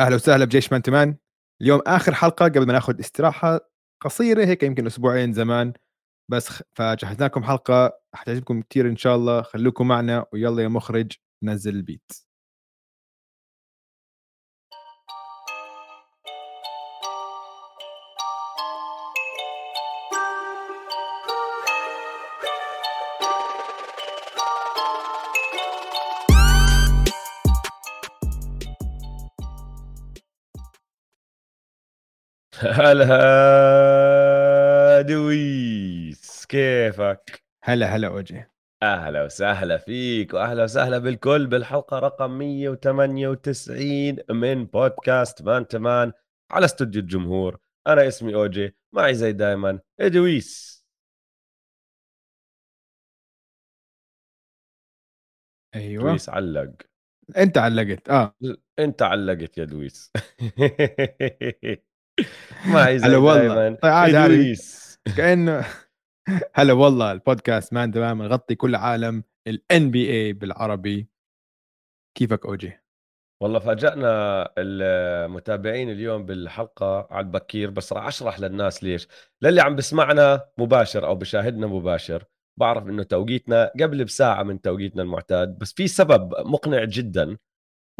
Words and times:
أهلا 0.00 0.14
وسهلا 0.14 0.44
بجيش 0.44 0.72
مان 0.72 0.82
تمان 0.82 1.16
اليوم 1.62 1.80
آخر 1.86 2.14
حلقة 2.14 2.44
قبل 2.44 2.66
ما 2.66 2.72
ناخذ 2.72 3.00
استراحة 3.00 3.60
قصيرة 4.02 4.44
هيك 4.46 4.62
يمكن 4.62 4.86
أسبوعين 4.86 5.32
زمان. 5.32 5.72
بس 6.30 6.48
خ- 6.48 6.62
فجهزنا 6.74 7.24
لكم 7.24 7.44
حلقة 7.44 8.00
حتعجبكم 8.14 8.62
كثير 8.62 8.88
إن 8.88 8.96
شاء 8.96 9.16
الله. 9.16 9.42
خلوكم 9.42 9.88
معنا 9.88 10.26
ويلا 10.32 10.62
يا 10.62 10.68
مخرج 10.68 11.12
نزل 11.42 11.74
البيت. 11.76 12.12
هلا 32.60 33.08
دويس 35.02 36.46
كيفك؟ 36.46 37.42
هلا 37.64 37.86
هلا 37.86 38.08
أوجي. 38.08 38.44
أهلا 38.82 39.24
وسهلا 39.24 39.76
فيك 39.78 40.34
وأهلا 40.34 40.64
وسهلا 40.64 40.98
بالكل 40.98 41.46
بالحلقة 41.46 41.98
رقم 41.98 42.30
198 42.38 44.16
من 44.30 44.64
بودكاست 44.64 45.42
مان 45.42 45.68
تمان 45.68 46.12
على 46.50 46.64
استوديو 46.64 47.02
الجمهور. 47.02 47.58
أنا 47.86 48.08
اسمي 48.08 48.34
أوجي 48.34 48.76
معي 48.92 49.14
زي 49.14 49.32
دايما 49.32 49.80
ادويس 50.00 50.78
أيوه. 55.74 56.04
دويس 56.04 56.28
علق. 56.28 56.72
أنت 57.36 57.58
علقت 57.58 58.08
آه. 58.10 58.34
أنت 58.78 59.02
علقت 59.02 59.58
يا 59.58 59.64
دويس 59.64 60.12
معي 62.72 62.98
زي 62.98 63.06
هلا 63.06 63.16
والله. 63.16 63.68
طيب 63.74 63.92
عادي 63.92 64.56
كأنه 65.16 65.66
هلا 66.54 66.72
والله 66.72 67.12
ال 67.12 67.19
podcast 67.19 67.72
man 67.72 67.92
تمام 67.92 68.22
نغطي 68.22 68.54
كل 68.54 68.74
عالم 68.74 69.24
ال 69.46 69.90
NBA 69.90 70.32
بالعربي. 70.32 71.08
كيفك 72.18 72.46
اوجي 72.46 72.72
والله 73.42 73.58
فاجأنا 73.58 74.52
المتابعين 74.58 75.90
اليوم 75.90 76.26
بالحلقة 76.26 77.08
على 77.10 77.26
البكير 77.26 77.70
بس 77.70 77.92
راح 77.92 78.06
أشرح 78.06 78.40
للناس 78.40 78.84
ليش. 78.84 79.08
للي 79.42 79.60
عم 79.60 79.76
بسمعنا 79.76 80.48
مباشر 80.58 81.06
أو 81.06 81.14
بشاهدنا 81.14 81.66
مباشر 81.66 82.24
بعرف 82.60 82.86
إنه 82.88 83.02
توقيتنا 83.02 83.72
قبل 83.80 84.04
بساعة 84.04 84.42
من 84.42 84.60
توقيتنا 84.60 85.02
المعتاد 85.02 85.58
بس 85.58 85.72
في 85.72 85.88
سبب 85.88 86.34
مقنع 86.46 86.84
جدا. 86.84 87.36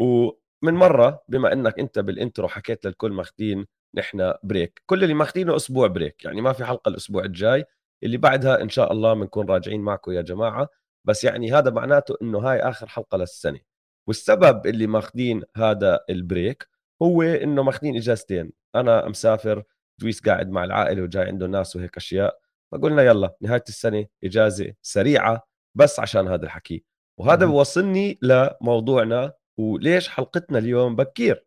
ومن 0.01 0.73
مرة 0.73 1.23
بما 1.27 1.53
إنك 1.53 1.79
أنت 1.79 1.99
بال 1.99 2.13
intro 2.13 2.47
حكيت 2.47 2.85
للكل 2.85 3.11
ماخذين 3.11 3.65
نحن 3.95 4.33
break 4.43 4.81
كل 4.85 5.03
اللي 5.03 5.13
ماخذينه 5.13 5.55
أسبوع 5.55 5.87
break 5.87 6.25
يعني 6.25 6.41
ما 6.41 6.53
في 6.53 6.65
حلقة 6.65 6.89
الأسبوع 6.89 7.23
الجاي. 7.23 7.65
اللي 8.03 8.17
بعدها 8.17 8.61
إن 8.61 8.69
شاء 8.69 8.91
الله 8.91 9.13
بنكون 9.13 9.49
راجعين 9.49 9.81
معكم 9.81 10.11
يا 10.11 10.21
جماعة. 10.21 10.67
بس 11.05 11.23
يعني 11.23 11.53
هذا 11.53 11.71
معناته 11.71 12.15
إنه 12.21 12.39
هاي 12.39 12.59
آخر 12.59 12.87
حلقة 12.87 13.17
للسنة. 13.17 13.59
والسبب 14.07 14.67
اللي 14.67 14.87
ماخذين 14.87 15.43
هذا 15.57 15.99
ال 16.09 16.19
break 16.19 16.67
هو 17.01 17.21
إنه 17.21 17.63
ماخذين 17.63 17.95
إجازتين. 17.95 18.51
أنا 18.75 19.07
مسافر 19.07 19.63
دويس 20.01 20.21
قاعد 20.21 20.49
مع 20.49 20.63
العائلة 20.63 21.01
وجاي 21.01 21.27
عنده 21.27 21.47
ناس 21.47 21.75
وهيك 21.75 21.97
أشياء. 21.97 22.39
فقلنا 22.71 23.03
يلا 23.03 23.35
نهاية 23.41 23.63
السنة 23.67 24.05
إجازة 24.23 24.73
سريعة 24.81 25.47
بس 25.75 25.99
عشان 25.99 26.27
هذا 26.27 26.45
الحكي. 26.45 26.83
وهذا. 27.19 27.45
بوصلني 27.45 28.19
لموضوعنا 28.21 29.33
وليش 29.57 30.09
حلقتنا 30.09 30.57
اليوم 30.57 30.95
بكير. 30.95 31.45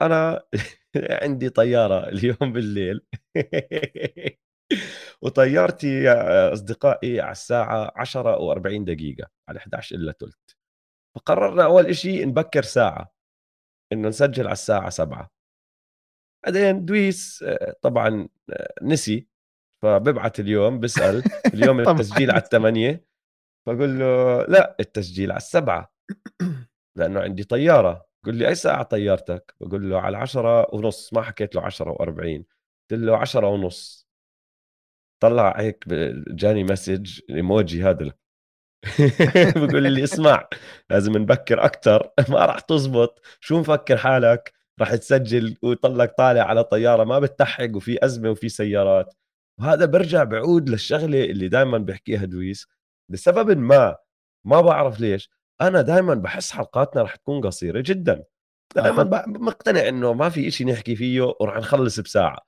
فانا 0.00 0.42
عندي 1.22 1.48
طيارة 1.50 2.08
اليوم 2.08 2.52
بالليل. 2.52 3.00
وطيارتي 5.22 6.02
يا 6.02 6.52
أصدقائي 6.52 7.20
على 7.20 7.32
الساعة 7.32 7.92
10 7.96 8.54
و40 8.54 8.84
دقيقة 8.84 9.30
على 9.48 9.58
11 9.58 9.96
إلا 9.96 10.12
ثلث 10.12 10.34
فقررنا 11.16 11.64
أول 11.64 11.86
إشي 11.86 12.24
نبكر 12.24 12.62
ساعة 12.62 13.14
انه 13.92 14.08
نسجل 14.08 14.44
على 14.44 14.52
الساعة 14.52 14.90
7 14.90 15.30
بعدين 16.44 16.84
دويس 16.84 17.44
طبعا 17.82 18.28
نسي 18.82 19.28
فببعت 19.82 20.40
اليوم 20.40 20.80
بسأل 20.80 21.22
اليوم. 21.54 21.80
التسجيل 21.88 22.30
على 22.30 22.40
الثمانية 22.42 23.04
فقول 23.66 23.98
له 23.98 24.42
لا 24.42 24.76
التسجيل 24.80 25.30
على 25.30 25.38
السبعة. 25.38 25.92
لأنه 26.98 27.20
عندي 27.20 27.44
طيارة. 27.44 28.06
قل 28.26 28.36
لي 28.36 28.48
أي 28.48 28.54
ساعة 28.54 28.82
طيارتك؟ 28.82 29.54
بقول 29.60 29.90
له 29.90 30.00
على 30.00 30.16
عشرة 30.16 30.74
ونص 30.74 31.12
ما 31.12 31.22
حكيت 31.22 31.54
له 31.54 31.62
عشرة 31.62 31.90
وأربعين 31.90 32.44
قلت 32.90 33.00
له 33.00 33.16
عشرة 33.16 33.48
ونص. 33.48 34.08
طلع 35.20 35.60
هيك 35.60 35.84
جاني 36.28 36.64
مسج 36.64 37.20
إيموجي 37.30 37.82
هذا 37.84 38.12
بقول 39.56 39.92
لي 39.92 40.04
اسمع 40.04 40.48
لازم 40.90 41.16
نبكر 41.18 41.64
أكثر 41.64 42.10
ما 42.30 42.46
راح 42.46 42.60
تزبط. 42.60 43.20
شو 43.40 43.60
مفكر 43.60 43.96
حالك؟ 43.96 44.52
راح 44.80 44.94
تسجل 44.94 45.56
ويطلق 45.62 46.14
طالع 46.18 46.42
على 46.42 46.64
طيارة 46.64 47.04
ما 47.04 47.18
بتحق 47.18 47.76
وفي 47.76 48.04
أزمة 48.04 48.30
وفي 48.30 48.48
سيارات. 48.48 49.14
وهذا 49.60 49.86
برجع 49.86 50.24
بعود 50.24 50.68
للشغلة 50.70 51.24
اللي 51.24 51.48
دائما 51.48 51.78
بحكيها 51.78 52.24
دويس. 52.24 52.66
لسبب 53.10 53.58
ما 53.58 53.96
ما 54.46 54.60
بعرف 54.60 55.00
ليش. 55.00 55.30
أنا 55.60 55.82
دائما 55.82 56.14
بحس 56.14 56.52
حلقاتنا 56.52 57.02
راح 57.02 57.16
تكون 57.16 57.40
قصيرة 57.40 57.82
جدا. 57.86 58.24
دائما. 58.74 59.24
مقتنع 59.26 59.88
إنه 59.88 60.12
ما 60.12 60.28
في 60.28 60.48
إشي 60.48 60.64
نحكي 60.64 60.96
فيه 60.96 61.22
وراح 61.40 61.56
نخلص 61.56 62.00
بساعة. 62.00 62.38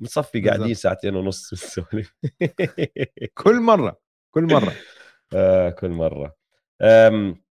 بنصفي 0.00 0.40
قاعدين. 0.40 0.74
ساعتين 0.74 1.16
ونص 1.16 1.50
بالسولف 1.50 2.14
كل 3.42 3.60
مرة 3.60 4.00
كل 4.30 4.42
مرة. 4.42 4.72
آه 5.34 5.70
كل 5.70 5.88
مرة. 5.88 6.36
أم 6.82 7.42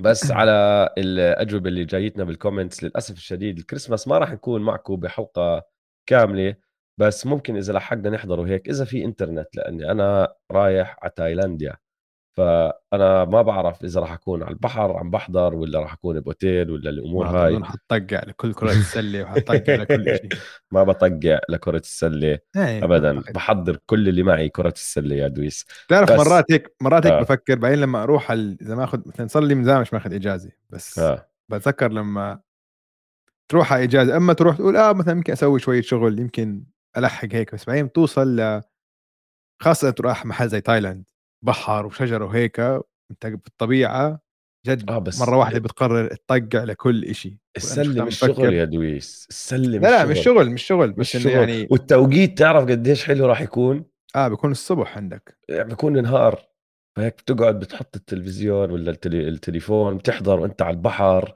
بس 0.00 0.30
على 0.30 0.88
الأجوبة 0.98 1.68
اللي 1.68 1.84
جايتنا 1.84 2.24
بال 2.24 2.36
comments 2.36 2.84
للأسف 2.84 3.16
الشديد 3.16 3.58
الكريسماس 3.58 4.08
ما 4.08 4.18
راح 4.18 4.32
نكون 4.32 4.62
معكم 4.62 4.96
بحلقة 4.96 5.62
كاملة. 6.06 6.54
بس 6.98 7.26
ممكن 7.26 7.56
إذا 7.56 7.72
لحقنا 7.72 8.10
نحضره 8.10 8.46
هيك 8.46 8.68
إذا 8.68 8.84
في 8.84 9.04
انترنت 9.04 9.56
لأني 9.56 9.90
أنا 9.90 10.34
رايح 10.50 10.96
على 11.02 11.12
تايلانديا 11.16 11.76
فأنا 12.36 13.24
ما 13.24 13.42
بعرف 13.42 13.84
إذا 13.84 14.00
راح 14.00 14.12
أكون 14.12 14.42
على 14.42 14.52
البحر 14.52 14.96
عم 14.96 15.10
بحضر 15.10 15.54
ولا 15.54 15.80
راح 15.80 15.92
أكون 15.92 16.20
بأوتيل 16.20 16.70
ولا 16.70 16.90
الأمور 16.90 17.26
هاي. 17.26 17.52
أظن 17.56 17.64
حتقطع 17.64 18.22
لكل 18.26 18.54
كرة 18.54 18.70
السلة 18.72 19.22
وحتقطع 19.22 19.74
لكل 19.82 20.04
شيء. 20.04 20.28
ما 20.70 20.82
بقطع 20.82 21.38
لكرة 21.48 21.78
السلة 21.78 22.38
إيه، 22.56 22.84
ابدا. 22.84 23.20
بحضر 23.34 23.78
كل 23.86 24.08
اللي 24.08 24.22
معي 24.22 24.48
كرة 24.48 24.68
السلة 24.76 25.14
يا 25.16 25.28
دويس. 25.28 25.64
تعرف 25.88 26.12
بس- 26.12 26.18
مرات 26.26 26.44
هيك 26.52 26.74
مرات 26.80 27.06
هيك 27.06 27.14
آه. 27.14 27.20
بفكر 27.20 27.58
بعدين 27.58 27.78
لما 27.78 28.02
أروح 28.02 28.30
ال- 28.30 28.56
إذا 28.62 28.74
ما 28.74 28.84
أخذ 28.84 29.00
مثلا 29.06 29.26
صار 29.26 29.42
لي 29.42 29.54
من 29.54 29.64
زمان 29.64 29.80
مش 29.80 29.92
ماخذ 29.92 30.14
إجازة 30.14 30.50
بس 30.70 30.98
آه. 30.98 31.28
بتذكر 31.48 31.92
لما 31.92 32.40
تروح 33.48 33.72
على 33.72 33.84
إجازة. 33.84 34.16
أما 34.16 34.32
تروح 34.32 34.56
تقول 34.56 34.76
آه 34.76 34.92
مثلا 34.92 35.12
يمكن 35.12 35.32
أسوي 35.32 35.58
شوية 35.60 35.82
شغل 35.82 36.18
يمكن 36.18 36.64
ألحق 36.96 37.28
هيك 37.32 37.54
بس 37.54 37.64
بعدين 37.66 37.92
توصل 37.92 38.36
ل 38.40 38.62
خاصة 39.62 39.90
تروح 39.90 40.26
محل 40.26 40.48
زي 40.48 40.60
تايلاند. 40.60 41.04
بحر 41.44 41.86
وشجر 41.86 42.22
وهيك 42.22 42.60
أنت 42.60 43.26
بالطبيعه 43.26 44.20
جد 44.66 44.90
آه، 44.90 44.98
بس- 44.98 45.20
مرة 45.20 45.36
واحدة 45.36 45.58
بتقرر 45.58 46.14
تطقع 46.14 46.64
لكل 46.64 47.14
شيء 47.14 47.36
السلة 47.56 48.04
مش 48.04 48.18
شغل 48.18 48.54
يا 48.54 48.64
دويس 48.64 49.26
السلة 49.30 49.78
لا 49.78 49.90
لا 49.90 50.04
مش 50.06 50.18
شغل 50.22 50.50
مش 50.50 50.62
شغل 50.62 50.88
مش 50.90 50.96
بس 51.16 51.22
شغل 51.22 51.32
يعني 51.32 51.68
والتوقيت 51.70 52.38
تعرف 52.38 52.68
قديش 52.70 53.04
حلو 53.04 53.26
راح 53.26 53.40
يكون؟ 53.40 53.84
آه 54.16 54.28
بيكون 54.28 54.50
الصبح 54.50 54.96
عندك. 54.96 55.38
يعني 55.48 55.68
بيكون 55.68 56.02
نهار 56.02 56.42
فهيك 56.96 57.14
بتقعد 57.14 57.58
بتحط 57.60 57.96
التلفزيون 57.96 58.70
ولا 58.70 58.90
التلي... 58.90 59.28
التليفون 59.28 59.96
بتحضر 59.96 60.40
وأنت 60.40 60.62
على 60.62 60.74
البحر. 60.76 61.34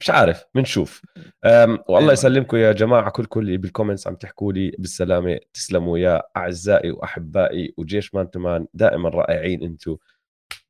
مش 0.00 0.10
عارف 0.10 0.44
بنشوف 0.54 1.02
والله 1.44 2.00
أيوة. 2.00 2.12
يسلمكم 2.12 2.56
يا 2.56 2.72
جماعة 2.72 3.10
كل 3.10 3.24
كل 3.24 3.40
اللي 3.40 3.56
بال 3.56 3.66
comments 3.66 4.06
عم 4.06 4.14
تحكوا 4.14 4.52
لي 4.52 4.72
بالسلامة 4.78 5.38
تسلموا 5.54 5.98
يا 5.98 6.22
أعزائي 6.36 6.90
وأحبائي 6.90 7.74
وجيش 7.76 8.14
مان 8.14 8.30
تمان 8.30 8.66
دائما 8.74 9.08
رائعين 9.08 9.62
أنتم 9.62 9.96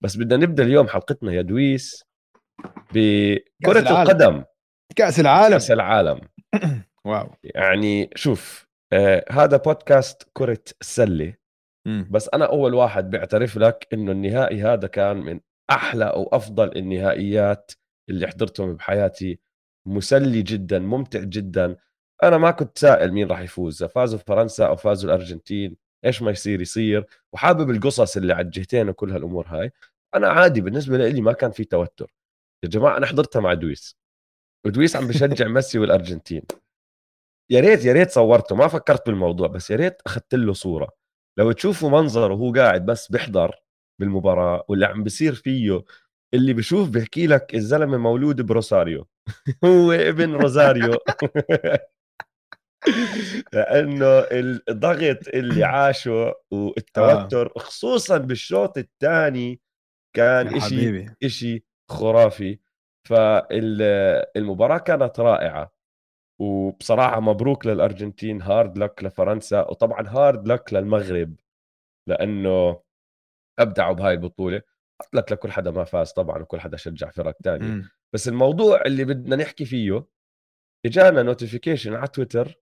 بس 0.00 0.16
بدنا 0.16 0.46
نبدأ 0.46 0.62
اليوم 0.62 0.88
حلقتنا 0.88 1.32
يا 1.32 1.42
دويس 1.42 2.04
بكره. 2.94 4.02
القدم. 4.02 4.44
كأس 4.96 5.20
العالم. 5.20 5.52
كأس 5.52 5.70
العالم. 5.70 6.20
واو. 7.04 7.30
يعني 7.44 8.10
شوف 8.14 8.66
آه 8.92 9.24
هذا 9.30 9.56
بودكاست 9.56 10.30
كرة 10.32 10.62
السلة 10.80 11.34
مم. 11.86 12.08
بس 12.10 12.30
أنا 12.34 12.44
أول 12.44 12.74
واحد 12.74 13.10
بعترف 13.10 13.56
لك 13.56 13.86
إنه 13.92 14.12
النهائي 14.12 14.62
هذا 14.62 14.88
كان 14.88 15.16
من 15.16 15.40
أحلى 15.70 16.04
أو 16.04 16.28
أفضل 16.32 16.76
النهائيات 16.76 17.72
اللي 18.08 18.26
حضرتهم 18.26 18.74
بحياتي 18.76 19.38
مسلي 19.86 20.42
جدا 20.42 20.78
ممتع 20.78 21.20
جدا. 21.20 21.76
أنا 22.22 22.38
ما 22.38 22.50
كنت 22.50 22.78
سائل 22.78 23.12
مين 23.12 23.28
راح 23.28 23.40
يفوز 23.40 23.84
فازوا 23.84 24.18
فرنسا 24.18 24.66
أو 24.66 24.76
فازوا 24.76 25.10
الأرجنتين 25.14 25.76
إيش 26.04 26.22
ما 26.22 26.30
يصير 26.30 26.60
يصير؟ 26.60 27.06
وحابب 27.32 27.70
القصص 27.70 28.16
اللي 28.16 28.32
على 28.32 28.44
الجهتين 28.46 28.88
وكل 28.88 29.12
هالأمور 29.12 29.46
هاي. 29.48 29.72
أنا 30.14 30.28
عادي 30.28 30.60
بالنسبة 30.60 31.08
لي 31.08 31.20
ما 31.20 31.32
كان 31.32 31.50
في 31.50 31.64
توتر. 31.64 32.14
يا 32.64 32.68
جماعة 32.68 32.96
أنا 32.96 33.06
حضرتها 33.06 33.40
مع 33.40 33.54
دويس. 33.54 33.96
ودويس 34.66 34.96
عم 34.96 35.06
بشجع 35.08 35.48
ميسي 35.48 35.78
والأرجنتين. 35.78 36.42
يا 37.50 37.60
ريت 37.60 37.84
يا 37.84 37.92
ريت 37.92 38.10
صورته. 38.10 38.56
ما 38.56 38.68
فكرت 38.68 39.06
بالموضوع 39.06 39.48
بس 39.48 39.70
يا 39.70 39.76
ريت 39.76 40.02
أخذت 40.06 40.34
له 40.34 40.52
صورة. 40.52 40.88
لو 41.38 41.52
تشوفوا 41.52 41.90
منظره 41.90 42.34
وهو 42.34 42.52
قاعد 42.52 42.86
بس 42.86 43.12
بيحضر 43.12 43.56
بالمباراة 44.00 44.64
واللي 44.68 44.86
عم 44.86 45.02
بيصير 45.04 45.34
فيه 45.34 45.84
اللي 46.34 46.52
بشوف 46.52 46.90
بيحكي 46.90 47.26
لك 47.26 47.54
الزلمة 47.54 47.98
مولود 47.98 48.42
بروساريو. 48.42 49.06
هو 49.64 49.92
ابن 49.92 50.34
روزاريو 50.34 50.98
لأنه 53.52 54.18
الضغط 54.68 55.28
اللي 55.34 55.64
عاشه 55.74 56.34
والتوتر 56.50 57.52
آه. 57.56 57.60
خصوصا 57.60 58.18
بالشوط 58.18 58.78
الثاني 58.78 59.60
كان 60.16 60.60
شيء 60.60 61.10
شيء 61.26 61.64
خرافي. 61.90 62.58
فالمباراه 63.08 64.78
كانت 64.78 65.20
رائعة. 65.20 65.76
وبصراحة 66.40 67.20
مبروك 67.20 67.66
للأرجنتين 67.66 68.42
hard 68.42 68.78
luck 68.78 69.04
لفرنسا 69.04 69.60
وطبعا 69.60 70.08
hard 70.08 70.48
luck 70.48 70.72
للمغرب 70.72 71.36
لأنه 72.08 72.80
أبدعوا 73.58 73.94
بهاي 73.94 74.14
البطولة. 74.14 74.62
luck 75.12 75.32
لكل 75.32 75.52
حدا 75.52 75.70
ما 75.70 75.84
فاز 75.84 76.12
طبعا 76.12 76.42
وكل 76.42 76.60
حدا 76.60 76.76
شجع 76.76 77.10
فرق 77.10 77.36
تانية. 77.44 77.66
بس 78.12 78.28
الموضوع 78.28 78.82
اللي 78.86 79.04
بدنا 79.04 79.36
نحكي 79.36 79.64
فيه 79.64 80.06
إجانا 80.86 81.22
notification 81.22 81.94
على 81.94 82.08
تويتر 82.08 82.54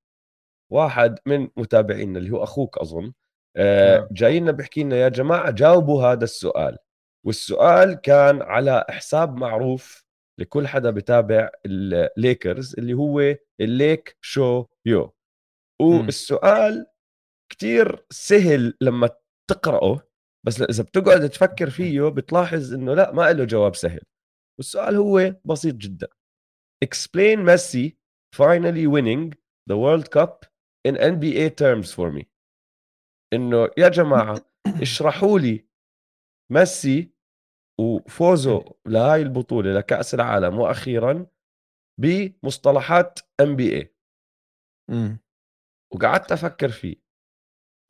واحد 0.72 1.18
من 1.26 1.48
متابعينا 1.56 2.18
اللي 2.18 2.30
هو 2.30 2.42
أخوك 2.42 2.78
أظن 2.78 3.12
آه 3.56 3.98
نعم. 3.98 4.08
جاينا 4.12 4.52
بيحكي 4.52 4.82
لنا 4.82 4.96
يا 4.96 5.08
جماعة 5.08 5.50
جاوبوا 5.50 6.04
هذا 6.04 6.24
السؤال. 6.24 6.78
والسؤال 7.26 7.94
كان 7.94 8.42
على 8.42 8.84
حساب 8.88 9.36
معروف 9.36 10.04
لكل 10.40 10.66
حدا 10.66 10.90
بتابع 10.90 11.50
الليكرز 11.66 12.74
اللي 12.78 12.94
هو 12.94 13.36
Lake 13.60 14.16
Show 14.20 14.66
Yo 14.86 15.14
والسؤال 15.82 16.86
كتير 17.52 18.06
سهل 18.10 18.74
لما 18.80 19.10
تقرأه 19.50 20.02
بس 20.46 20.60
إذا 20.60 20.82
بتقعد 20.82 21.28
تفكر 21.28 21.70
فيه 21.70 22.08
بتلاحظ 22.08 22.74
إنه 22.74 22.94
لأ 22.94 23.12
ما 23.12 23.32
له 23.32 23.44
جواب 23.44 23.74
سهل. 23.74 24.00
والسؤال 24.58 24.96
هو 24.96 25.34
بسيط 25.44 25.74
جدا. 25.74 26.08
Explain 26.84 27.38
Messi 27.44 27.92
finally 28.36 28.86
winning 28.86 29.34
the 29.70 29.76
World 29.76 30.10
Cup 30.10 30.46
in 30.88 30.96
NBA 30.96 31.56
terms 31.56 31.92
for 31.92 32.12
me. 32.12 32.24
إنه 33.32 33.70
يا 33.78 33.88
جماعة 33.88 34.40
اشرحوا 34.82 35.38
لي 35.38 35.66
ميسي 36.52 37.10
وفوزه 37.80 38.74
لهاي 38.86 39.22
البطولة 39.22 39.72
لكأس 39.72 40.14
العالم 40.14 40.58
وأخيرا 40.58 41.26
بمصطلحات 42.00 43.18
NBA 43.40 43.94
وقعدت 45.94 46.32
أفكر 46.32 46.68
فيه. 46.68 46.96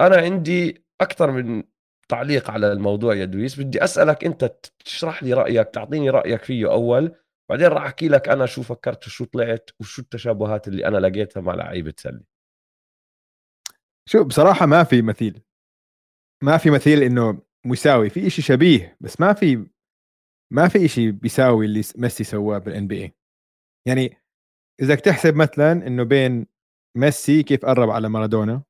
أنا 0.01 0.17
عندي 0.17 0.85
أكثر 1.01 1.31
من 1.31 1.65
تعليق 2.09 2.51
على 2.51 2.73
الموضوع 2.73 3.15
يا 3.15 3.25
دويس. 3.25 3.61
بدي 3.61 3.85
أسألك 3.85 4.25
أنت 4.25 4.45
تشرح 4.85 5.23
لي 5.23 5.33
رأيك 5.33 5.69
تعطيني 5.69 6.11
رأيك 6.11 6.43
فيه 6.45 6.73
أول 6.73 7.15
بعدين 7.51 7.67
راح 7.67 7.83
أحكي 7.83 8.09
لك 8.09 8.29
أنا 8.29 8.47
شو 8.47 8.62
فكرت 8.62 9.06
وشو 9.06 9.25
طلعت 9.25 9.71
وشو 9.81 10.03
التشابهات 10.03 10.69
اللي 10.69 10.87
أنا 10.87 10.99
لقيتها 10.99 11.41
مع 11.41 11.55
لعيبة 11.55 11.95
سلة. 11.97 12.21
شو 14.09 14.25
بصراحة 14.25 14.67
ما 14.67 14.85
في 14.85 15.03
مثيل. 15.03 15.43
ما 16.43 16.59
في 16.59 16.71
مثيل 16.71 17.03
إنه 17.03 17.43
مساوي. 17.67 18.11
في 18.11 18.27
إشي 18.27 18.43
شبيه 18.43 18.97
بس 19.01 19.21
ما 19.21 19.33
في 19.33 19.67
ما 20.53 20.69
في 20.69 20.85
إشي 20.85 21.11
بيساوي 21.12 21.67
اللي 21.67 21.83
ميسي 21.97 22.25
سواه 22.25 22.59
بال 22.58 22.87
NBA 22.87 23.14
يعني 23.89 24.17
إذا 24.83 24.95
تحسب 24.95 25.37
مثلا 25.37 25.73
إنه 25.73 26.03
بين 26.03 26.47
ميسي 26.97 27.43
كيف 27.43 27.65
قرب 27.67 27.91
على 27.91 28.09
مارادونا 28.09 28.62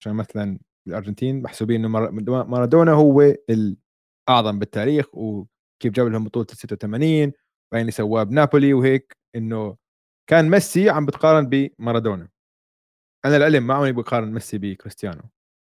عشان 0.00 0.14
مثلا 0.14 0.58
الارجنتين 0.86 1.42
محسوبين 1.42 1.84
إنه 1.84 2.10
مارادونا 2.44 2.92
هو 2.92 3.34
الأعظم 3.50 4.58
بالتاريخ 4.58 5.14
وكيف 5.14 5.92
جاب 5.92 6.06
لهم 6.06 6.24
بطولة 6.24 6.46
86 6.50 7.32
وبعدين 7.72 7.90
سواه 7.90 8.22
بنابولي 8.22 8.74
وهيك 8.74 9.16
إنه 9.36 9.76
كان 10.30 10.50
ميسي 10.50 10.90
عم 10.90 11.06
بتقارن 11.06 11.48
بمارادونا. 11.48 12.28
أنا 13.24 13.36
العلم 13.36 13.66
ما 13.66 13.74
عمري 13.74 13.92
بقارن 13.92 14.32
ميسي 14.32 14.58
بكريستيانو. 14.58 15.22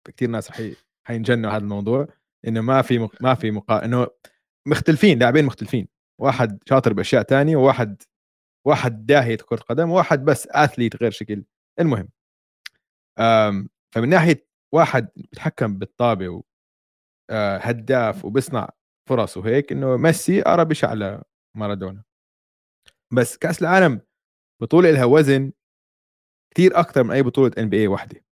كثير 0.07 0.29
ناس 0.29 0.51
حي 0.51 0.75
حينجنوا 1.07 1.51
هذا 1.51 1.57
الموضوع 1.63 2.07
إنه 2.47 2.61
ما 2.61 2.81
في 2.81 2.99
مق... 2.99 3.21
ما 3.21 3.33
في 3.33 3.51
مقا... 3.51 3.85
إنه 3.85 4.07
مختلفين 4.67 5.19
لاعبين 5.19 5.45
مختلفين. 5.45 5.87
واحد 6.21 6.59
شاطر 6.69 6.93
بأشياء 6.93 7.21
تانية 7.23 7.57
وواحد 7.57 8.03
واحد 8.67 9.05
داهية 9.05 9.37
كرة 9.37 9.57
قدم 9.57 9.89
وواحد 9.91 10.25
بس 10.25 10.47
اثليت 10.47 10.95
غير 10.95 11.11
شكل. 11.11 11.43
المهم 11.79 12.09
أم... 13.19 13.69
فمن 13.95 14.09
ناحية 14.09 14.48
واحد 14.73 15.09
بيتحكم 15.15 15.77
بالطابة 15.77 16.43
وهداف 17.29 18.23
آه، 18.23 18.25
وبيصنع 18.25 18.69
فرص 19.09 19.37
وهيك 19.37 19.71
إنه 19.71 19.97
ميسي 19.97 20.41
قرب 20.41 20.73
على 20.83 21.23
مارادونا. 21.57 22.03
بس 23.13 23.37
كأس 23.37 23.61
العالم 23.61 24.01
بطولة 24.61 24.91
لها 24.91 25.05
وزن 25.05 25.51
كثير 26.55 26.79
أكثر 26.79 27.03
من 27.03 27.11
أي 27.11 27.23
بطولة 27.23 27.51
NBA 27.57 27.87
وحدة. 27.87 28.25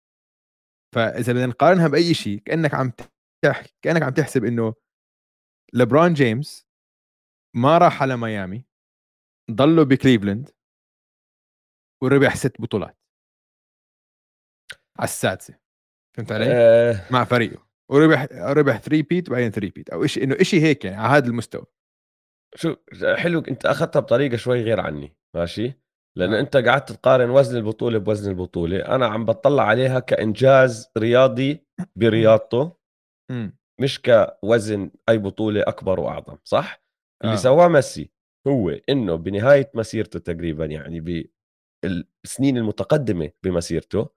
فإذا 0.94 1.32
بدنا 1.32 1.46
نقارنها 1.46 1.88
بأي 1.88 2.14
شيء 2.14 2.38
كأنك 2.38 2.74
عم 2.74 2.92
تحكي 3.44 3.74
كأنك 3.82 4.02
عم 4.02 4.10
تحسب 4.10 4.44
إنه 4.44 4.74
لبرون 5.74 6.14
جيمس 6.14 6.66
ما 7.56 7.78
راح 7.78 8.02
على 8.02 8.16
ميامي 8.16 8.64
ضلوا 9.50 9.84
بكليفلند 9.84 10.50
وربح 12.02 12.36
ست 12.36 12.60
بطولات. 12.60 12.98
على 14.98 15.04
السادسة. 15.04 15.65
فهمت 16.16 16.32
علي؟ 16.32 16.44
أه. 16.48 17.00
مع 17.10 17.24
فريقه. 17.24 17.66
وربح 17.90 18.26
ربح 18.32 18.76
3 18.76 19.06
بيت 19.10 19.28
وبعدين 19.28 19.50
3 19.50 19.72
بيت 19.74 19.90
أو 19.90 20.06
شيء 20.06 20.24
إنه 20.24 20.36
شيء 20.42 20.62
هيك 20.62 20.84
يعني 20.84 20.96
على 20.96 21.16
هذا 21.16 21.26
المستوى. 21.26 21.64
شو 22.54 22.74
حلو 23.16 23.38
أنت 23.38 23.66
أخذتها 23.66 24.00
بطريقة 24.00 24.36
شوي 24.36 24.62
غير 24.62 24.80
عني 24.80 25.16
ماشي؟ 25.36 25.72
لأنه 26.18 26.36
آه. 26.36 26.40
أنت 26.40 26.56
قعدت 26.56 26.92
تقارن 26.92 27.30
وزن 27.30 27.56
البطولة 27.56 27.98
بوزن 27.98 28.30
البطولة. 28.30 28.78
أنا 28.78 29.06
عم 29.06 29.24
بطلع 29.24 29.62
عليها 29.62 30.00
كإنجاز 30.00 30.90
رياضي 30.98 31.66
برياضته 31.96 32.76
مش 33.80 34.00
كوزن 34.02 34.90
أي 35.08 35.18
بطولة 35.18 35.62
أكبر 35.66 36.00
وأعظم 36.00 36.38
صح؟ 36.44 36.82
آه. 37.22 37.26
اللي 37.26 37.36
سواه 37.36 37.68
ميسي 37.68 38.10
هو 38.46 38.70
إنه 38.70 39.14
بنهاية 39.16 39.70
مسيرته 39.74 40.18
تقريبا 40.18 40.64
يعني 40.64 41.00
بالسنين 41.00 42.56
المتقدمة 42.56 43.30
بمسيرته 43.42 44.08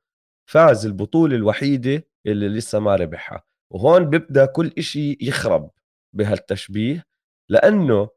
فاز 0.50 0.86
البطولة 0.86 1.36
الوحيدة 1.36 2.08
اللي 2.26 2.50
لسه 2.50 2.80
ما 2.80 2.96
ربحها. 2.96 3.44
وهون 3.74 4.10
بيبدأ 4.10 4.46
كل 4.46 4.72
إشي 4.78 5.18
يخرب 5.22 5.72
بهالتشبيه 6.14 7.06
لأنه 7.50 8.10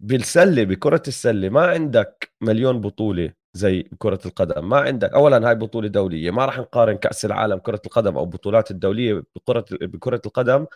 بالسلة 0.00 0.64
بكرة 0.64 1.02
السلة 1.08 1.48
ما 1.48 1.66
عندك 1.66 2.32
مليون 2.40 2.80
بطولة 2.80 3.32
زي 3.54 3.82
كرة 3.98 4.20
القدم. 4.26 4.68
ما 4.68 4.76
عندك 4.76 5.12
اولا 5.12 5.48
هاي 5.48 5.54
بطولة 5.54 5.88
دولية. 5.88 6.30
ما 6.30 6.44
راح 6.44 6.58
نقارن 6.58 6.96
كأس 6.96 7.24
العالم 7.24 7.58
كرة 7.58 7.82
القدم 7.86 8.16
أو 8.18 8.26
بطولات 8.26 8.70
الدولية 8.70 9.24
بكرة 9.36 9.64
بكرة 9.72 10.22
القدم 10.26 10.66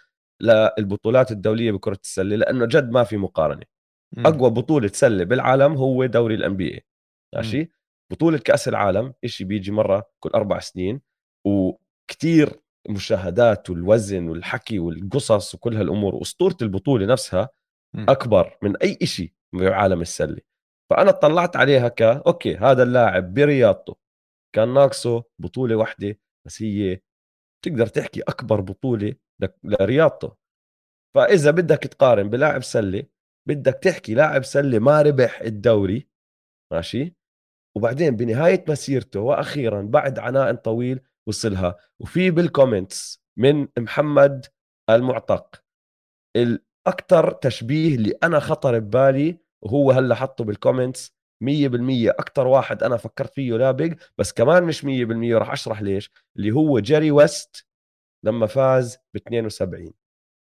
للبطولات 0.41 1.31
الدولية 1.33 1.73
بكرة 1.73 1.99
السلة 2.03 2.37
لأنه 2.37 2.67
جد 2.67 2.91
ما 2.91 3.05
في 3.05 3.17
مقارنة. 3.17 3.65
م. 4.13 4.27
أقوى 4.27 4.51
بطولة 4.51 4.89
سلة 4.89 5.25
بالعالم 5.25 5.73
هو 5.73 6.07
دوري 6.07 6.35
الان 6.35 6.57
بي 6.57 6.85
ماشي؟ 7.35 7.71
بطولة 8.13 8.39
كأس 8.39 8.69
العالم 8.69 9.15
إشي 9.25 9.45
بيجي 9.45 9.71
مرة 9.73 10.11
كل 10.21 10.31
أربع 10.31 10.59
سنين 10.61 11.01
وكتير 11.47 12.61
مشاهدات 12.89 13.71
والوزن 13.71 14.29
والحكي 14.29 14.79
والقصص 14.79 15.55
وكل 15.55 15.77
هالأمور 15.77 16.15
وأسطورة 16.15 16.57
البطولة 16.63 17.07
نفسها 17.07 17.49
أكبر 18.09 18.59
من 18.63 18.77
أي 18.77 18.99
إشي 19.03 19.35
بعالم 19.55 20.01
السلة. 20.01 20.39
فأنا 20.91 21.11
اطلعت 21.11 21.57
عليها 21.57 21.89
ك 21.89 22.03
أوكي 22.03 22.57
هذا 22.57 22.83
اللاعب 22.83 23.35
برياضته 23.35 23.97
كان 24.55 24.75
ناقصه 24.75 25.25
بطولة 25.39 25.77
واحدة 25.77 26.19
بس 26.47 26.63
هي 26.63 27.01
تقدر 27.65 27.87
تحكي 27.87 28.21
أكبر 28.23 28.61
بطولة 28.61 29.15
لرياضته. 29.65 30.37
فإذا 31.15 31.51
بدك 31.51 31.79
تقارن 31.79 32.31
بلاعب 32.31 32.63
سلة 32.63 33.05
بدك 33.49 33.75
تحكي 33.83 34.15
لاعب 34.15 34.45
سلة 34.45 34.79
ما 34.79 35.03
ربح 35.03 35.41
الدوري 35.41 36.09
ماشي؟ 36.73 37.15
وبعدين 37.77 38.17
بنهاية 38.17 38.65
مسيرته 38.69 39.21
وأخيرا 39.21 39.83
بعد 39.83 40.19
عناء 40.19 40.55
طويل 40.55 41.01
وصلها. 41.29 41.77
وفي 42.01 42.31
بال 42.31 42.49
comments 42.49 43.23
من 43.37 43.69
محمد 43.79 44.47
المعتق. 44.91 45.63
الاكثر 46.37 47.33
تشبيه 47.33 47.95
اللي 47.95 48.15
أنا 48.23 48.41
خطر 48.41 48.79
ببالي 48.79 49.39
وهو 49.63 49.91
هلأ 49.91 50.15
حطه 50.15 50.45
بالكومنتس 50.45 51.15
100% 51.45 52.11
أكثر 52.11 52.47
واحد 52.47 52.83
أنا 52.83 52.97
فكرت 52.97 53.35
فيه 53.35 53.53
لابق 53.57 53.95
بس 54.19 54.33
كمان 54.33 54.65
مش 54.65 54.85
100% 54.85 55.39
راح 55.39 55.53
أشرح 55.53 55.83
ليش. 55.83 56.11
اللي 56.37 56.51
هو 56.53 56.79
جيري 56.79 57.11
ويست 57.11 57.67
لما 58.25 58.47
فاز 58.47 58.97
ب 59.15 59.17
72 59.17 59.93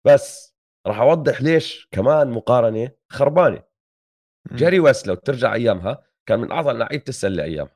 بس 0.05 0.55
راح 0.87 0.99
أوضح 0.99 1.41
ليش 1.41 1.87
كمان 1.91 2.29
مقارنة 2.31 2.91
خربانة. 3.09 3.63
جيري 4.53 4.79
ويست 4.79 5.07
لو 5.07 5.15
ترجع 5.15 5.53
أيامها 5.53 6.03
كان 6.25 6.39
من 6.39 6.51
أعظم 6.51 6.77
لعيبة 6.77 7.03
السلة 7.09 7.43
أيام 7.43 7.67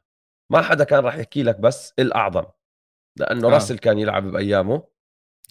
ما 0.51 0.61
حدا 0.61 0.83
كان 0.83 0.99
راح 0.99 1.15
يحكي 1.15 1.43
لك 1.43 1.59
بس 1.59 1.93
الأعظم 1.99 2.43
لأنه 3.19 3.47
آه. 3.47 3.51
راسل 3.51 3.77
كان 3.77 3.99
يلعب 3.99 4.31
بأيامه 4.31 4.83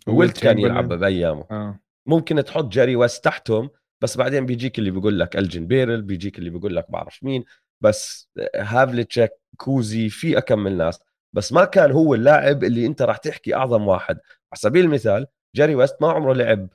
وولت 0.08 0.42
كان 0.42 0.58
يلعب 0.58 0.88
بأيامه 0.88 1.46
آه. 1.50 1.80
ممكن 2.06 2.44
تحط 2.44 2.64
جيري 2.64 2.96
ويست 2.96 3.24
تحتهم 3.24 3.70
بس 4.00 4.16
بعدين 4.16 4.46
بيجيك 4.46 4.78
اللي 4.78 4.90
بيقول 4.90 5.20
لك 5.20 5.36
ألجن 5.36 5.66
بيلور 5.66 6.02
بيجيك 6.02 6.38
اللي 6.38 6.50
بيقول 6.50 6.76
لك 6.76 6.90
بعرف 6.90 7.24
مين 7.24 7.44
بس 7.80 8.30
هافلتشيك 8.56 9.30
كوزي 9.56 10.08
في 10.08 10.38
اكمل 10.38 10.76
ناس 10.76 11.00
بس 11.32 11.52
ما 11.52 11.64
كان 11.64 11.92
هو 11.92 12.14
اللاعب 12.14 12.64
اللي 12.64 12.86
أنت 12.86 13.02
راح 13.02 13.16
تحكي 13.16 13.54
أعظم 13.54 13.86
واحد 13.88 14.16
على 14.16 14.58
سبيل 14.60 14.84
المثال 14.84 15.26
جيري 15.56 15.74
ويست 15.74 16.02
ما 16.02 16.10
عمره 16.10 16.32
لعب 16.32 16.68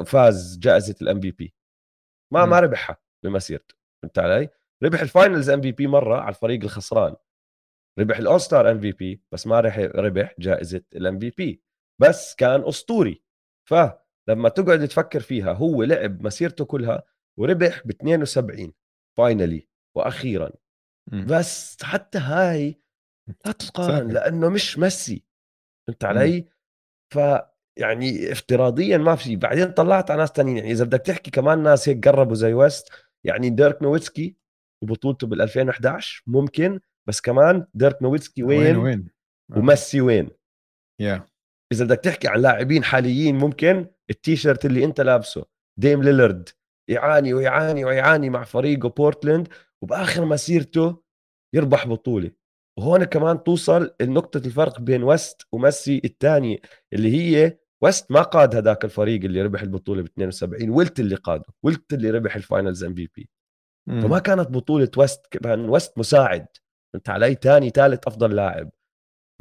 وفاز 0.00 0.54
آه، 0.54 0.60
جائزة 0.60 0.94
ال 1.02 1.20
MVP 1.20 1.54
ما 2.32 2.46
م. 2.46 2.50
ما 2.50 2.60
ربحها 2.60 2.96
بمسيرته 3.24 3.74
فهمت 4.02 4.18
علي؟ 4.18 4.48
ربح 4.82 5.00
ال 5.00 5.07
Finals 5.07 5.50
MVP 5.50 5.86
مرة 5.86 6.20
على 6.20 6.28
الفريق 6.28 6.62
الخسران. 6.62 7.16
ربح 7.98 8.18
ال 8.18 8.40
All-Star 8.40 8.70
MVP 8.70 9.22
بس 9.32 9.46
ما 9.46 9.60
رح 9.60 9.78
ربح 9.78 10.34
جائزة 10.38 10.82
ال 10.94 11.18
MVP 11.18 11.62
بس 12.00 12.34
كان 12.34 12.64
أسطوري. 12.68 13.22
فلما 13.68 14.48
تقعد 14.48 14.88
تفكر 14.88 15.20
فيها 15.20 15.52
هو 15.52 15.82
لعب 15.82 16.22
مسيرته 16.22 16.64
كلها 16.64 17.02
وربح 17.38 17.86
ب 17.86 17.90
72 17.90 18.72
finally 19.16 19.68
وأخيرا. 19.96 20.50
بس 21.26 21.82
حتى 21.82 22.18
هاي 22.18 22.80
لا 23.46 23.52
تقارن 23.52 24.08
لأنه 24.12 24.48
مش 24.48 24.78
ميسي. 24.78 25.24
فهمت 25.86 26.04
علي؟ 26.04 26.48
ف 27.14 27.18
يعني 27.78 28.32
افتراضيا 28.32 28.98
ما 28.98 29.16
في 29.16 29.36
بعدين 29.36 29.72
طلعت 29.72 30.10
على 30.10 30.20
ناس 30.20 30.28
ثانيين 30.28 30.56
يعني 30.56 30.70
إذا 30.70 30.84
بدك 30.84 31.00
تحكي 31.00 31.30
كمان 31.30 31.62
ناس 31.62 31.88
هيك 31.88 32.08
قربوا 32.08 32.34
زي 32.34 32.52
ويست 32.52 32.88
يعني 33.24 33.50
ديرك 33.50 33.82
نويتسكي 33.82 34.36
وبطولته 34.82 35.26
بال 35.26 35.42
2011 35.42 36.22
ممكن 36.26 36.80
بس 37.08 37.20
كمان 37.20 37.66
ديرك 37.74 38.02
نويتسكي 38.02 38.42
وين, 38.42 38.60
وين, 38.60 38.76
وين. 38.76 39.08
آه. 39.52 39.58
وميسي 39.58 40.00
وين 40.00 40.30
يا 41.00 41.18
yeah. 41.18 41.30
إذا 41.72 41.84
بدك 41.84 42.00
تحكي 42.00 42.28
عن 42.28 42.40
لاعبين 42.40 42.84
حاليين 42.84 43.38
ممكن 43.38 43.86
التيشيرت 44.10 44.66
اللي 44.66 44.84
أنت 44.84 45.00
لابسه 45.00 45.44
ديم 45.78 46.02
ليلارد 46.02 46.48
يعاني 46.90 47.34
ويعاني 47.34 47.84
ويعاني 47.84 48.30
مع 48.30 48.44
فريقه 48.44 48.88
بورتلاند 48.88 49.48
وبآخر 49.82 50.24
مسيرته 50.24 51.02
يربح 51.54 51.86
بطولة 51.86 52.30
وهون 52.78 53.04
كمان 53.04 53.42
توصل 53.42 53.94
نقطة 54.02 54.38
الفرق 54.38 54.80
بين 54.80 55.02
ويست 55.02 55.42
وميسي 55.52 56.00
الثانية 56.04 56.58
اللي 56.92 57.12
هي 57.16 57.58
ويست 57.82 58.10
ما 58.10 58.22
قاد 58.22 58.56
هذاك 58.56 58.84
الفريق 58.84 59.24
اللي 59.24 59.42
ربح 59.42 59.62
البطولة 59.62 60.02
ب 60.02 60.04
72 60.04 60.70
ولت 60.70 61.00
اللي 61.00 61.14
قاده 61.14 61.44
ولت 61.62 61.92
اللي 61.92 62.10
ربح 62.10 62.36
ال 62.36 62.43
Finals 62.43 62.84
MVP 62.84 63.28
فما 63.86 64.18
كانت 64.18 64.50
بطولة 64.50 64.90
ويست 64.96 65.26
كان 65.26 65.68
ويست 65.68 65.98
مساعد. 65.98 66.46
أنت 66.94 67.10
علي 67.10 67.34
ثاني 67.34 67.70
ثالث 67.70 68.06
أفضل 68.06 68.36
لاعب. 68.36 68.70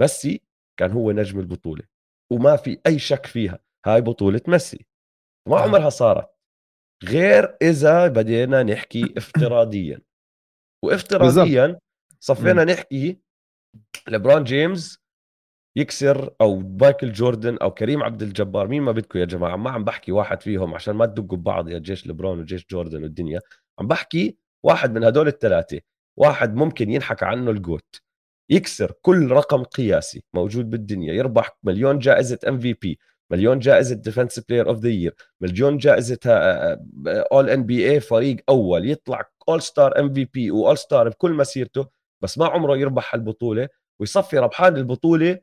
ميسي 0.01 0.41
كان 0.79 0.91
هو 0.91 1.11
نجم 1.11 1.39
البطولة. 1.39 1.83
وما 2.31 2.55
في 2.55 2.79
أي 2.87 2.99
شك 2.99 3.25
فيها. 3.25 3.59
هاي 3.85 4.01
بطولة 4.01 4.41
ميسي. 4.47 4.85
ما 5.49 5.59
عمرها 5.59 5.89
صارت. 5.89 6.29
غير 7.03 7.57
إذا 7.61 8.07
بدينا 8.07 8.63
نحكي 8.63 9.13
افتراضيا. 9.17 10.01
وافتراضيا 10.83 11.79
صفينا 12.19 12.63
نحكي 12.63 13.19
لبرون 14.07 14.43
جيمس 14.43 15.05
يكسر 15.77 16.35
أو 16.41 16.59
مايكل 16.59 17.11
جوردن 17.11 17.57
أو 17.57 17.71
كريم 17.71 18.03
عبد 18.03 18.21
الجبار. 18.21 18.67
مين 18.67 18.81
ما 18.81 18.91
بدكم 18.91 19.19
يا 19.19 19.25
جماعة؟ 19.25 19.55
ما 19.55 19.71
عم 19.71 19.83
بحكي 19.83 20.11
واحد 20.11 20.41
فيهم 20.41 20.73
عشان 20.75 20.95
ما 20.95 21.05
تدقوا 21.05 21.37
ببعض 21.37 21.69
يا 21.69 21.79
جيش 21.79 22.07
لبرون 22.07 22.39
وجيش 22.39 22.65
جوردن 22.71 23.03
والدنيا. 23.03 23.39
عم 23.79 23.87
بحكي 23.87 24.37
واحد 24.63 24.93
من 24.93 25.03
هدول 25.03 25.27
الثلاثه 25.27 25.79
واحد 26.17 26.55
ممكن 26.55 26.91
ينحكى 26.91 27.25
عنه 27.25 27.51
ال 27.51 27.60
GOAT. 27.60 28.01
يكسر 28.49 28.91
كل 29.01 29.31
رقم 29.31 29.63
قياسي 29.63 30.23
موجود 30.33 30.69
بالدنيا. 30.69 31.13
يربح 31.13 31.57
مليون 31.63 31.99
جائزة 31.99 32.39
MVP 32.47 32.99
مليون 33.31 33.59
جائزة 33.59 33.95
defense 33.95 34.39
player 34.39 34.69
of 34.69 34.79
the 34.79 34.89
year 34.89 35.15
مليون 35.41 35.77
جائزة 35.77 36.19
اول 37.07 37.49
NBA 37.49 37.99
فريق 37.99 38.37
أول. 38.49 38.89
يطلع 38.89 39.29
All-Star 39.49 39.99
MVP 39.99 40.25
و 40.25 40.51
All-Star 40.51 41.09
بكل 41.09 41.33
مسيرته 41.33 41.87
بس 42.21 42.37
ما 42.37 42.45
عمره 42.47 42.77
يربح 42.77 43.13
البطولة 43.13 43.69
ويصفي 43.99 44.37
ربحان 44.37 44.77
البطولة 44.77 45.39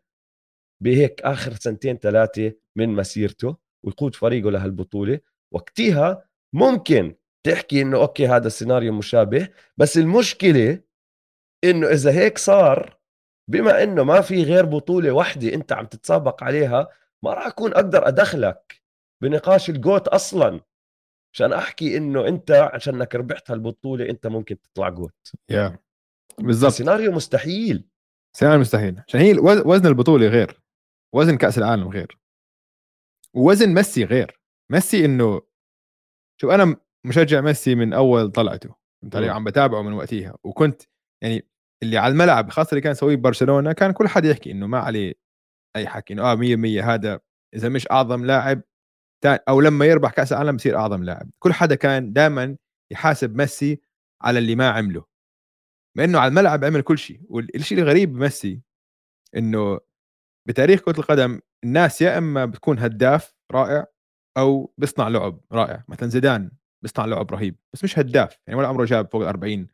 بهيك 0.83 1.23
آخر 1.23 1.53
سنتين 1.53 1.97
ثلاثة 1.97 2.53
من 2.77 2.89
مسيرته 2.89 3.57
ويقود 3.83 4.15
فريقه 4.15 4.51
لهالبطولة. 4.51 5.21
وقتها 5.53 6.25
ممكن 6.53 7.15
تحكي 7.47 7.83
إنه 7.83 7.97
okay 7.97 8.29
هذا 8.29 8.47
السيناريو 8.47 8.93
مشابه 8.93 9.49
بس 9.77 9.99
المشكلة 9.99 10.81
إنه 11.65 11.87
إذا 11.87 12.13
هيك 12.13 12.39
صار 12.39 12.99
بما 13.51 13.83
إنه 13.83 14.05
ما 14.05 14.21
في 14.21 14.43
غير 14.43 14.67
بطولة 14.67 15.13
واحدة 15.13 15.55
أنت 15.55 15.73
عم 15.73 15.87
تتسابق 15.87 16.45
عليها 16.45 16.89
ما 17.25 17.35
راح 17.35 17.47
أكون 17.47 17.73
أقدر 17.73 18.09
أدخلك 18.09 18.83
بنقاش 19.23 19.71
ال 19.71 19.78
GOAT 19.78 20.09
أصلا. 20.09 20.61
عشان 21.35 21.53
أحكي 21.53 21.97
إنه 21.97 22.29
أنت 22.29 22.51
عشانك 22.51 23.15
ربحت 23.15 23.51
هالبطولة 23.51 24.11
أنت 24.11 24.27
ممكن 24.27 24.61
تطلع 24.61 24.89
GOAT. 24.89 25.33
yeah 25.51 25.69
yeah. 25.69 25.79
بالضبط. 26.45 26.73
سيناريو 26.73 27.13
مستحيل. 27.13 27.89
سيناريو 28.37 28.61
مستحيل. 28.61 29.03
عشان 29.09 29.21
هي 29.21 29.33
وزن 29.39 29.87
البطولة 29.87 30.27
غير. 30.27 30.63
وزن 31.15 31.37
كأس 31.37 31.59
العالم 31.59 31.89
غير. 31.89 32.19
ووزن 33.35 33.75
ميسي 33.75 34.05
غير. 34.05 34.41
ميسي 34.73 35.05
إنه 35.05 35.43
شوف 36.41 36.51
أنا 36.51 36.77
مشجع 37.07 37.41
ميسي 37.41 37.75
من 37.75 37.93
أول 37.93 38.31
طلعته. 38.31 38.75
فهمت 39.03 39.17
علي 39.17 39.29
عم 39.31 39.45
بتابعه 39.45 39.83
من 39.83 39.93
وقتها 39.93 40.35
وكنت 40.45 40.83
يعني 41.23 41.49
اللي 41.83 41.99
على 41.99 42.13
الملعب 42.13 42.51
خاصة 42.51 42.69
اللي 42.71 42.81
كان 42.81 42.93
يسويه 42.93 43.17
ببرشلونه 43.17 43.73
كان 43.73 43.93
كل 43.93 44.09
حد 44.09 44.25
يحكي 44.25 44.51
إنه 44.51 44.67
ما 44.67 44.79
عليه 44.79 45.15
أي 45.77 45.89
حكي 45.89 46.15
إنه 46.15 46.23
آه 46.23 46.37
100% 46.37 46.85
هذا 46.85 47.21
إذا 47.55 47.69
مش 47.69 47.91
أعظم 47.91 48.25
لاعب 48.25 48.63
أو 49.27 49.61
لما 49.61 49.87
يربح 49.87 50.11
كأس 50.13 50.33
العالم 50.33 50.57
بصير 50.57 50.77
أعظم 50.77 51.05
لاعب. 51.05 51.31
كل 51.39 51.53
حدا 51.53 51.75
كان 51.75 52.13
دائما 52.13 52.57
يحاسب 52.93 53.37
ميسي 53.37 53.81
على 54.23 54.39
اللي 54.39 54.55
ما 54.57 54.71
عمله. 54.71 55.05
مع 55.97 56.05
إنه 56.05 56.19
على 56.19 56.29
الملعب 56.29 56.65
عمل 56.65 56.83
كل 56.83 56.99
شيء. 56.99 57.21
والشيء 57.29 57.79
الغريب 57.79 58.13
بميسي 58.13 58.63
إنه 59.37 59.81
بتاريخ 60.49 60.81
كرة 60.81 61.01
القدم 61.01 61.41
الناس 61.65 62.03
يا 62.03 62.19
إما 62.19 62.45
بتكون 62.45 62.79
هداف 62.79 63.35
رائع 63.53 63.87
أو 64.39 64.75
بيصنع 64.79 65.09
لعب 65.09 65.41
رائع. 65.53 65.85
مثلا 65.89 66.09
زيدان. 66.09 66.51
بيصنع 66.83 67.05
لعب 67.05 67.31
رهيب 67.33 67.57
بس 67.73 67.85
مش 67.85 67.99
هداف 67.99 68.39
يعني 68.47 68.59
ولا 68.59 68.69
عمره 68.69 68.85
جاب 68.85 69.09
فوق 69.13 69.23
ال 69.23 69.29
40 69.29 69.67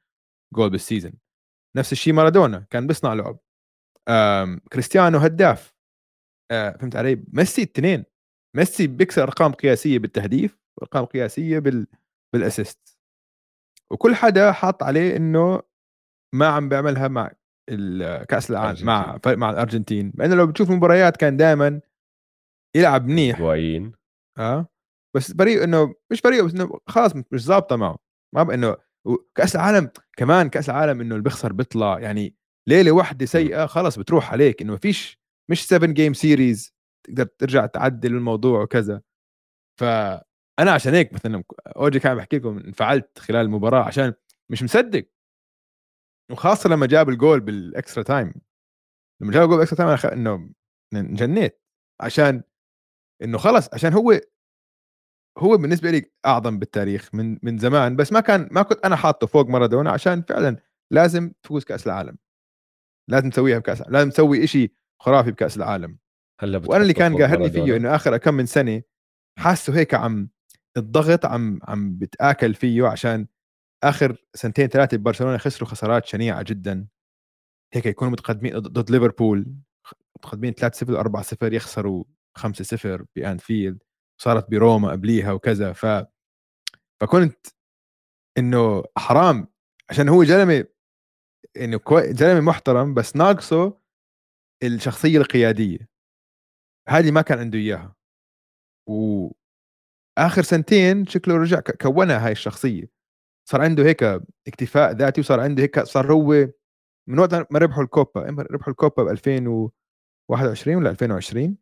goal 0.55 0.71
بال 0.71 0.80
season. 0.80 1.13
نفس 1.77 1.93
الشيء 1.93 2.13
مارادونا 2.13 2.67
كان 2.71 2.87
بيصنع 2.87 3.15
لعب. 3.15 3.39
كريستيانو 4.73 5.19
هداف. 5.19 5.75
آه، 6.51 6.71
فهمت 6.71 6.97
علي؟ 6.97 7.25
ميسي 7.33 7.63
الاثنين 7.63 8.05
ميسي 8.57 8.87
بيكسر 8.87 9.23
أرقام 9.23 9.53
قياسية 9.53 9.99
بالتهديف 9.99 10.59
وأرقام 10.79 11.05
قياسية 11.05 11.59
بال 11.59 11.87
بال 12.33 12.49
assist 12.49 12.99
وكل 13.93 14.15
حدا 14.15 14.53
حاط 14.53 14.83
عليه 14.83 15.17
إنه 15.17 15.63
ما 16.35 16.47
عم 16.47 16.69
بيعملها 16.69 17.09
مع 17.09 17.31
كأس 18.29 18.51
العالم 18.51 18.87
مع 18.87 19.19
مع 19.27 19.51
الأرجنتين. 19.51 20.13
مع 20.15 20.25
إنه 20.25 20.35
لو 20.35 20.47
بتشوف 20.47 20.71
المباريات 20.71 21.17
كان 21.17 21.37
دائما 21.37 21.81
يلعب 22.77 23.07
منيح. 23.07 23.39
كوين 23.39 23.93
آه. 24.39 24.67
بس 25.19 25.33
بريء 25.33 25.65
إنه 25.65 25.95
مش 26.11 26.23
بريء 26.23 26.45
بس 26.45 26.55
إنه 26.55 26.81
خلاص 26.87 27.13
مش 27.33 27.45
ظابطة 27.45 27.77
معه. 27.77 27.99
ما 28.35 28.55
إنه 28.55 28.77
كأس 29.35 29.57
العالم 29.57 29.91
كمان 30.17 30.49
كأس 30.49 30.71
العالم 30.71 31.01
إنه 31.01 31.15
اللي 31.15 31.25
بيخسر 31.25 31.53
بيطلع. 31.53 31.99
يعني 32.01 32.35
ليلة 32.69 32.93
واحدة 32.93 33.27
سيئة 33.27 33.67
خلص 33.67 33.99
بتروح 33.99 34.33
عليك. 34.33 34.63
إنه 34.63 34.73
ما 34.73 34.79
فيش 34.79 35.21
مش 35.51 35.67
7 35.67 35.91
game 35.93 36.15
series 36.15 36.75
تقدر 37.07 37.25
ترجع 37.25 37.67
تعدل 37.67 38.15
الموضوع 38.15 38.63
وكذا. 38.63 39.03
فانا 39.81 40.73
عشان 40.73 40.95
هيك 40.95 41.13
مثلا 41.13 41.45
أوجي 41.77 42.01
كان 42.01 42.17
بحكي 42.17 42.37
لكم 42.37 42.59
انفعلت 42.59 43.19
خلال 43.19 43.41
المباراة 43.41 43.85
عشان 43.85 44.15
مش 44.51 44.63
مصدق. 44.63 45.09
وخاصة 46.33 46.71
لما 46.71 46.87
جاب 46.87 47.09
ال 47.09 47.15
goal 47.15 47.41
بال 47.41 47.58
extra 47.58 48.03
time 48.03 48.35
لما 49.23 49.33
جاب 49.33 49.43
ال 49.43 49.46
goal 49.46 49.57
بال 49.57 49.62
extra 49.62 49.77
time 49.77 49.89
أنا 49.89 49.97
خ... 49.97 50.07
إنه 50.07 50.51
انجنيت. 50.95 51.63
عشان 52.01 52.43
إنه 53.23 53.39
خلص 53.39 53.69
عشان 53.75 53.93
هو 53.93 54.21
هو 55.39 55.57
بالنسبة 55.57 55.91
لي 55.91 56.11
أعظم 56.27 56.59
بالتاريخ 56.59 57.15
من 57.15 57.39
من 57.43 57.59
زمان 57.59 57.97
بس 57.97 58.13
ما 58.13 58.21
كان 58.21 58.49
ما 58.51 58.63
كنت 58.63 58.85
أنا 58.85 58.97
حاطه 58.97 59.27
فوق 59.27 59.47
مارادونا 59.47 59.91
عشان 59.91 60.23
فعلا 60.23 60.57
لازم 60.91 61.33
تفوز 61.43 61.65
كأس 61.65 61.87
العالم. 61.87 62.17
لازم 63.09 63.31
تسويها 63.31 63.59
بكأس 63.59 63.81
العالم. 63.81 63.97
لازم 63.97 64.11
تسوي 64.11 64.47
شيء 64.47 64.73
خرافي 65.01 65.31
بكأس 65.31 65.57
العالم. 65.57 65.99
هلا 66.41 66.63
وأنا 66.67 66.83
اللي 66.83 66.93
كان 66.93 67.17
قاهرني 67.17 67.51
فيه 67.51 67.77
إنه 67.77 67.95
آخر 67.95 68.17
كم 68.17 68.35
من 68.35 68.47
سنة 68.47 68.83
حاسه 69.39 69.77
هيك 69.77 69.95
عم 69.95 70.29
الضغط 70.77 71.27
عم 71.27 71.61
عم 71.65 71.99
بتآكل 71.99 72.55
فيه 72.55 72.87
عشان 72.87 73.27
آخر 73.85 74.25
سنتين 74.35 74.67
ثلاثة 74.67 74.97
ببرشلونة 74.97 75.39
خسروا 75.39 75.69
خسارات 75.69 76.07
شنيعة 76.07 76.43
جدا. 76.43 76.87
هيك 77.75 77.87
يكونوا 77.87 78.13
متقدمين 78.13 78.59
ضد 78.59 78.91
ليفربول 78.91 79.55
متقدمين 80.17 80.55
3-0 80.55 80.65
4-0 81.43 81.53
يخسروا 81.53 82.05
5-0 82.39 83.05
بأنفيلد. 83.17 83.83
صارت 84.21 84.51
بروما 84.51 84.91
قبليها 84.91 85.33
وكذا 85.33 85.73
ف 85.73 85.87
فكنت 87.01 87.47
إنه 88.39 88.85
حرام. 88.97 89.49
عشان 89.91 90.09
هو 90.09 90.25
زلمه 90.25 90.65
إنه 91.57 91.79
كوي... 91.79 92.15
زلمه 92.15 92.41
محترم 92.41 92.95
بس 92.95 93.17
ناقصه 93.17 93.81
الشخصية 94.63 95.19
القيادية. 95.19 95.89
هذه 96.89 97.11
ما 97.11 97.23
كان 97.23 97.39
عنده 97.39 97.59
إياها. 97.59 97.97
واخر 98.89 100.43
سنتين 100.43 101.07
شكله 101.07 101.37
رجع 101.37 101.61
كونها 101.61 102.27
هاي 102.27 102.33
الشخصية. 102.33 102.91
صار 103.49 103.63
عنده 103.63 103.85
هيك 103.85 104.03
اكتفاء 104.49 104.93
ذاتي 104.93 105.21
وصار 105.21 105.41
عنده 105.41 105.63
هيك 105.63 105.81
صار 105.81 106.13
هو 106.13 106.49
من 107.09 107.19
وقت 107.19 107.35
ما 107.35 107.59
ربحوا 107.59 107.83
الكوبا. 107.83 108.21
ربحوا 108.51 108.73
الكوبا؟ 108.73 109.03
ب 109.03 109.09
2021 109.09 110.77
ولا 110.77 110.91
2020 110.91 111.57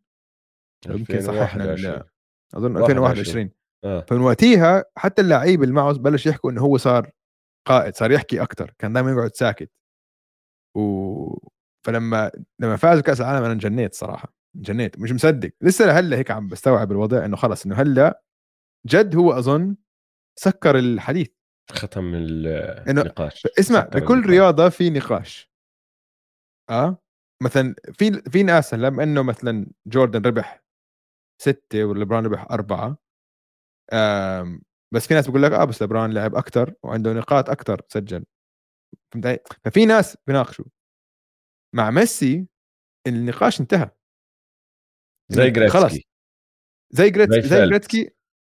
يمكن 0.85 1.21
صححنا 1.21 2.07
أظن 2.55 2.77
2021 2.77 3.49
آه. 3.85 4.05
فمن 4.07 4.21
وقتها 4.21 4.85
حتى 4.97 5.21
اللعيبه 5.21 5.63
اللي 5.63 5.75
معه 5.75 5.93
بلش 5.93 6.25
يحكوا 6.25 6.51
إنه 6.51 6.61
هو 6.61 6.77
صار 6.77 7.11
قائد 7.67 7.95
صار 7.95 8.11
يحكي 8.11 8.41
أكثر 8.41 8.73
كان 8.79 8.93
دائما 8.93 9.11
يقعد 9.11 9.35
ساكت. 9.35 9.71
و 10.77 11.49
فلما 11.85 12.31
لما 12.59 12.75
فازوا 12.75 13.03
كأس 13.03 13.21
العالم 13.21 13.43
أنا 13.43 13.53
انجنيت 13.53 13.93
صراحة 13.93 14.33
انجنيت 14.55 14.99
مش 14.99 15.11
مصدق. 15.11 15.51
لسه 15.61 15.85
لهلأ 15.85 16.17
هيك 16.17 16.31
عم 16.31 16.47
بستوعب 16.47 16.91
الوضع 16.91 17.25
إنه 17.25 17.37
خلص 17.37 17.65
إنه 17.65 17.75
هلأ 17.75 18.23
جد 18.87 19.15
هو 19.15 19.31
أظن 19.31 19.75
سكر 20.39 20.79
الحديث. 20.79 21.29
ختم 21.71 22.11
النقاش 22.15 23.47
اسمع 23.59 23.79
بكل 23.79 24.13
النقاش. 24.13 24.29
رياضة 24.29 24.69
في 24.69 24.89
نقاش. 24.89 25.51
آه؟ 26.69 26.97
مثلا 27.43 27.75
في 27.93 28.21
في 28.21 28.43
ناس 28.43 28.73
لما 28.73 29.03
إنه 29.03 29.21
مثلا 29.21 29.67
جوردن 29.87 30.21
ربح 30.21 30.63
ستة 31.41 31.83
ولبران 31.83 32.25
ربح 32.25 32.47
أربعة. 32.51 32.97
بس 34.93 35.07
في 35.07 35.13
ناس 35.13 35.27
بقول 35.27 35.43
لك 35.43 35.51
آه 35.51 35.65
بس 35.65 35.83
لبران 35.83 36.13
لعب 36.13 36.35
أكثر 36.35 36.73
وعنده 36.83 37.13
نقاط 37.13 37.49
أكثر 37.49 37.81
سجل. 37.87 38.25
فهمت 39.13 39.25
علي؟ 39.25 39.39
ففي 39.63 39.85
ناس 39.85 40.17
بيناقشوا. 40.27 40.65
مع 41.75 41.91
ميسي 41.91 42.47
النقاش 43.07 43.61
انتهى. 43.61 43.89
زي 45.29 45.49
جريتسكي. 45.49 45.79
خلص 45.79 45.97
زي 46.91 47.09
جريتسكي 47.09 47.41
زي, 47.41 47.67
جريتسكي 47.67 48.11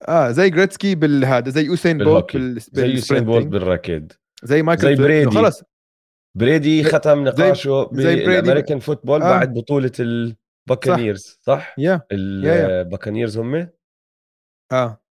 آه 0.08 0.32
زي 0.32 0.50
جريتسكي 0.50 0.96
بالهذا 0.96 1.50
زي 1.50 1.62
يوسين 1.62 1.98
بولت 1.98 2.38
بال... 2.38 2.60
زي 2.60 2.86
يوسين 2.86 3.26
بولت 3.26 3.48
بالركض 3.48 4.14
زي 4.44 4.62
مايكل 4.62 4.82
زي 4.82 4.96
بريدي. 4.96 5.32
خلص 5.32 5.64
بريدي 6.38 6.84
ختم 6.84 7.24
نقاشه 7.24 7.84
بال 7.84 8.03
American 8.03 8.80
football 8.80 9.22
آه. 9.22 9.30
بعد 9.30 9.54
بطولة 9.54 9.92
الباكانيرز 10.00 10.43
صح؟ 10.70 11.58
صح؟ 11.58 11.76
يا 11.80 12.02
الباكانيرز 12.12 13.38
هم؟ 13.38 13.70
آه. 14.72 15.04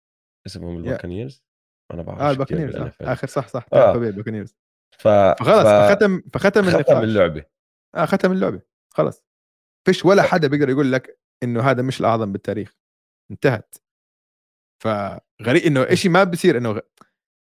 اسمهم 0.46 0.78
الباكانيرز 0.78 1.44
أنا 1.94 2.02
بعرف 2.02 2.22
آه 2.22 2.32
الباكانيرز 2.32 2.76
آه. 2.76 2.92
آخر 3.02 3.28
صح 3.28 3.48
صح. 3.48 3.66
آه. 3.74 3.96
الباكانيرز 3.96 4.56
ف... 5.00 5.08
فخلص 5.08 5.68
ف... 5.68 5.92
ختم 5.92 6.22
فختم 6.34 6.70
ختم 6.70 6.98
اللعبة. 6.98 7.46
آه 7.96 8.06
ختم 8.06 8.32
اللعبة. 8.32 8.62
خلص 8.94 9.24
فيش 9.88 10.06
ولا 10.06 10.22
حدا 10.22 10.48
بيقدر 10.48 10.70
يقول 10.70 10.92
لك 10.92 11.20
إنه 11.44 11.62
هذا 11.62 11.82
مش 11.82 12.00
الأعظم 12.00 12.32
بالتاريخ. 12.32 12.78
انتهت. 13.32 13.76
فغريب 14.84 15.64
إنه 15.66 15.96
شيء 15.96 16.12
ما 16.12 16.24
بصير 16.24 16.58
إنه 16.58 16.82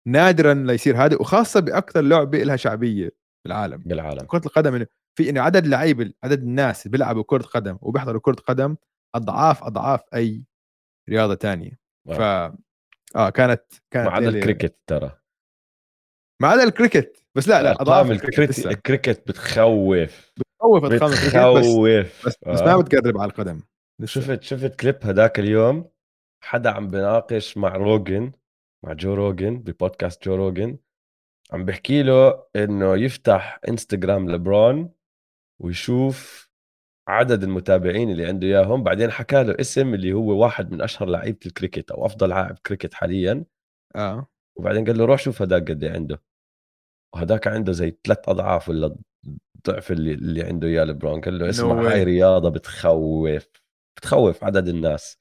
نادرا 0.09 0.55
ليصير 0.55 0.97
هذا 0.97 1.17
وخاصة 1.17 1.61
بأكثر 1.61 2.01
لعبة 2.01 2.39
لها 2.39 2.57
شعبية 2.57 3.11
بالعالم. 3.45 3.79
بالعالم. 3.79 4.27
كرة 4.27 4.47
القدم 4.47 4.87
في 5.17 5.31
إنه 5.31 5.41
عدد 5.41 5.67
لعيبه 5.67 6.13
عدد 6.25 6.43
الناس 6.43 6.87
اللي 6.87 6.99
بيلعبوا 6.99 7.23
كرة 7.27 7.43
قدم 7.43 7.79
وبيحضروا 7.81 8.21
كرة 8.21 8.35
قدم 8.35 8.77
أضعاف 9.15 9.65
أضعاف 9.65 10.01
أي 10.15 10.45
رياضة 11.09 11.35
تانية. 11.35 11.79
ف 12.09 12.21
آه 13.17 13.31
كانت 13.35 13.63
كانت 13.91 14.09
ما 14.09 14.13
عدا 14.13 14.29
الكريكت 14.29 14.79
ترى. 14.87 15.13
ما 16.43 16.49
عدا 16.49 16.63
الكريكت 16.63 17.27
بس 17.35 17.49
لا 17.49 17.63
لا 17.63 17.83
أضعاف 17.83 18.11
الكريكت 18.11 18.67
الكريكت 18.67 19.29
بتخوف. 19.29 20.33
بتخوف 20.37 20.85
ارقام 20.85 21.11
بتخوف. 21.11 22.27
بس, 22.27 22.37
بس, 22.47 22.61
آه. 22.61 22.77
ما 22.77 22.83
بتقرب 22.83 23.19
على 23.19 23.31
القدم 23.31 23.61
شفت 24.05 24.43
شفت 24.43 24.81
كليب 24.81 24.99
هذاك 25.03 25.39
اليوم؟ 25.39 25.91
حدا 26.45 26.71
عم 26.71 26.89
بناقش 26.89 27.57
مع 27.57 27.77
روجن 27.77 28.33
مع 28.85 28.93
جو 28.93 29.15
روجن 29.15 29.59
ببودكاست 29.59 30.25
جو 30.25 30.35
روجن 30.35 30.79
عم 31.53 31.65
بحكي 31.65 32.03
له 32.03 32.45
إنه 32.57 32.97
يفتح 32.97 33.61
انستغرام 33.69 34.31
لبرون 34.31 34.96
ويشوف 35.63 36.51
عدد 37.09 37.43
المتابعين 37.43 38.11
اللي 38.11 38.27
عنده 38.27 38.47
إياهم. 38.47 38.83
بعدين 38.83 39.11
حكى 39.11 39.45
له 39.45 39.57
اسم 39.61 39.95
اللي 39.95 40.13
هو 40.13 40.43
واحد 40.43 40.73
من 40.73 40.81
أشهر 40.81 41.09
لعيبة 41.09 41.39
الكريكت 41.47 41.91
أو 41.91 42.07
أفضل 42.07 42.29
لاعب 42.29 42.59
كريكت 42.67 42.95
حاليا. 42.95 43.45
آه. 43.97 44.27
وبعدين 44.57 44.85
قال 44.85 44.99
له 44.99 45.05
روح 45.05 45.21
شوف 45.21 45.43
هذاك 45.43 45.71
قد 45.71 45.85
عنده. 45.85 46.23
وهذاك 47.15 47.47
عنده 47.47 47.73
زي 47.73 47.97
ثلاث 48.05 48.29
أضعاف 48.29 48.69
ولا 48.69 48.97
ضعف 49.67 49.93
اللي 49.93 50.13
اللي 50.13 50.43
عنده 50.43 50.69
إياه 50.69 50.85
لبرون 50.85 51.21
قال 51.21 51.39
له 51.39 51.49
اسمع 51.49 51.83
no 51.83 51.87
هاي 51.87 52.03
رياضة 52.03 52.49
بتخوف. 52.49 53.49
بتخوف 53.97 54.45
عدد 54.45 54.69
الناس. 54.69 55.19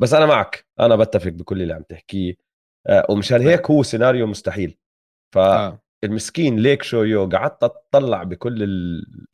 بس 0.00 0.14
أنا 0.14 0.26
معك. 0.26 0.66
أنا 0.80 0.96
بتفق 0.96 1.30
بكل 1.30 1.62
اللي 1.62 1.74
عم 1.74 1.82
تحكيه. 1.82 2.34
آه، 2.86 3.06
ومشان 3.10 3.40
هيك 3.40 3.70
هو 3.70 3.82
سيناريو 3.82 4.26
مستحيل. 4.26 4.78
ف 5.34 5.38
آه. 5.38 5.82
المسكين 6.04 6.58
like 6.58 6.82
شو 6.82 7.02
يو 7.02 7.28
قعدت 7.28 7.62
أطلع 7.64 8.22
بكل 8.22 8.62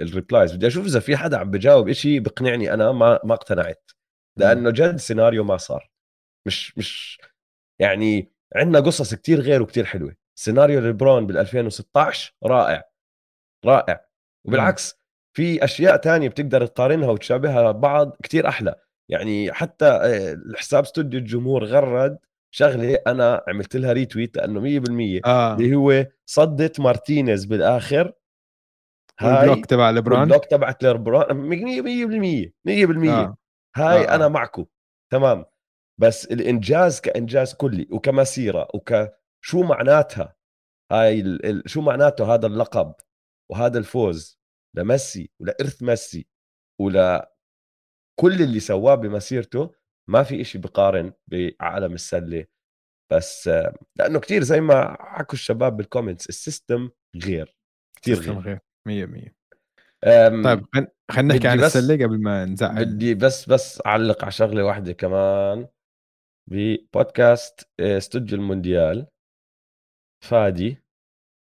ال 0.01 0.07
replies. 0.07 0.53
بدي 0.57 0.67
أشوف 0.67 0.87
إذا 0.87 1.01
في 1.01 1.17
حدا 1.17 1.39
عم 1.39 1.51
بجاوب 1.51 1.89
إشي 1.89 2.21
بقنعني 2.21 2.75
أنا 2.75 2.93
ما 2.93 3.21
ما 3.25 3.35
اقتنعت 3.35 3.91
لأنه 4.37 4.71
جد 4.71 4.97
سيناريو 4.97 5.45
ما 5.45 5.57
صار. 5.57 5.91
مش 6.47 6.79
مش 6.79 7.21
يعني 7.81 8.33
عندنا 8.57 8.81
قصص 8.81 9.15
كتير 9.15 9.41
غير 9.41 9.63
وكتير 9.63 9.85
حلوة. 9.85 10.17
سيناريو 10.39 10.81
ليبرون 10.81 11.27
بال 11.27 11.39
2016 11.39 12.35
رائع 12.45 12.85
رائع. 13.65 14.07
وبالعكس 14.45 14.95
في 15.37 15.65
أشياء 15.65 15.97
تانية 15.97 16.29
بتقدر 16.29 16.67
تقارنها 16.67 17.11
وتشابهها 17.11 17.73
بعض 17.73 18.17
كتير 18.23 18.49
أحلى. 18.49 18.75
يعني 19.09 19.53
حتى 19.53 19.87
آه، 19.87 20.33
الحساب 20.33 20.83
استوديو 20.85 21.21
الجمهور 21.21 21.65
غرد 21.65 22.19
شغلة 22.57 22.99
أنا 23.07 23.45
عملت 23.49 23.77
لها 23.77 23.93
retweet 23.93 24.37
لأنه 24.37 24.61
100% 24.61 25.27
آه. 25.27 25.55
اللي 25.55 25.75
هو 25.75 26.07
صدت 26.27 26.81
مارتينيز 26.81 27.45
بالآخر. 27.45 28.13
هاي 29.21 29.45
ال 29.45 29.48
block 29.48 29.67
تبع 29.67 29.91
لبران 29.91 30.23
ال 30.23 30.27
block 30.27 30.45
تبعت 30.45 30.83
لبران 30.83 31.51
100% 31.51 32.53
100% 32.65 33.09
آه. 33.09 33.37
هاي 33.77 34.09
آه. 34.09 34.15
أنا 34.15 34.29
معكم 34.29 34.67
تمام. 35.13 35.45
بس 36.01 36.25
الإنجاز 36.25 37.01
كإنجاز 37.01 37.55
كلي 37.55 37.89
وكمسيرة 37.91 38.69
وكشو 38.75 39.63
معناتها. 39.63 40.37
هاي 40.93 41.21
ال... 41.21 41.63
شو 41.67 41.81
معناته 41.81 42.35
هذا 42.35 42.47
اللقب 42.47 42.95
وهذا 43.51 43.79
الفوز؟ 43.79 44.41
لميسي 44.77 45.31
ولإرث 45.41 45.83
ميسي 45.83 46.27
ولكل 46.81 47.23
اللي 48.23 48.61
سواه 48.61 48.95
بمسيرته 48.95 49.75
ما 50.11 50.23
في 50.23 50.41
إشي 50.41 50.59
بقارن 50.59 51.13
بعالم 51.27 51.95
السلة 51.95 52.47
بس 53.13 53.51
لأنه 53.97 54.21
كتير 54.21 54.43
زي 54.43 54.61
ما 54.61 54.97
حكوا 55.01 55.35
الشباب 55.35 55.77
بال 55.77 55.87
comments 55.87 56.29
ال 56.29 56.38
system 56.38 56.91
غير 57.25 57.57
كتير 57.97 58.17
غير. 58.21 58.39
غير 58.39 58.59
100% 58.89 59.37
طيب 60.45 60.67
خلينا 61.11 61.35
نحكي 61.35 61.49
عن 61.49 61.65
السلة 61.65 62.05
قبل 62.05 62.23
ما 62.23 62.45
نزعل. 62.45 62.85
بدي 62.85 63.15
بس 63.15 63.49
بس 63.49 63.83
أعلق 63.87 64.23
على 64.23 64.33
شغلة 64.33 64.65
واحدة 64.65 64.93
كمان 64.93 65.69
ببودكاست 66.51 67.71
آه، 67.81 67.99
استوديو 67.99 68.39
المونديال. 68.39 69.07
فادي 70.25 70.83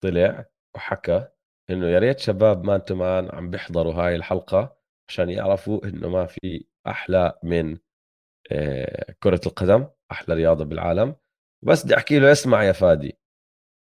طلع 0.03 0.45
وحكى 0.75 1.27
إنه 1.69 1.87
يا 1.87 1.99
ريت 1.99 2.19
شباب 2.19 2.63
man 2.63 2.85
to 2.85 2.95
man 2.95 3.29
عم 3.35 3.49
بيحضروا 3.49 3.93
هاي 3.93 4.15
الحلقة 4.15 4.77
عشان 5.09 5.29
يعرفوا 5.29 5.85
إنه 5.85 6.09
ما 6.09 6.25
في 6.25 6.65
أحلى 6.87 7.39
من 7.43 7.77
كرة 9.19 9.41
القدم 9.45 9.87
أحلى 10.11 10.35
رياضة 10.35 10.65
بالعالم. 10.65 11.15
بس 11.65 11.85
بدي 11.85 11.97
أحكي 11.97 12.19
له 12.19 12.31
اسمع 12.31 12.63
يا 12.63 12.71
فادي. 12.71 13.19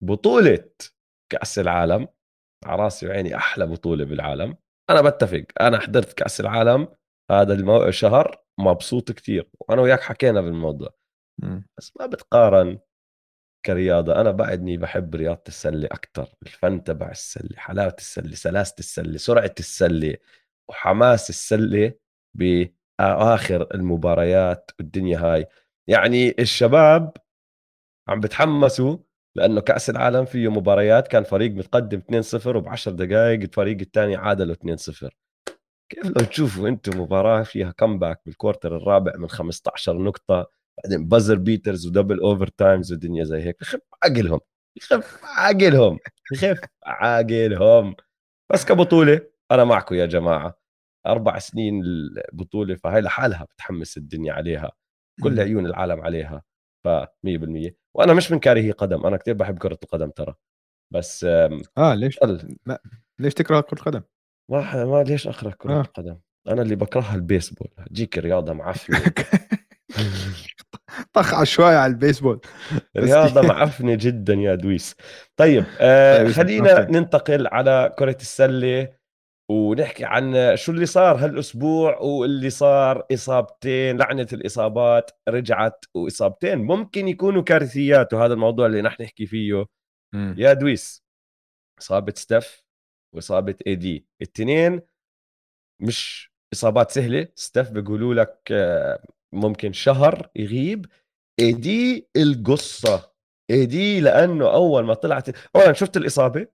بطولة 0.02 0.70
كأس 1.32 1.58
العالم 1.58 2.08
على 2.64 2.82
رأسي 2.82 3.06
وعيني 3.06 3.36
أحلى 3.36 3.66
بطولة 3.66 4.04
بالعالم. 4.04 4.56
أنا 4.90 5.00
بتفق 5.00 5.44
أنا 5.60 5.78
حضرت 5.78 6.12
كأس 6.12 6.40
العالم 6.40 6.88
هذا 7.30 7.54
المو... 7.54 7.90
شهر 7.90 8.44
مبسوط 8.58 9.12
كثير 9.12 9.50
وأنا 9.60 9.82
وياك 9.82 10.00
حكينا 10.00 10.40
بالموضوع. 10.40 10.94
بس 11.78 11.92
ما 12.00 12.06
بتقارن 12.06 12.78
كرياضة. 13.66 14.20
أنا 14.20 14.30
بعدني 14.30 14.76
بحب 14.76 15.14
رياضة 15.14 15.42
السلة 15.48 15.86
أكثر 15.86 16.28
الفن 16.42 16.84
تبع 16.84 17.10
السلة 17.10 17.56
حلاوة 17.56 17.96
السلة 17.98 18.34
سلاسة 18.34 18.74
السلة 18.78 19.18
سرعة 19.18 19.54
السلة 19.58 20.16
وحماس 20.68 21.30
السلة 21.30 21.92
ب 22.34 22.66
آخر 23.34 23.66
المباريات 23.74 24.70
والدنيا 24.78 25.18
هاي. 25.18 25.46
يعني 25.88 26.34
الشباب 26.38 27.16
عم 28.08 28.20
بتحمسوا 28.20 28.96
لأنه 29.36 29.60
كأس 29.60 29.90
العالم 29.90 30.24
فيه 30.24 30.48
مباريات 30.50 31.08
كان 31.08 31.24
فريق 31.24 31.50
متقدم 31.52 32.00
2-0 32.00 32.02
وب10 32.34 32.88
دقائق 32.88 33.40
الفريق 33.40 33.80
الثاني 33.80 34.16
عادلوا 34.16 34.54
2-0 34.54 35.08
كيف 35.92 36.06
لو 36.06 36.24
تشوفوا 36.24 36.68
أنتم 36.68 37.00
مباراة 37.00 37.42
فيها 37.42 37.70
comeback 37.70 38.20
بال 38.26 38.37
quarter 38.37 38.76
الرابع 38.76 39.12
من 39.16 39.28
15 39.28 39.98
نقطة 39.98 40.50
بعدين 40.84 41.08
buzzer 41.08 41.34
beaters 41.34 41.86
و 41.86 42.20
double 42.20 42.46
overtimes 42.46 42.92
ودنيا 42.92 43.24
زي 43.24 43.42
هيك 43.42 43.56
عقلهم 44.04 44.40
يخف 44.76 45.24
عقلهم 45.24 45.98
يخف 46.32 46.60
عقلهم 46.84 47.94
بس 48.52 48.64
كبطولة 48.64 49.20
أنا 49.50 49.64
معكم 49.64 49.94
يا 49.94 50.06
جماعة. 50.06 50.59
أربع 51.06 51.38
سنين 51.38 51.82
البطولة 51.84 52.74
فهي 52.74 53.00
لحالها 53.00 53.44
بتحمس 53.44 53.96
الدنيا 53.96 54.32
عليها 54.32 54.72
كل 55.22 55.40
عيون 55.40 55.66
العالم 55.66 56.00
عليها 56.00 56.42
ف 56.84 56.88
100% 56.88 57.70
وأنا 57.96 58.14
مش 58.14 58.32
من 58.32 58.38
كارهي 58.38 58.57
كرة 58.57 58.70
قدم 58.70 59.06
أنا 59.06 59.16
كثير 59.16 59.34
بحب 59.34 59.58
كرة 59.58 59.78
القدم 59.82 60.10
ترى. 60.10 60.34
بس 60.92 61.24
آه 61.78 61.94
ليش؟ 61.94 62.18
لا 62.66 62.82
ليش 63.18 63.34
تكره 63.34 63.60
كرة 63.60 63.78
القدم؟ 63.78 64.02
ما 64.50 64.84
ما 64.84 65.02
ليش 65.02 65.28
أكره 65.28 65.50
كرة 65.50 65.72
آه. 65.72 65.80
القدم؟ 65.80 66.18
أنا 66.48 66.62
اللي 66.62 66.76
بكرهها 66.76 67.14
البيسبول. 67.14 67.68
جيك 67.92 68.18
رياضة 68.18 68.52
معفنة. 68.52 69.02
طخ 71.12 71.34
عشوائي 71.34 71.76
على 71.76 71.92
البيسبول. 71.92 72.40
رياضة 72.96 73.42
معفنة 73.48 73.94
جدا 73.94 74.34
يا 74.34 74.54
دويس. 74.54 74.96
طيب 75.36 75.64
آه 75.80 76.18
طيب 76.18 76.32
خلينا 76.32 76.90
ننتقل 76.90 77.46
على 77.46 77.94
كرة 77.98 78.16
السلة. 78.20 78.88
ونحكي 79.50 80.04
عن 80.04 80.56
شو 80.56 80.72
اللي 80.72 80.86
صار 80.86 81.16
هالأسبوع 81.24 81.98
واللي 81.98 82.50
صار 82.50 83.06
إصابتين 83.12 83.96
لعنة 83.96 84.26
الإصابات 84.32 85.10
رجعت 85.28 85.84
وإصابتين. 85.94 86.58
ممكن 86.58 87.08
يكونوا 87.08 87.42
كارثيات 87.42 88.14
وهذا 88.14 88.34
الموضوع 88.34 88.66
اللي 88.66 88.82
نحن 88.82 89.02
نحكي 89.02 89.26
فيه. 89.26 89.66
م. 90.14 90.34
يا 90.38 90.52
دويس 90.52 91.04
إصابة 91.80 92.12
ستيف 92.16 92.62
وإصابة 93.14 93.54
إي 93.66 93.74
دي. 93.74 94.06
الاثنين 94.20 94.80
مش 95.80 96.30
إصابات 96.52 96.90
سهلة. 96.90 97.28
ستيف 97.34 97.70
بيقولوا 97.70 98.14
لك 98.14 98.38
آه، 98.52 99.04
ممكن 99.32 99.72
شهر 99.72 100.30
يغيب. 100.36 100.86
إي 101.40 101.52
دي 101.52 102.08
القصة. 102.16 103.12
إي 103.50 103.66
دي 103.66 104.00
لأنه 104.00 104.54
أول 104.54 104.84
ما 104.84 104.94
طلعت 104.94 105.28
اولا 105.56 105.72
شفت 105.72 105.96
الإصابة؟ 105.96 106.46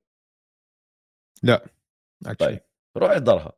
لا 1.43 1.67
طيب. 2.39 2.66
روح 2.97 3.11
احضرها. 3.11 3.53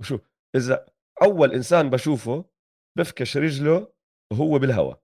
وشوف 0.00 0.28
إذا 0.56 0.86
أول 1.22 1.52
إنسان 1.52 1.90
بشوفه 1.90 2.44
بفكش 2.98 3.36
رجله 3.36 3.92
وهو 4.32 4.58
بالهواء 4.58 5.02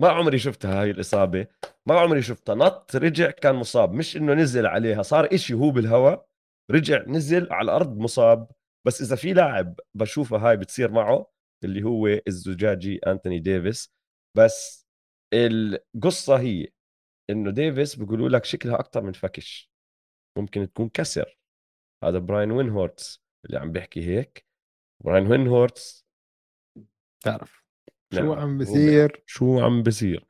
ما 0.00 0.08
عمري 0.08 0.38
شفتها 0.38 0.82
هاي 0.82 0.90
الإصابة 0.90 1.46
ما 1.86 2.00
عمري 2.00 2.22
شفتها 2.22 2.54
نط 2.54 2.96
رجع 2.96 3.30
كان 3.30 3.54
مصاب. 3.54 3.92
مش 3.92 4.16
إنه 4.16 4.34
نزل 4.34 4.66
عليها 4.66 5.02
صار 5.02 5.34
إشي 5.34 5.54
هو 5.54 5.70
بالهواء 5.70 6.28
رجع 6.70 7.04
نزل 7.06 7.52
على 7.52 7.64
الأرض 7.64 7.96
مصاب. 7.98 8.50
بس 8.86 9.02
إذا 9.02 9.16
في 9.16 9.32
لاعب 9.32 9.80
بشوفها 9.94 10.38
هاي 10.38 10.56
بتصير 10.56 10.90
معه 10.90 11.30
اللي 11.64 11.82
هو 11.82 12.06
الزجاجي 12.28 12.98
أنتوني 13.06 13.38
ديفيس. 13.38 13.92
بس 14.36 14.86
القصة 15.34 16.40
هي 16.40 16.68
إنه 17.30 17.50
ديفيس 17.50 17.96
بيقولوا 17.96 18.28
لك 18.28 18.44
شكلها 18.44 18.80
أكثر 18.80 19.02
من 19.02 19.12
فكش. 19.12 19.70
ممكن 20.38 20.72
تكون 20.72 20.88
كسر. 20.88 21.37
هذا 22.04 22.18
براين 22.18 22.50
وينهورتس 22.50 23.22
اللي 23.44 23.58
عم 23.58 23.72
بيحكي 23.72 24.06
هيك. 24.06 24.46
براين 25.04 25.26
وينهورتس 25.26 26.06
تعرف. 27.20 27.64
شو 28.14 28.34
نعم. 28.34 28.38
عم 28.38 28.58
بصير 28.58 29.22
شو 29.26 29.60
عم 29.60 29.82
بصير 29.82 30.26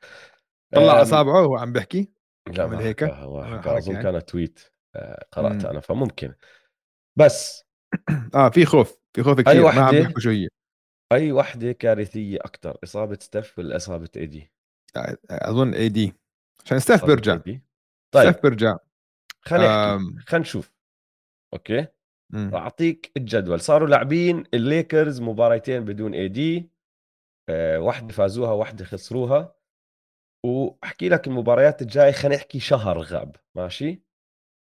طلع 0.75 1.03
أصابعه 1.03 1.43
وهو 1.43 1.57
عم 1.57 1.73
بيحكي؟ 1.73 2.13
لا 2.49 2.67
ما 2.67 2.81
هيك؟ 2.81 3.03
أظن 3.03 3.93
يعني. 3.93 4.03
كان 4.03 4.25
tweet 4.25 4.61
آه، 4.97 5.27
قرأت 5.33 5.64
أنا 5.65 5.81
فممكن. 5.81 6.35
بس 7.17 7.65
آه 8.35 8.49
في 8.49 8.65
خوف 8.65 8.99
في 9.15 9.23
خوف 9.23 9.41
كثير 9.41 9.63
ما 9.63 9.71
عم 9.71 9.91
بيحكوا 9.91 10.21
شو 10.21 10.31
هي 10.31 10.49
أي 11.13 11.33
وحدة 11.33 11.73
كارثية 11.73 12.39
أكثر 12.41 12.79
إصابة 12.85 13.19
ستيف 13.21 13.59
ولا 13.59 13.77
إصابة 13.77 14.09
إي 14.17 14.26
دي؟ 14.26 14.53
أظن 15.31 15.75
إي 15.75 15.88
دي 15.88 16.14
عشان 16.65 16.79
ستيف 16.79 17.05
بيرجع 17.05 17.37
طيب. 17.37 17.61
ستيف 18.31 18.43
بيرجع 18.43 18.77
خلينا 19.41 19.97
نحكي 19.97 20.27
خلينا 20.27 20.43
نشوف. 20.43 20.78
Okay? 21.55 21.87
راح 22.35 22.63
أعطيك 22.63 23.13
الجدول. 23.17 23.61
صاروا 23.61 23.89
لاعبين 23.89 24.45
الليكرز 24.55 25.21
مباراتين 25.21 25.85
بدون 25.85 26.15
إي 26.14 26.29
دي 26.29 26.71
آه، 27.49 27.79
واحدة 27.79 28.13
فازوها 28.13 28.53
واحدة 28.53 28.85
خسروها. 28.85 29.55
وأحكي 30.47 31.09
لك 31.09 31.27
المباريات 31.27 31.83
الجاية 31.83 32.13
خلينا 32.13 32.37
نحكي 32.37 32.61
شهر 32.61 33.01
غاب 33.01 33.37
ماشي؟ 33.55 34.03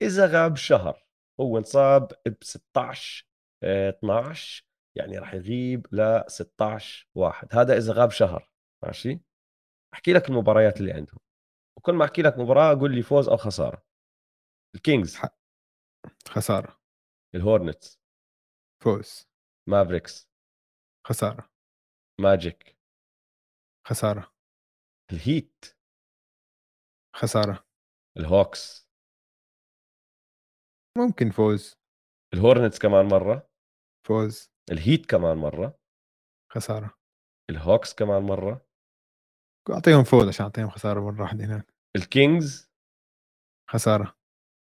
إذا 0.03 0.27
غاب 0.27 0.57
شهر 0.57 1.07
هو 1.41 1.59
انصاب 1.59 2.13
ب 2.27 2.45
16 2.45 3.27
12 3.65 4.65
يعني 4.95 5.19
راح 5.19 5.35
يغيب 5.35 5.87
ل 5.93 6.23
16 6.27 7.09
واحد. 7.15 7.49
هذا 7.53 7.77
إذا 7.77 7.93
غاب 7.93 8.11
شهر 8.11 8.51
ماشي؟ 8.85 9.21
أحكي 9.95 10.13
لك 10.13 10.29
المباريات 10.29 10.81
اللي 10.81 10.93
عندهم. 10.93 11.19
وكل 11.77 11.93
ما 11.93 12.05
أحكي 12.05 12.23
لك 12.23 12.39
مباراة 12.39 12.75
قول 12.75 12.95
لي 12.95 13.03
فوز 13.03 13.29
أو 13.29 13.37
خسارة. 13.37 13.83
الكينجز. 14.75 15.19
خسارة. 16.29 16.81
الهورنتس. 17.35 18.01
فوز. 18.85 19.29
مافريكس. 19.69 20.29
خسارة. 21.07 21.51
ماجيك. 22.21 22.77
خسارة. 23.87 24.35
الهيت. 25.13 25.65
خسارة. 27.17 27.67
الهوكس. 28.17 28.91
ممكن 30.99 31.31
فوز. 31.31 31.77
الهورنتس 32.35 32.79
كمان 32.79 33.07
مرة. 33.07 33.51
فوز. 34.07 34.51
الهيت 34.71 35.07
كمان 35.07 35.37
مرة. 35.37 35.79
خسارة. 36.53 36.99
الهوكس 37.51 37.95
كمان 37.95 38.23
مرة. 38.23 38.67
أعطيهم 39.71 40.05
فوز 40.05 40.29
عشان 40.29 40.45
أعطيهم 40.45 40.71
خسارة 40.71 41.01
مرة 41.01 41.23
واحدة 41.23 41.45
هناك. 41.45 41.75
الكينجز. 41.97 42.71
خسارة. 43.71 44.20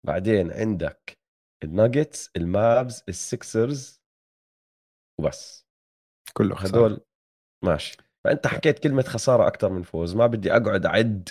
بعدين 0.05 0.51
عندك 0.51 1.17
الناجتس 1.63 2.29
المافز 2.38 3.04
السكسرز 3.10 4.01
وبس. 5.19 5.67
كله 6.33 6.55
خسارة. 6.55 6.86
هدول 6.86 7.01
ماشي. 7.65 7.97
فأنت 8.23 8.47
حكيت 8.47 8.79
كلمة 8.79 9.03
خسارة 9.03 9.47
أكثر 9.47 9.69
من 9.69 9.83
فوز. 9.83 10.15
ما 10.15 10.27
بدي 10.27 10.51
أقعد 10.51 10.86
أعد 10.86 11.29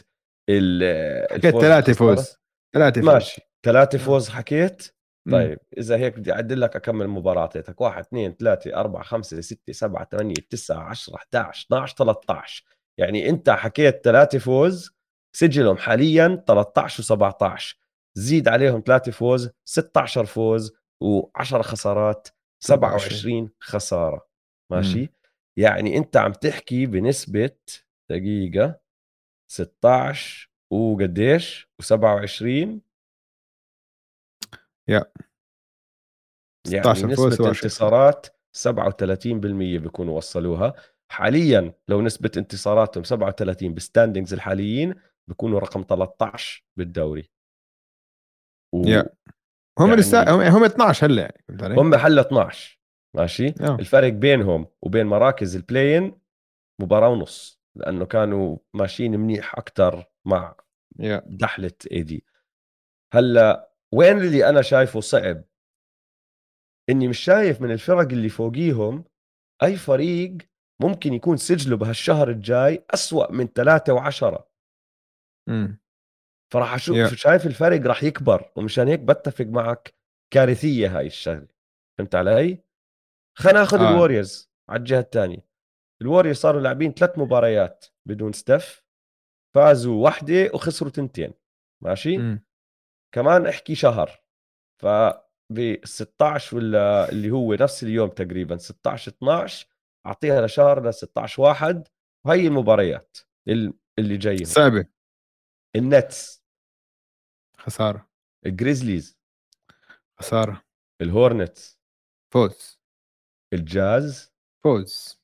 حكيت 1.31 1.57
ثلاثة 1.61 1.93
فوز. 1.93 2.37
ثلاثة 2.75 3.01
فوز. 3.01 3.11
ماشي. 3.11 3.43
ثلاثة 3.67 3.99
فوز 3.99 4.29
حكيت؟ 4.29 4.97
طيب 5.33 5.59
إذا 5.79 5.97
هيك 5.97 6.19
بدي 6.19 6.33
أعدل 6.33 6.61
لك 6.61 6.77
أكمل 6.77 7.03
المباراه 7.03 7.41
اعطيتك 7.41 7.81
واحد 7.81 8.01
اثنين 8.01 8.33
ثلاثة 8.33 8.75
أربعة 8.75 9.03
خمسة 9.03 9.41
ستة 9.41 9.73
سبعة 9.73 10.09
ثمانية 10.13 10.35
تسعة 10.51 10.83
10 10.83 11.17
11 11.17 11.67
12 11.67 11.97
13 11.97 12.65
يعني 12.99 13.29
أنت 13.29 13.51
حكيت 13.51 14.05
ثلاثة 14.05 14.39
فوز 14.39 14.91
سجلهم 15.37 15.77
حاليا 15.77 16.45
13 16.47 17.03
و17 17.03 17.86
زيد 18.19 18.49
عليهم 18.49 18.83
ثلاثة 18.87 19.13
فوز 19.13 19.51
16 19.65 20.25
فوز 20.25 20.73
و10 21.05 21.61
خسارات 21.61 22.29
27 22.65 23.51
خسارة. 23.61 24.29
ماشي؟ 24.73 25.01
مم. 25.01 25.09
يعني 25.57 25.97
أنت 25.97 26.17
عم 26.17 26.33
تحكي 26.33 26.87
بنسبة 26.87 27.57
دقيقة 28.11 28.81
16 29.51 30.51
وقديش؟ 30.73 31.69
و27 31.83 32.43
يا. 34.89 35.05
يعني 36.71 37.03
نسبة 37.03 37.49
انتصارات 37.49 38.27
37% 38.53 39.79
بيكونوا 39.79 40.17
وصلوها. 40.17 40.75
حاليا 41.13 41.73
لو 41.89 42.03
نسبة 42.03 42.31
انتصاراتهم 42.37 43.05
37 43.05 43.75
بالستاندنجز 43.75 44.33
الحاليين 44.33 44.95
بيكونوا 45.29 45.61
رقم 45.61 45.85
13 45.89 46.65
بالدوري. 46.77 47.36
و... 48.73 48.83
yeah. 48.85 49.09
هم 49.79 49.89
يعني... 49.89 50.01
لسه 50.01 50.49
هم 50.49 50.65
12 50.65 51.07
هلأ 51.07 51.35
يعني 51.49 51.75
هم 51.75 51.95
هلا 51.95 52.21
12 52.21 52.81
ماشي 53.17 53.53
yeah. 53.53 53.71
الفرق 53.71 54.13
بينهم 54.13 54.67
وبين 54.83 55.07
مراكز 55.07 55.57
البلاين 55.57 56.19
مباراة 56.81 57.09
ونص 57.09 57.61
لأنه 57.77 58.07
كانوا 58.07 58.59
ماشيين 58.75 59.21
منيح 59.21 59.59
أكثر 59.59 60.05
مع 60.27 60.57
yeah. 61.03 61.23
دحلة 61.27 61.73
اي 61.93 62.03
دي 62.03 62.25
هلأ 63.15 63.73
وين 63.95 64.19
اللي 64.19 64.49
أنا 64.49 64.63
شايفه 64.63 65.01
صعب 65.01 65.45
إني 66.91 67.09
مش 67.09 67.19
شايف 67.19 67.63
من 67.63 67.71
الفرق 67.71 68.09
اللي 68.13 68.29
فوقيهم 68.29 69.05
أي 69.63 69.77
فريق 69.77 70.37
ممكن 70.81 71.15
يكون 71.15 71.37
سجله 71.37 71.77
بهالشهر 71.77 72.31
الجاي 72.31 72.85
أسوأ 72.91 73.33
من 73.33 73.47
ثلاثة 73.47 73.93
وعشرة 73.93 74.49
فراح 76.57 76.75
أشوف 76.75 76.97
yeah. 76.97 77.15
شايف 77.15 77.47
الفرق 77.47 77.87
راح 77.87 78.03
يكبر 78.03 78.53
ومشان 78.57 78.89
هيك 78.89 79.01
بتفق 79.01 79.45
معك 79.45 79.95
كارثية 80.33 80.99
هاي 80.99 81.07
الشغلة 81.07 81.49
فهمت 81.99 82.15
علي؟ 82.15 82.65
خلينا 83.39 83.59
ناخذ 83.59 83.81
آه. 83.81 83.91
الوريورز 83.91 84.51
على 84.69 84.79
الجهة 84.79 85.01
الثانية 85.01 85.47
الوريورز 86.03 86.37
صاروا 86.37 86.61
لاعبين 86.61 86.93
ثلاث 86.93 87.19
مباريات 87.19 87.85
بدون 88.09 88.33
ستيف 88.33 88.85
فازوا 89.55 90.05
واحدة 90.05 90.51
وخسروا 90.55 90.91
تنتين 90.91 91.33
ماشي؟ 91.85 92.19
م. 92.19 92.45
كمان 93.15 93.47
احكي 93.47 93.75
شهر 93.75 94.23
ف 94.83 94.87
ب 95.53 95.85
16 95.85 96.57
ولا 96.57 97.09
اللي 97.09 97.31
هو 97.31 97.55
نفس 97.55 97.83
اليوم 97.83 98.09
تقريبا 98.09 98.57
16 98.57 99.13
12 99.13 99.67
أعطيها 100.07 100.47
لشهر 100.47 100.89
ل 100.89 100.95
16 100.95 101.43
واحد 101.43 101.89
وهي 102.27 102.47
المباريات 102.47 103.17
اللي 103.99 104.17
جاية 104.17 104.45
صعبه 104.45 104.87
النتس 105.77 106.46
خسارة. 107.67 108.11
الجريزليز 108.47 109.19
خسارة. 110.21 110.65
الهورنتس 111.03 111.81
فوز 112.33 112.81
الجاز 113.53 114.33
فوز 114.65 115.21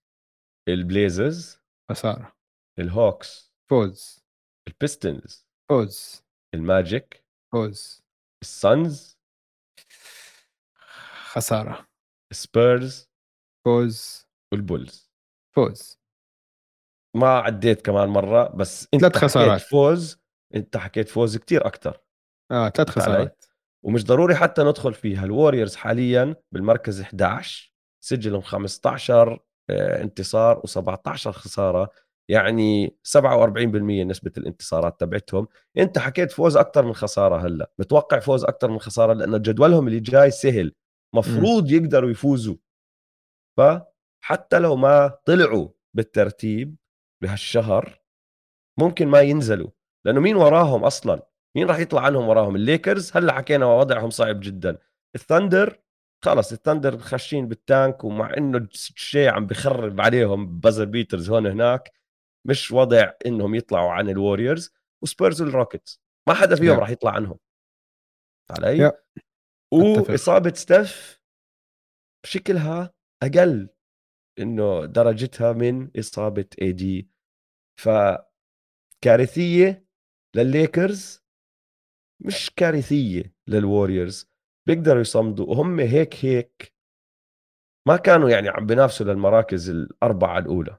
البليزرز 0.69 1.59
خسارة. 1.91 2.37
الهوكس 2.79 3.53
فوز 3.71 4.25
البيستونز 4.69 5.47
فوز 5.71 6.23
الماجيك 6.55 7.25
فوز 7.53 8.03
الصنز 8.43 9.19
خسارة. 11.25 11.89
السبيرز 12.31 13.11
فوز 13.65 14.27
والبولز 14.53 15.11
فوز 15.55 15.99
ما 17.17 17.39
عديت 17.39 17.87
كمان 17.87 18.09
مرة 18.09 18.49
بس 18.49 18.89
أنت 18.95 19.03
ثلاث 19.03 19.17
حكيت 19.17 19.25
خسارات. 19.25 19.61
فوز 19.61 20.19
أنت 20.55 20.77
حكيت 20.77 21.09
فوز 21.09 21.37
كتير 21.37 21.67
أكثر 21.67 22.02
آه 22.53 22.69
ثلاث؟ 22.69 22.91
خسارات. 22.91 23.45
ومش 23.83 24.05
ضروري 24.05 24.35
حتى 24.35 24.63
ندخل 24.63 24.95
فيها. 24.95 25.25
الوريورز 25.25 25.77
حاليا 25.77 26.37
بالمركز 26.53 27.01
11 27.01 27.73
سجلهم 28.05 28.41
15 28.41 29.39
آه، 29.71 30.03
انتصار 30.03 30.63
و17 30.67 31.29
خسارة. 31.29 31.91
يعني 32.29 32.97
47% 33.03 34.05
نسبة 34.05 34.33
الانتصارات 34.39 35.01
تبعتهم. 35.01 35.49
أنت 35.79 35.99
حكيت 35.99 36.33
فوز 36.33 36.57
أكثر 36.57 36.85
من 36.85 36.93
خسارة 36.93 37.47
هلأ. 37.47 37.71
متوقع 37.79 38.19
فوز 38.19 38.45
أكثر 38.45 38.71
من 38.71 38.79
خسارة؟ 38.79 39.13
لأنه 39.13 39.39
جدولهم 39.39 39.89
اللي 39.89 40.01
جاي 40.01 40.31
سهل. 40.31 40.73
مفروض 41.15 41.71
يقدروا 41.71 42.11
يفوزوا. 42.11 42.57
فحتى 43.59 44.59
لو 44.59 44.77
ما 44.77 45.09
طلعوا 45.25 45.69
بالترتيب 45.95 46.77
بهالشهر 47.23 48.01
ممكن 48.79 49.09
ما 49.09 49.21
ينزلوا. 49.21 49.71
لأنه 50.05 50.21
مين 50.21 50.37
وراهم 50.37 50.85
أصلا؟ 50.85 51.23
مين 51.57 51.67
راح 51.67 51.79
يطلع 51.79 52.01
عنهم 52.01 52.29
وراهم؟ 52.29 52.57
الليكرز. 52.57 53.17
هلأ 53.17 53.33
حكينا 53.33 53.67
وضعهم 53.67 54.11
صعب 54.11 54.41
جدا. 54.41 54.79
الثندر 55.15 55.83
خلص 56.25 56.53
الثندر 56.53 56.99
خاشين 56.99 57.49
بال 57.49 57.67
tank 57.67 58.05
ومع 58.05 58.35
إنه 58.37 58.69
شيء 58.73 59.29
عم 59.29 59.47
بخرب 59.47 60.01
عليهم 60.01 60.61
buzzer 60.61 60.85
beaters 60.85 61.31
هون 61.31 61.47
هناك 61.47 61.93
مش 62.49 62.73
وضع 62.73 63.13
إنهم 63.27 63.55
يطلعوا 63.55 63.91
عن 63.91 64.09
الوريورز 64.09 64.75
وسبيرز 65.03 65.43
والروكيتس 65.43 66.01
ما 66.29 66.35
حدا 66.35 66.57
فيهم 66.57 66.77
Yeah. 66.77 66.81
راح 66.81 66.91
يطلع 66.91 67.11
عنهم. 67.11 67.39
علي؟ 68.51 68.91
Yeah. 68.91 68.93
وإصابة 69.73 70.53
ستيف 70.55 71.21
شكلها 72.27 72.95
أقل 73.23 73.69
إنه 74.39 74.85
درجتها 74.85 75.53
من 75.53 75.91
إصابة 75.99 76.47
AD 76.63 77.09
فكارثية 79.01 79.87
للليكرز. 80.37 81.22
مش 82.25 82.51
كارثية 82.57 83.35
للوريورز 83.49 84.31
بيقدروا 84.69 85.01
يصمدوا. 85.01 85.47
وهم 85.47 85.81
هيك 85.81 86.25
هيك 86.25 86.75
ما 87.89 87.97
كانوا 87.97 88.31
يعني 88.31 88.49
عم 88.49 88.67
بينافسوا 88.67 89.07
للمراكز 89.07 89.71
الأربعة 89.71 90.39
الأولى. 90.39 90.79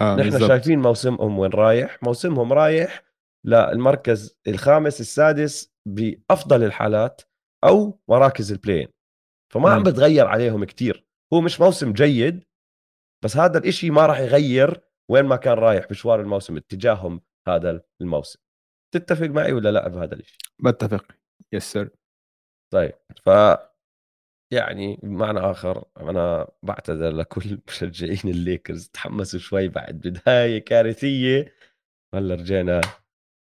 آه 0.00 0.16
نحن 0.16 0.30
بالضبط. 0.30 0.48
شايفين 0.48 0.78
موسمهم 0.78 1.38
وين 1.38 1.50
رايح. 1.50 2.02
موسمهم 2.02 2.52
رايح 2.52 3.02
للمركز 3.46 4.36
الخامس 4.48 5.00
السادس 5.00 5.72
بأفضل 5.88 6.64
الحالات 6.64 7.22
أو 7.64 8.00
مراكز 8.08 8.52
ال 8.52 8.57
play-in 8.57 8.88
فما 9.52 9.70
عم. 9.70 9.82
بتغير 9.82 10.26
عليهم 10.26 10.64
كتير. 10.64 11.06
هو 11.32 11.40
مش 11.40 11.60
موسم 11.60 11.92
جيد 11.92 12.44
بس 13.24 13.36
هذا 13.36 13.58
الإشي 13.58 13.90
ما 13.90 14.06
راح 14.06 14.20
يغير 14.20 14.80
وين 15.10 15.24
ما 15.24 15.36
كان 15.36 15.54
رايح 15.54 15.90
مشوار 15.90 16.20
الموسم 16.20 16.56
اتجاههم 16.56 17.20
هذا 17.48 17.82
الموسم. 18.00 18.40
تتفق 18.92 19.26
معي 19.26 19.52
ولا 19.52 19.68
لا 19.72 19.88
بهذا 19.88 20.14
الإشي؟ 20.14 20.38
بتفق. 20.64 21.04
Yes 21.52 21.72
sir 21.72 21.90
طيب 22.72 22.92
ف 23.24 23.28
يعني 24.52 25.00
بمعنى 25.02 25.38
آخر 25.38 25.84
أنا 25.96 26.48
بعتذر 26.62 27.10
لكل 27.10 27.58
مشجعين 27.68 28.34
الليكرز 28.34 28.88
تحمسوا 28.88 29.40
شوي 29.40 29.68
بعد 29.68 29.94
بداية 29.94 30.58
كارثية. 30.58 31.54
هلأ 32.14 32.34
رجعنا. 32.34 32.80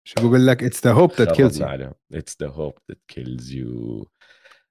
شو 0.08 0.16
بقول 0.30 0.48
لك؟ 0.48 0.64
it's 0.64 0.88
the 0.88 0.94
hope 0.94 1.12
that 1.12 1.32
kills 1.32 1.62
عليهم. 1.62 1.94
it's 2.14 2.38
the 2.42 2.48
hope 2.48 2.80
that 2.90 3.02
kills 3.08 3.52
you 3.52 4.08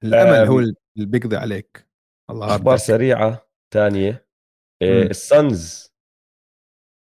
الأمل 0.04 0.48
هو 0.48 0.58
اللي 0.58 0.74
بيقضي 0.96 1.36
عليك. 1.36 1.88
يلا 2.30 2.54
أخبار. 2.54 2.76
سريعة 2.76 3.48
ثانية 3.74 4.26
مم. 4.82 4.88
السانز 4.88 5.94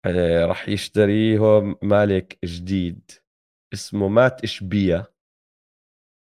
آه، 0.05 0.45
راح 0.45 0.69
يشتريهم 0.69 1.75
مالك 1.81 2.39
جديد. 2.45 3.11
اسمه 3.73 4.07
مات 4.07 4.43
اشبيا 4.43 5.05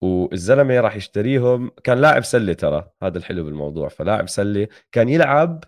والزلمة 0.04 0.80
راح 0.80 0.96
يشتريهم. 0.96 1.70
كان 1.84 1.98
لاعب 1.98 2.24
سلة 2.24 2.52
ترى 2.52 2.90
هذا 3.02 3.18
الحلو 3.18 3.44
بالموضوع. 3.44 3.88
فلاعب 3.88 4.28
سلة 4.28 4.68
كان 4.92 5.08
يلعب 5.08 5.64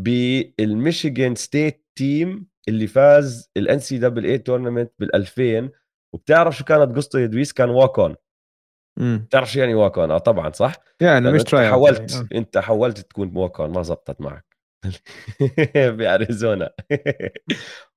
بال 0.00 0.27
Michigan 0.27 1.34
State 1.34 1.86
team 1.98 2.46
اللي 2.68 2.86
فاز 2.86 3.50
ال 3.56 3.78
NCAA 3.78 4.24
tournament 4.24 4.92
بال 4.98 5.14
2000 5.14 5.70
وبتعرف 6.14 6.56
شو 6.56 6.64
كانت 6.64 6.96
قصته 6.96 7.20
يا 7.20 7.26
دويس؟ 7.26 7.52
كان 7.52 7.70
walk-on. 7.70 8.16
بتعرف 9.00 9.52
شو 9.52 9.60
يعني 9.60 9.74
walk-on 9.74 10.10
آه 10.10 10.18
طبعا 10.18 10.50
صح؟ 10.50 10.74
يعني 11.00 11.32
مش 11.32 11.40
انت 11.40 11.48
try 11.48 11.68
حاولت 11.68 12.12
يعني. 12.12 12.28
أنت 12.34 12.58
حاولت 12.58 12.98
تكون 12.98 13.36
واك 13.36 13.60
ما 13.60 13.82
زبطت 13.82 14.20
معك. 14.20 14.56
ب 15.98 16.07
Arizona 16.07 16.70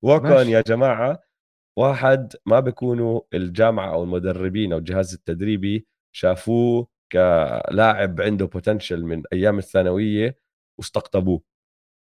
walk-on 0.02 0.22
ماشي. 0.32 0.52
يا 0.52 0.62
جماعة. 0.62 1.33
واحد 1.80 2.34
ما 2.46 2.60
بيكونوا 2.60 3.22
الجامعة 3.34 3.94
أو 3.94 4.04
المدربين 4.04 4.74
أو 4.74 4.80
الجهاز 4.80 5.14
التدريبي 5.14 5.88
شافوه 6.16 6.88
كلاعب 7.12 8.22
عنده 8.22 8.46
potential 8.46 9.04
من 9.04 9.24
أيام 9.34 9.58
الثانوية 9.58 10.40
واستقطبوه. 10.80 11.42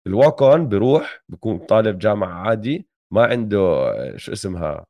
ال 0.07 0.41
walk-on 0.41 0.69
بيروح 0.69 1.23
بيكون 1.29 1.57
طالب 1.59 1.99
جامعة 1.99 2.47
عادي 2.49 2.87
ما 3.13 3.25
عنده 3.25 3.57
آه، 3.59 4.17
شو 4.17 4.31
اسمها 4.31 4.85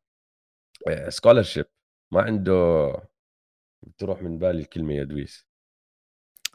scholarship 1.10 1.66
ما 2.14 2.22
عنده 2.22 2.54
بتروح 3.88 4.22
من 4.22 4.40
بالي 4.40 4.60
الكلمة 4.62 4.94
يا 4.94 5.04
دويس. 5.04 5.48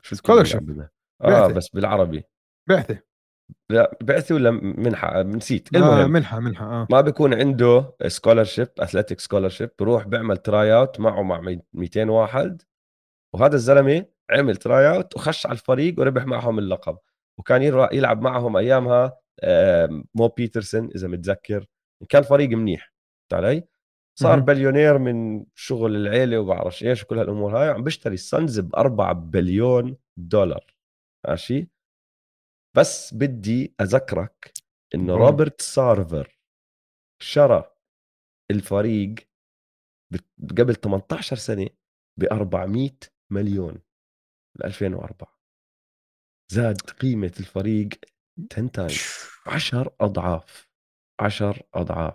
شو 0.03 0.17
بنا- 0.61 0.91
آه. 1.23 1.27
بس 1.53 1.69
بالعربي. 1.69 2.25
بعثة. 2.69 3.03
لا 3.71 3.99
بعثة 4.03 4.35
ولا 4.35 4.51
منحة؟ 4.51 5.23
نسيت. 5.23 5.75
آه 5.75 5.79
المهم 5.79 6.11
منحة 6.11 6.41
منحة 6.41 6.67
آه. 6.67 6.87
ما 6.91 7.01
بيكون 7.01 7.35
عنده 7.35 7.95
scholarship 8.07 8.69
athletic 8.79 9.21
scholarship 9.21 9.71
بروح 9.79 10.07
بيعمل 10.07 10.37
try 10.37 10.75
out 10.75 11.01
معه 11.01 11.23
مع 11.23 11.57
200 11.73 12.11
واحد. 12.11 12.63
وهذا 13.35 13.55
الزلمة 13.55 14.07
عمل 14.31 14.57
try 14.57 14.97
out 14.97 15.17
وخش 15.17 15.47
على 15.47 15.53
الفريق 15.53 16.01
وربح 16.01 16.27
معهم 16.27 16.59
اللقب. 16.59 16.99
وكان 17.39 17.63
يلعب 17.93 18.23
معهم 18.23 18.57
أيامها 18.57 19.19
مو 20.15 20.29
بيترسون 20.29 20.91
إذا 20.95 21.09
متذكر. 21.09 21.67
كان 22.09 22.23
فريق 22.23 22.49
منيح 22.51 22.93
علي؟ 23.33 23.65
صار. 24.19 24.41
بليونير 24.41 24.99
من 24.99 25.45
شغل 25.55 25.97
العيلة 25.97 26.39
وبعرفش 26.39 26.85
إيش 26.85 27.03
وكل 27.03 27.19
هالأمور 27.19 27.59
هاي 27.59 27.69
عم 27.69 27.85
بيشتري 27.85 28.15
السنز 28.15 28.61
ب 28.61 28.75
4 28.77 29.13
بليون 29.13 29.97
دولار. 30.17 30.75
ماشي؟ 31.29 31.69
بس 32.77 33.15
بدي 33.15 33.75
أذكرك 33.81 34.53
انه. 34.95 35.15
روبرت 35.17 35.63
سارفر 35.63 36.39
شرى 37.23 37.75
الفريق 38.51 39.15
قبل 40.59 40.75
18 40.75 41.37
سنة 41.37 41.69
ب 42.21 42.25
400 42.25 42.91
مليون 43.33 43.83
ب 44.59 44.65
2004 44.65 45.39
زاد 46.53 46.81
قيمة 46.81 47.33
الفريق 47.41 47.89
10 48.53 48.67
times 48.69 49.29
10 49.47 49.97
أضعاف. 50.01 50.69
10 51.21 51.63
أضعاف. 51.75 52.15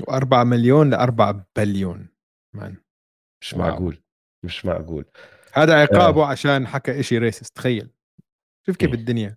و4 0.00 0.34
مليون 0.34 0.90
ل 0.90 0.94
4 0.94 1.46
بليون. 1.56 2.08
Man. 2.54 2.76
مش 3.42 3.52
واو. 3.52 3.62
معقول. 3.62 4.02
مش 4.44 4.64
معقول. 4.64 5.04
هذا 5.54 5.82
عقابه 5.82 6.26
عشان 6.26 6.66
حكى 6.66 7.00
إشي 7.00 7.18
racist 7.18 7.56
تخيل. 7.56 7.90
شوف 8.66 8.76
كيف 8.76 8.88
إيه. 8.88 8.94
الدنيا. 8.94 9.36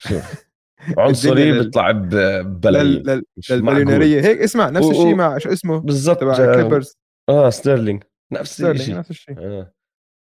عنصري 0.98 1.52
بيطلع 1.52 1.90
ببلايين 1.90 3.22
للمليونيرية. 3.50 4.20
هيك 4.20 4.38
اسمع 4.38 4.70
نفس 4.70 4.90
الشيء 4.90 5.14
مع 5.14 5.38
شو 5.38 5.52
اسمه؟ 5.52 5.78
بالضبط 5.80 6.20
تبع 6.20 6.32
جا- 6.32 6.54
كليبرز 6.54 6.98
آه 7.28 7.50
ستيرلينج 7.50 8.04
نفس 8.32 8.62
الشيء 8.62 8.96
نفس 8.98 9.10
الشيء. 9.10 9.38
آه. 9.38 9.74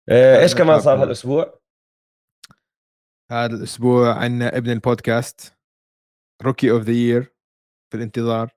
آه، 0.09 0.43
إيش 0.43 0.55
كمان 0.55 0.81
صار. 0.81 1.03
هالأسبوع؟ 1.03 1.61
هذا 3.31 3.55
الأسبوع 3.57 4.15
عندنا 4.15 4.57
ابن 4.57 4.71
البودكاست 4.71 5.57
rookie 6.43 6.71
of 6.71 6.83
the 6.83 6.93
year 6.93 7.23
في 7.91 7.97
الانتظار. 7.97 8.51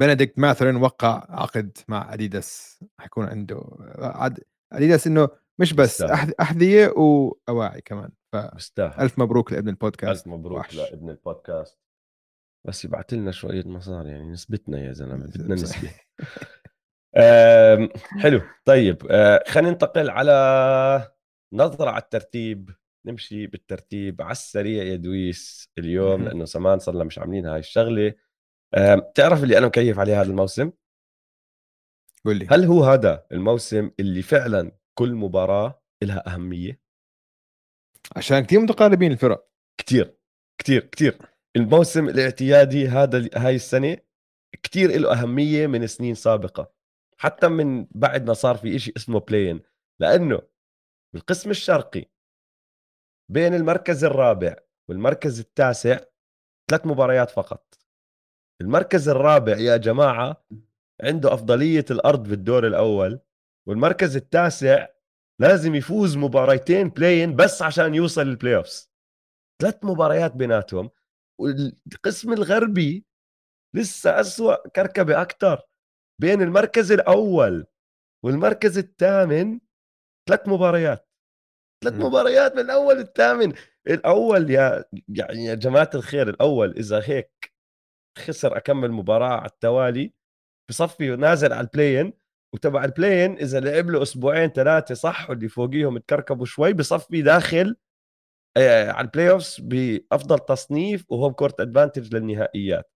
بنديكت 0.00 0.38
ماثرن 0.38 0.76
وقع 0.76 1.26
عقد 1.28 1.78
مع 1.88 2.14
اديداس 2.14 2.80
حيكون 3.00 3.26
عنده 3.26 3.62
عد... 3.98 4.40
اديداس 4.72 5.06
إنه 5.06 5.28
مش 5.60 5.72
بس. 5.72 6.02
أحذ... 6.02 6.30
أحذية 6.40 6.88
وأواعي 6.88 7.80
كمان. 7.80 8.10
بيستاهل 8.34 8.92
فألف 8.92 9.18
مبروك 9.18 9.52
لابن 9.52 9.68
البودكاست. 9.68 10.26
ألف 10.26 10.34
مبروك 10.34 10.58
وحش. 10.58 10.76
لابن 10.76 11.10
البودكاست. 11.10 11.78
بس 12.66 12.84
يبعث 12.84 13.12
لنا 13.12 13.30
شوية 13.30 13.64
مصاري 13.66 14.10
يعني 14.10 14.30
نسبتنا 14.30 14.78
يا 14.78 14.92
زلمة 14.92 15.26
بدنا 15.26 15.54
نسبة. 15.54 15.90
حلو. 18.20 18.40
طيب 18.64 19.06
آه، 19.10 19.44
خلينا 19.48 19.70
ننتقل 19.70 20.10
على 20.10 21.12
نظرة 21.52 21.90
على 21.90 22.02
الترتيب. 22.02 22.70
نمشي 23.06 23.46
بالترتيب. 23.46 24.22
على 24.22 24.32
السريع 24.32 24.84
يا 24.84 24.96
دويس 24.96 25.70
اليوم 25.78 26.24
لأنه 26.24 26.44
زمان 26.44 26.78
صرنا 26.78 27.04
مش 27.04 27.18
عاملين 27.18 27.46
هاي 27.46 27.58
الشغلة. 27.58 28.14
تعرف 29.14 29.42
اللي 29.42 29.58
أنا 29.58 29.66
مكيف 29.66 29.98
عليه 29.98 30.20
هذا 30.20 30.30
الموسم؟ 30.30 30.70
قول 32.24 32.36
لي. 32.36 32.46
هل 32.50 32.64
هو 32.64 32.84
هذا 32.84 33.26
الموسم 33.32 33.90
اللي 34.00 34.22
فعلا 34.22 34.72
كل 34.94 35.14
مباراة 35.14 35.82
لها 36.02 36.34
أهمية؟ 36.34 36.80
عشان 38.16 38.40
كثير 38.40 38.60
متقاربين 38.60 39.12
الفرق. 39.12 39.48
كثير 39.78 40.16
كثير 40.58 40.80
كثير 40.80 41.18
الموسم 41.56 42.08
الاعتيادي 42.08 42.88
هذا 42.88 43.28
هاي 43.34 43.54
السنة 43.54 43.96
كثير 44.62 45.00
له 45.00 45.12
أهمية 45.12 45.66
من 45.66 45.86
سنين 45.86 46.14
سابقة. 46.14 46.72
حتى 47.18 47.48
من 47.48 47.86
بعد 47.90 48.26
ما 48.26 48.34
صار 48.34 48.56
في 48.56 48.76
إشي 48.76 48.92
اسمه 48.96 49.20
بلاين 49.20 49.60
لأنه 50.00 50.42
بالقسم 51.14 51.50
الشرقي 51.50 52.04
بين 53.32 53.54
المركز 53.54 54.04
الرابع 54.04 54.56
والمركز 54.88 55.40
التاسع 55.40 56.00
ثلاث 56.70 56.86
مباريات 56.86 57.30
فقط. 57.30 57.78
المركز 58.60 59.08
الرابع 59.08 59.56
يا 59.56 59.76
جماعة 59.76 60.44
عنده 61.02 61.34
أفضلية 61.34 61.84
الأرض 61.90 62.28
بالدور 62.28 62.66
الأول 62.66 63.20
والمركز 63.66 64.16
التاسع 64.16 64.88
لازم 65.40 65.74
يفوز 65.74 66.16
مباريتين 66.16 66.88
play-in 66.88 67.36
بس 67.36 67.62
عشان 67.62 67.94
يوصل 67.94 68.22
لل 68.22 68.56
playoffs 68.56 68.90
ثلاث 69.62 69.84
مباريات 69.84 70.32
بيناتهم 70.32 70.90
والقسم 71.40 72.32
الغربي 72.32 73.04
لسه 73.74 74.20
أسوأ 74.20 74.68
كركبة 74.68 75.22
أكثر 75.22 75.62
بين 76.20 76.42
المركز 76.42 76.92
الأول 76.92 77.66
والمركز 78.24 78.78
الثامن. 78.78 79.60
ثلاث 80.28 80.48
مباريات 80.48 81.08
ثلاث 81.84 81.94
مباريات 81.94 82.52
من 82.52 82.60
الأول 82.60 82.98
الثامن 82.98 83.52
الأول 83.86 84.50
يا 84.50 84.84
يعني 85.08 85.44
يا 85.44 85.54
جماعة 85.54 85.90
الخير 85.94 86.28
الأول 86.28 86.76
إذا 86.76 87.02
هيك 87.04 87.52
خسر 88.18 88.56
أكمل 88.56 88.92
مباراة 88.92 89.36
على 89.36 89.46
التوالي 89.46 90.14
بصفي 90.70 91.16
نازل 91.16 91.52
على 91.52 91.60
ال 91.60 91.66
play-in 91.66 92.12
وتبع 92.54 92.84
ال 92.84 92.91
play-in 92.91 93.38
إذا 93.38 93.60
لعب 93.60 93.90
له 93.90 94.02
أسبوعين 94.02 94.48
ثلاثة 94.48 94.94
صح؟ 94.94 95.30
واللي 95.30 95.48
فوقيهم 95.48 95.98
تكركبوا 95.98 96.46
شوي 96.46 96.72
بصفي 96.72 97.22
داخل 97.22 97.76
آه، 98.56 98.90
على 98.90 99.04
ال 99.04 99.30
playoffs 99.30 99.60
بأفضل 99.60 100.38
تصنيف 100.38 101.12
و 101.12 101.16
home 101.16 101.32
court 101.32 101.60
advantage 101.60 102.14
للنهائيات. 102.14 102.92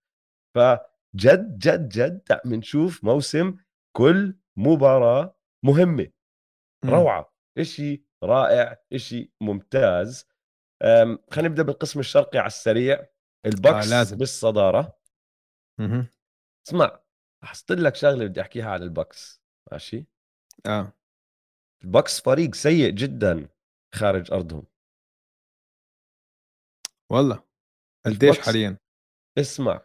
فجد 0.55 1.59
جد 1.59 1.88
جد 1.88 2.41
بنشوف 2.45 3.05
موسم 3.05 3.57
كل 3.97 4.37
مباراة 4.57 5.37
مهمة. 5.65 6.09
روعة. 6.85 7.33
إشي 7.59 8.05
رائع 8.25 8.83
إشي 8.93 9.33
ممتاز. 9.41 10.29
خلينا 11.31 11.49
نبدأ 11.49 11.62
بالقسم 11.62 12.01
الشرقي 12.01 12.38
على 12.38 12.47
السريع. 12.47 13.07
البكس 13.47 13.87
آه 13.87 13.91
لازم. 13.91 14.17
بالصدارة. 14.17 14.99
اسمع 16.69 17.01
خصصت 17.45 17.73
لك 17.73 17.95
شغلة 17.95 18.27
بدي 18.27 18.41
أحكيها 18.41 18.71
على 18.71 18.85
البكس 18.85 19.42
ماشي؟ 19.73 20.07
آه. 20.67 20.93
البكس 21.85 22.21
فريق 22.21 22.55
سيء 22.55 22.91
جدا 22.91 23.49
خارج 23.95 24.33
أرضهم. 24.33 24.67
والله. 27.13 27.45
قديش 28.07 28.39
حاليا. 28.41 28.79
اسمع 29.39 29.73
يعني 29.73 29.85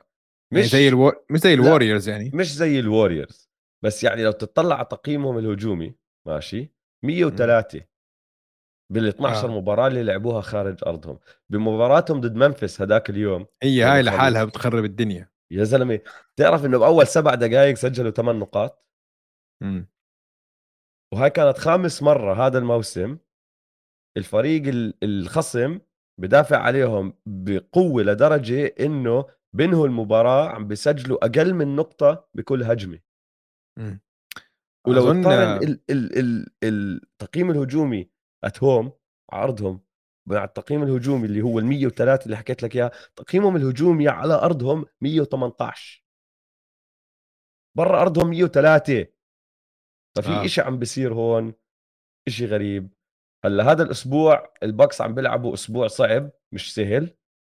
مش 0.53 0.57
يعني 0.57 0.67
زي 0.67 0.87
ألو... 0.87 1.25
مش 1.31 1.39
زي 1.39 1.53
الوريورز 1.53 2.09
يعني. 2.09 2.31
مش 2.33 2.53
زي 2.53 2.79
الوريورز 2.79 3.49
بس 3.83 4.03
يعني 4.03 4.23
لو 4.23 4.31
تطلع 4.31 4.75
على 4.75 4.85
تقييمهم 4.85 5.37
الهجومي 5.37 5.95
ماشي؟ 6.27 6.73
103 7.05 7.85
بال 8.91 9.07
12 9.07 9.47
آه. 9.47 9.51
مباراة 9.51 9.87
اللي 9.87 10.03
لعبوها 10.03 10.41
خارج 10.41 10.77
أرضهم. 10.87 11.19
بمباراتهم 11.49 12.21
ضد 12.21 12.35
منفس 12.35 12.81
هذاك 12.81 13.09
اليوم 13.09 13.45
هي 13.63 13.83
هاي 13.83 14.01
لحالها 14.01 14.43
بتخرب 14.43 14.85
الدنيا. 14.85 15.31
يا 15.51 15.63
زلمة 15.63 15.99
تعرف 16.35 16.65
إنه 16.65 16.77
بأول 16.77 17.07
سبع 17.07 17.35
دقائق 17.35 17.75
سجلوا 17.75 18.11
ثمان 18.11 18.39
نقاط؟ 18.39 18.86
امم 19.61 19.87
وهاي 21.13 21.29
كانت 21.29 21.57
خامس 21.57 22.03
مرة 22.03 22.47
هذا 22.47 22.57
الموسم 22.57 23.17
الفريق 24.17 24.93
الخصم 25.03 25.79
بدافع 26.19 26.57
عليهم 26.57 27.13
بقوة 27.25 28.03
لدرجة 28.03 28.65
إنه 28.79 29.25
بينهوا 29.53 29.87
المباراة 29.87 30.49
عم 30.49 30.67
بيسجلوا 30.67 31.25
أقل 31.25 31.53
من 31.53 31.75
نقطة 31.75 32.27
بكل 32.33 32.63
هجمة. 32.63 32.99
امم 33.77 34.01
ولو 34.87 35.11
أظن... 35.11 35.25
ال 35.31 35.79
ال 35.89 36.19
ال 36.19 36.45
التقييم 36.63 37.51
الهجومي 37.51 38.09
ات 38.43 38.63
هوم 38.63 38.91
عرضهم 39.31 39.81
مع 40.27 40.43
التقييم 40.43 40.83
الهجومي 40.83 41.25
اللي 41.27 41.41
هو 41.41 41.59
ال 41.59 41.65
103 41.65 42.25
اللي 42.25 42.37
حكيت 42.37 42.63
لك 42.63 42.75
إياه 42.75 42.91
تقييمهم 43.15 43.55
الهجومي 43.55 44.07
على 44.07 44.33
أرضهم 44.33 44.85
118 45.01 46.03
برا 47.77 48.01
أرضهم 48.01 48.29
103 48.29 49.07
ففي 50.17 50.29
آه. 50.29 50.47
شيء 50.47 50.63
عم 50.63 50.79
بيصير 50.79 51.13
هون 51.13 51.53
شيء 52.29 52.47
غريب. 52.47 52.93
هلأ 53.45 53.71
هذا 53.71 53.83
الأسبوع 53.83 54.53
البكس 54.63 55.01
عم 55.01 55.13
بيلعبوا 55.15 55.53
أسبوع 55.53 55.87
صعب 55.87 56.31
مش 56.51 56.73
سهل 56.73 57.13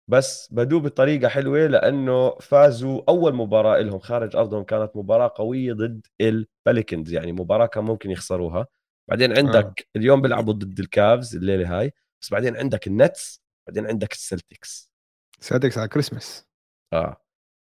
بس 0.09 0.53
بدوا 0.53 0.79
بطريقة 0.79 1.27
حلوة 1.27 1.67
لأنه 1.67 2.29
فازوا 2.35 3.01
أول 3.09 3.35
مباراة 3.35 3.79
لهم 3.79 3.99
خارج 3.99 4.35
أرضهم 4.35 4.63
كانت 4.63 4.91
مباراة 4.95 5.33
قوية 5.35 5.73
ضد 5.73 6.07
الباليكنز 6.21 7.13
يعني 7.13 7.31
مباراة 7.31 7.65
كان 7.65 7.83
ممكن 7.83 8.11
يخسروها. 8.11 8.67
بعدين 9.09 9.37
عندك 9.37 9.65
آه. 9.79 9.99
اليوم 9.99 10.21
بيلعبوا 10.21 10.53
ضد 10.53 10.79
الكافز 10.79 11.35
الليلة 11.35 11.79
هاي 11.79 11.93
بس 12.21 12.31
بعدين 12.31 12.57
عندك 12.57 12.87
النتس 12.87 13.41
بعدين 13.67 13.87
عندك 13.87 14.13
السلتكس 14.13 14.91
السلتكس 15.39 15.77
على 15.77 15.87
كريسماس 15.87 16.47
آه. 16.93 17.21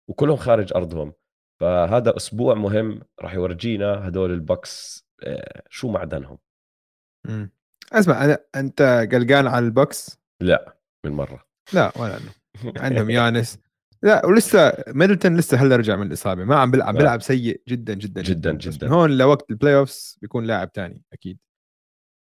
وكلهم 0.10 0.38
خارج 0.38 0.74
أرضهم. 0.76 1.14
فهذا 1.60 2.18
أسبوع 2.18 2.54
مهم 2.54 3.02
راح 3.22 3.34
يورجينا 3.34 4.08
هدول 4.08 4.32
البكس 4.32 5.06
آه 5.24 5.64
شو 5.70 5.92
معدنهم. 5.92 6.38
امم 7.26 7.52
اسمع 7.94 8.26
أنا 8.26 8.38
أنت 8.56 9.08
قلقان 9.12 9.48
على 9.48 9.66
البكس؟ 9.66 10.20
لا 10.42 10.78
من 11.06 11.12
مرة. 11.12 11.46
لا 11.74 11.92
ولا 11.96 12.18
أنا. 12.18 12.32
عندهم 12.78 13.10
يانس. 13.10 13.60
لا 14.04 14.26
ولسه 14.26 14.74
ميدلتون 14.88 15.38
لسه 15.38 15.58
هلا 15.58 15.76
رجع 15.76 15.96
من 15.96 16.08
الإصابة. 16.08 16.44
ما 16.44 16.56
عم 16.56 16.72
بيلعب 16.72 16.96
بيلعب 16.96 17.22
سيء 17.22 17.62
جدا 17.68 17.94
جدا 17.94 18.22
جدا. 18.22 18.52
جدا, 18.52 18.72
جدا. 18.72 18.88
هون 18.90 19.18
لوقت 19.18 19.50
ال 19.50 19.76
playoffs 19.76 20.18
بيكون 20.22 20.46
لاعب 20.46 20.70
ثاني 20.74 21.04
أكيد. 21.14 21.40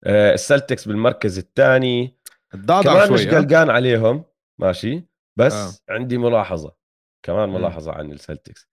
آه 0.05 0.35
السلتكس 0.35 0.89
بالمركز 0.89 1.39
الثاني 1.39 2.19
كمان 2.67 3.13
مش 3.13 3.27
قلقان 3.27 3.71
عليهم 3.71 4.25
ماشي 4.61 5.07
بس 5.39 5.53
آه. 5.53 5.93
عندي 5.95 6.19
ملاحظة. 6.19 6.75
كمان 7.23 7.49
ملاحظة. 7.49 7.93
عن 7.93 8.13
السلتكس. 8.13 8.68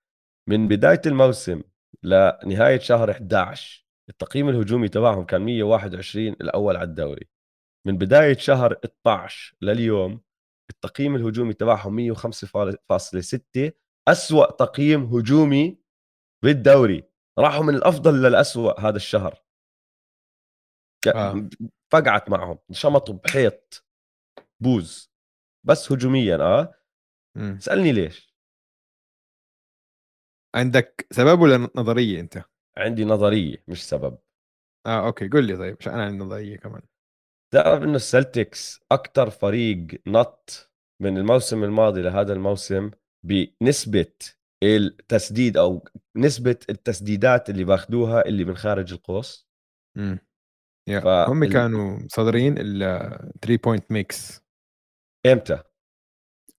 من 0.49 0.67
بداية 0.67 1.01
الموسم 1.05 1.62
لنهاية 2.03 2.79
شهر 2.79 3.12
11 3.12 3.86
التقييم 4.10 4.49
الهجومي 4.49 4.89
تبعهم 4.89 5.25
كان 5.25 5.41
121 5.41 6.27
الأول 6.27 6.75
على 6.75 6.86
الدوري. 6.86 7.27
من 7.88 7.97
بداية 7.97 8.38
شهر 8.38 8.79
12 8.86 9.55
لليوم 9.62 10.21
التقييم 10.69 11.15
الهجومي 11.15 11.53
تبعهم 11.53 12.13
105.6 12.13 13.71
أسوأ 14.08 14.51
تقييم 14.51 15.03
هجومي 15.03 15.77
بالدوري. 16.43 17.03
راحوا 17.39 17.63
من 17.63 17.75
الأفضل 17.75 18.21
للأسوأ 18.21 18.79
هذا 18.79 18.95
الشهر. 18.95 19.43
آه. 21.08 21.50
فقعت 21.91 22.29
معهم 22.29 22.60
شمطوا 22.71 23.15
بحيط 23.15 23.85
بوز. 24.60 25.12
بس 25.63 25.91
هجوميا 25.91 26.35
آه؟ 26.35 26.75
م. 27.35 27.56
اسالني 27.56 27.91
ليش؟ 27.91 28.35
عندك 30.56 31.08
سبب 31.12 31.39
ولا 31.39 31.69
نظرية 31.75 32.19
أنت؟ 32.19 32.43
عندي 32.77 33.06
نظرية 33.06 33.63
مش 33.67 33.89
سبب. 33.89 34.17
آه 34.85 35.06
أوكي 35.06 35.29
قول 35.29 35.47
لي 35.47 35.58
طيب 35.58 35.77
عشان 35.79 35.93
أنا 35.93 36.03
عندي 36.03 36.17
نظرية 36.17 36.58
كمان. 36.58 36.81
تعرف 37.53 37.83
إنه 37.83 37.95
ال 37.96 38.06
Celtics 38.06 38.79
أكثر 38.91 39.29
فريق 39.29 39.87
نط 40.08 40.71
من 41.01 41.17
الموسم 41.17 41.63
الماضي 41.63 42.01
لهذا 42.01 42.33
الموسم 42.33 42.91
بنسبة 43.25 44.13
التسديد 44.63 45.58
أو 45.58 45.87
نسبة 46.15 46.58
التسديدات 46.69 47.49
اللي 47.49 47.63
بأخذوها 47.63 48.25
اللي 48.25 48.45
من 48.45 48.56
خارج 48.56 48.93
القوس. 48.93 49.47
امم 49.97 50.19
ف... 50.87 51.08
هم 51.08 51.45
كانوا 51.45 51.99
مصدرين 51.99 52.56
ال 52.58 52.79
3 53.41 53.62
point 53.63 53.92
makes 53.92 54.42
إمتى؟ 55.25 55.63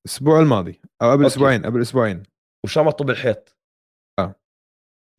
الأسبوع 0.05 0.40
الماضي 0.40 0.80
أو 1.03 1.12
قبل 1.12 1.26
أسبوعين 1.26 1.66
قبل 1.66 1.80
أسبوعين. 1.80 2.22
وشمطوا 2.64 3.07
بالحيط. 3.07 3.56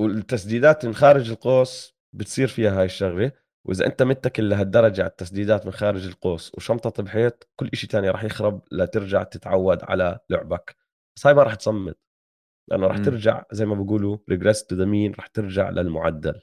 والتسديدات 0.02 0.86
من 0.86 0.95
خارج 0.95 1.30
القوس 1.30 1.98
بتصير 2.14 2.48
فيها 2.48 2.80
هاي 2.80 2.86
الشغلة 2.86 3.32
وإذا 3.68 3.86
أنت 3.86 4.04
متكل 4.04 4.50
لهالدرجة 4.50 5.02
على 5.02 5.10
التسديدات 5.10 5.66
من 5.66 5.72
خارج 5.72 6.08
القوس 6.08 6.52
وشمطت 6.55 7.03
بحيط 7.04 7.50
كل 7.56 7.70
شيء 7.74 7.89
تاني 7.89 8.10
راح 8.10 8.24
يخرب 8.24 8.62
لترجع 8.72 9.24
تتعود 9.24 9.84
على 9.84 10.20
لعبك. 10.30 10.76
بس 11.18 11.28
هاي 11.28 11.34
ما 11.34 11.43
راح 11.43 11.56
تصمد 11.56 11.95
لأنه 12.70 12.88
راح. 12.88 12.98
ترجع 12.98 13.43
زي 13.52 13.66
ما 13.66 13.76
بقولوا 13.76 14.18
regress 14.30 14.66
to 14.66 14.76
the 14.76 14.86
mean 14.86 15.14
راح 15.14 15.28
ترجع 15.28 15.70
للمعدل. 15.70 16.41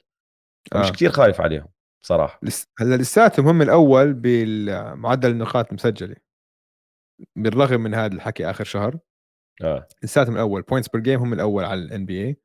آه. 0.73 0.91
كثير 0.91 1.11
خايف 1.11 1.41
عليهم 1.41 1.67
صراحة. 2.05 2.39
لس... 2.43 2.67
هلأ 2.79 2.95
لساتهم 2.95 3.47
هم 3.47 3.61
الأول 3.61 4.13
بمعدل 4.13 5.31
النقاط 5.31 5.69
المسجلة. 5.69 6.15
بالرغم 7.35 7.81
من 7.81 7.93
هذا 7.93 8.13
الحكي 8.15 8.49
آخر 8.49 8.63
شهر 8.63 8.99
آه. 9.63 9.87
لساتهم 10.03 10.35
الأول. 10.35 10.61
points 10.61 10.89
per 10.89 11.01
game 11.01 11.19
هم 11.19 11.33
الأول 11.33 11.63
على 11.63 11.81
ال 11.81 12.05
NBA 12.05 12.37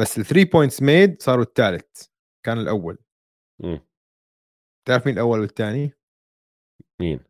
بس 0.00 0.18
ال 0.18 0.22
three 0.22 0.44
points 0.44 0.82
made 0.82 1.22
صاروا 1.22 1.44
الثالث 1.44 2.08
كان 2.46 2.58
الأول. 2.58 2.98
مم. 3.62 3.80
تعرف 4.88 5.06
مين 5.06 5.14
الأول 5.14 5.40
والثاني؟ 5.40 5.92
مين؟ 7.00 7.20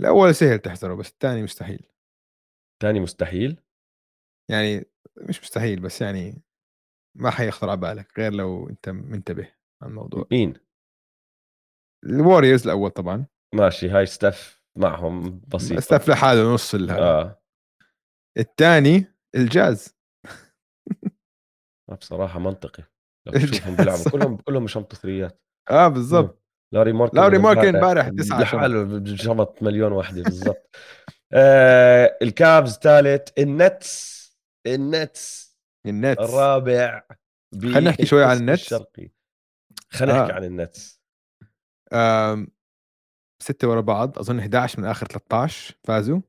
الأول 0.00 0.34
سهل 0.34 0.58
تحزره 0.58 0.94
بس 0.94 1.10
الثاني 1.10 1.42
مستحيل. 1.42 1.86
تاني 2.82 3.00
مستحيل؟ 3.00 3.62
يعني 4.50 4.84
مش 5.16 5.40
مستحيل 5.40 5.80
بس 5.80 6.00
يعني 6.00 6.42
ما 7.18 7.30
حيخطر 7.30 7.70
على 7.70 7.80
بالك 7.80 8.18
غير 8.18 8.32
لو 8.32 8.68
أنت 8.68 8.88
منتبه 8.88 9.54
على 9.82 9.90
الموضوع. 9.90 10.26
مين؟ 10.30 10.54
ال 12.04 12.11
Warriors 12.11 12.64
الأول 12.64 12.90
طبعا. 12.90 13.26
ماشي 13.54 13.88
هاي 13.88 14.06
ستيف 14.06 14.64
معهم 14.76 15.40
بسيطة. 15.40 15.78
ستيف 15.78 16.08
لحاله 16.08 16.54
نص 16.54 16.74
هذا 16.74 16.98
آه. 16.98 17.42
الثاني 18.38 19.06
الجاز. 19.34 19.96
بصراحة 21.92 22.38
منطقي. 22.40 22.82
لو. 23.26 23.32
تشوفهم 23.38 23.76
بيلعبوا 23.76 24.10
كلهم 24.10 24.36
كلهم 24.46 24.64
بشمطوا 24.64 24.98
ثريات. 24.98 25.40
آه 25.70 25.88
بالضبط. 25.88 26.44
لاري 26.74 26.92
ماركن 26.92 27.16
لاري 27.16 27.38
ماركن 27.38 27.74
امبارح 27.76 28.08
تسعة. 28.08 28.40
لحاله 28.42 29.16
شمط 29.16 29.62
مليون 29.62 29.92
وحده 29.92 30.22
بالضبط. 30.22 30.76
آه 31.32 32.18
الكابز 32.22 32.78
ثالث 32.78 33.28
النتس. 33.38 34.24
النتس. 34.66 35.58
النتس. 35.86 36.22
الرابع 36.22 37.02
خلينا 37.62 37.80
نحكي 37.80 38.06
شوي 38.06 38.24
عن 38.24 38.36
النتس. 38.36 38.62
الشرقي. 38.62 39.10
خلينا 39.90 40.18
نحكي 40.20 40.32
آه. 40.32 40.36
عن 40.36 40.44
النتس. 40.44 41.00
آم، 41.92 42.48
ستة 43.42 43.68
ورا 43.68 43.80
بعض. 43.80 44.18
أظن 44.18 44.38
11 44.38 44.80
من 44.80 44.86
آخر 44.88 45.06
13 45.06 45.74
فازوا 45.84 46.20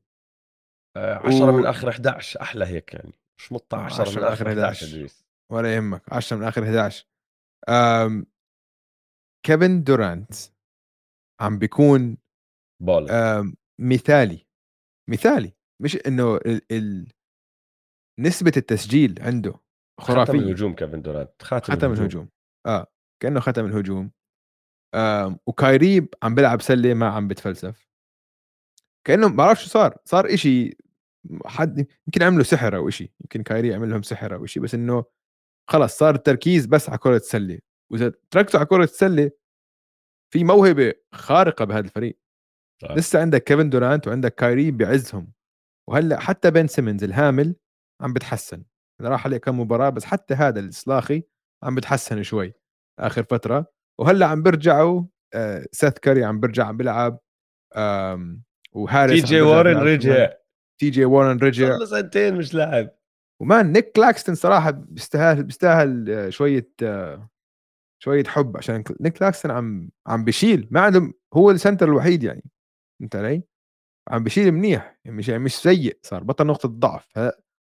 10 0.96 1.44
و- 1.50 1.52
من 1.52 1.66
آخر 1.66 1.88
11 1.90 2.40
أحلى 2.40 2.64
هيك 2.64 2.94
يعني. 2.94 3.12
مش 3.38 3.52
مط 3.52 3.74
10 3.74 4.02
10 4.02 4.20
من 4.20 4.26
آخر 4.26 4.48
11 4.48 4.86
أدريس. 4.86 5.25
ولا 5.52 5.76
يهمك. 5.76 6.12
10 6.12 6.36
من 6.36 6.44
آخر 6.44 6.64
11 6.64 7.06
آم، 7.68 8.26
كيفن 9.46 9.82
دورانت 9.82 10.34
عم 11.40 11.58
بيكون 11.58 12.18
بول 12.82 13.06
مثالي. 13.80 14.46
مثالي. 15.10 15.52
مش 15.82 15.96
إنه 15.96 16.36
ال... 16.36 16.60
ال... 16.72 17.12
نسبة 18.20 18.52
التسجيل 18.56 19.22
عنده 19.22 19.52
ختم 20.00 20.14
خرافية 20.14 20.38
الهجوم 20.38 20.74
كيفن 20.74 21.02
دورانت. 21.02 21.42
خاتم, 21.42 21.74
ختم 21.74 21.92
الهجوم. 21.92 22.28
آه. 22.66 22.86
كأنه 23.22 23.40
ختم 23.40 23.66
الهجوم. 23.66 24.12
آم 24.94 25.38
وكايري 25.46 26.08
عم 26.22 26.34
بيلعب 26.34 26.62
سلة 26.62 26.94
ما 26.94 27.08
عم 27.08 27.28
بتفلسف. 27.28 27.88
كأنه 29.06 29.28
ما 29.28 29.36
بعرف 29.36 29.62
شو 29.62 29.68
صار. 29.68 29.98
صار 30.04 30.34
إشي 30.34 30.76
حد 31.46 31.78
يمكن 31.78 32.22
عملوا 32.22 32.42
سحر 32.42 32.76
أو 32.76 32.88
إشي. 32.88 33.12
يمكن 33.20 33.42
كايري 33.42 33.74
عمل 33.74 33.90
لهم 33.90 34.02
سحر 34.02 34.34
أو 34.34 34.44
إشي 34.44 34.60
بس 34.60 34.74
إنه 34.74 35.04
خلص 35.70 35.98
صار 35.98 36.14
التركيز 36.14 36.66
بس 36.66 36.88
على 36.88 36.98
كرة 36.98 37.16
السلة. 37.16 37.58
وإذا 37.92 38.12
تركزوا 38.30 38.60
على 38.60 38.66
كرة 38.66 38.84
السلة 38.84 39.30
في 40.32 40.44
موهبة 40.44 40.94
خارقة 41.12 41.64
بهذا 41.64 41.84
الفريق. 41.84 42.18
صح. 42.82 42.90
لسه 42.90 43.20
عندك 43.20 43.44
كيفن 43.44 43.70
دورانت 43.70 44.08
وعندك 44.08 44.34
كايري 44.34 44.70
بعزهم. 44.70 45.32
وهلأ 45.88 46.20
حتى 46.20 46.50
بن 46.50 46.66
سيمنز 46.66 47.04
الهامل 47.04 47.56
عم 48.00 48.12
بتحسن. 48.12 48.64
راح 49.00 49.26
عليه 49.26 49.36
كم 49.36 49.60
مباراة 49.60 49.90
بس 49.90 50.04
حتى 50.04 50.34
هذا 50.34 50.60
الصلاخي 50.60 51.22
عم 51.62 51.74
بتحسن 51.74 52.22
شوي 52.22 52.54
آخر 52.98 53.22
فترة. 53.22 53.72
وهلأ 54.00 54.26
عم 54.26 54.42
بيرجعوا 54.42 55.02
آه 55.34 55.66
سيث 55.72 55.92
كاري 55.92 56.24
عم 56.24 56.40
بيرجع 56.40 56.66
عم 56.66 56.76
بيلعب. 56.76 57.18
آم، 57.76 58.42
وهاريس 58.72 59.20
تي 59.20 59.26
جي 59.26 59.40
وارن 59.40 59.76
رجع. 59.76 60.32
تي 60.80 60.90
جي 60.90 61.04
وارن 61.04 61.38
رجع. 61.38 61.78
صار 61.78 61.86
سنتين 61.86 62.34
مش 62.34 62.54
لاعب. 62.54 62.90
ومان 63.42 63.72
نيك 63.72 63.92
كلاكستون 63.92 64.34
صراحة 64.34 64.70
بيستاهل 64.70 65.42
بيستاهل 65.42 66.10
آه، 66.10 66.30
شوية 66.30 66.70
آه، 66.82 67.28
شوية 68.02 68.24
حب 68.24 68.56
عشان 68.56 68.84
نيك 69.00 69.18
كلاكستون 69.18 69.50
عم 69.50 69.90
عم 70.06 70.24
بشيل 70.24 70.68
ما 70.70 70.80
عنده 70.80 71.12
هو 71.34 71.50
ال 71.50 71.55
center 71.55 71.88
الوحيد 71.88 72.22
يعني 72.22 72.44
فهمت 73.02 73.16
علي؟ 73.16 73.42
عم 74.08 74.24
بشيل 74.24 74.52
منيح 74.52 74.98
يعني 75.04 75.16
مش 75.16 75.28
يعني 75.28 75.44
مش 75.44 75.56
سيء 75.56 75.98
صار 76.02 76.22
بطل 76.24 76.46
نقطة 76.46 76.68
ضعف. 76.68 77.18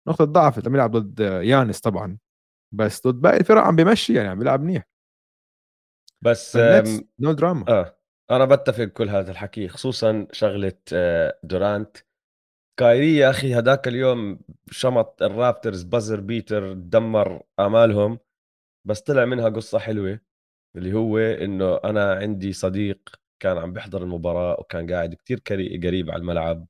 نقطة 0.07 0.26
ضعف 0.26 0.67
لما 0.67 0.78
يلعب 0.78 0.91
ضد 0.91 1.19
يانس 1.19 1.80
طبعا. 1.80 2.17
بس 2.73 3.07
ضد 3.07 3.21
باقي 3.21 3.38
الفرق 3.38 3.61
عم 3.61 3.76
بمشي 3.76 4.13
يعني 4.13 4.28
عم 4.28 4.39
بيلعب 4.39 4.61
منيح. 4.61 4.84
بس 6.21 6.55
no 7.20 7.32
drama 7.32 7.66
آه 7.69 7.99
أنا 8.32 8.45
بتفق 8.45 8.84
كل 8.84 9.09
هذا 9.09 9.32
الحكي 9.32 9.67
خصوصا 9.67 10.28
شغلة 10.32 10.78
آه، 10.93 11.39
دورانت. 11.43 11.97
كايري 12.80 13.15
يا 13.17 13.30
أخي 13.30 13.53
هذاك 13.55 13.88
اليوم 13.88 14.39
شمط 14.71 15.21
ال 15.24 15.31
Raptors 15.31 15.84
buzzer 15.84 16.20
beater 16.20 16.74
دمر 16.73 17.43
امالهم 17.59 18.19
بس 18.88 19.01
طلع 19.01 19.26
منها 19.26 19.49
قصة 19.49 19.80
حلوة 19.80 20.19
اللي 20.76 20.93
هو 20.93 21.17
إنه 21.17 21.76
أنا 21.84 22.13
عندي 22.13 22.53
صديق 22.53 22.99
كان 23.39 23.57
عم 23.57 23.73
بيحضر 23.73 24.03
المباراة 24.03 24.59
وكان 24.59 24.91
قاعد 24.93 25.13
كتير 25.13 25.39
كري- 25.39 25.88
قريب 25.88 26.11
على 26.11 26.19
الملعب. 26.21 26.67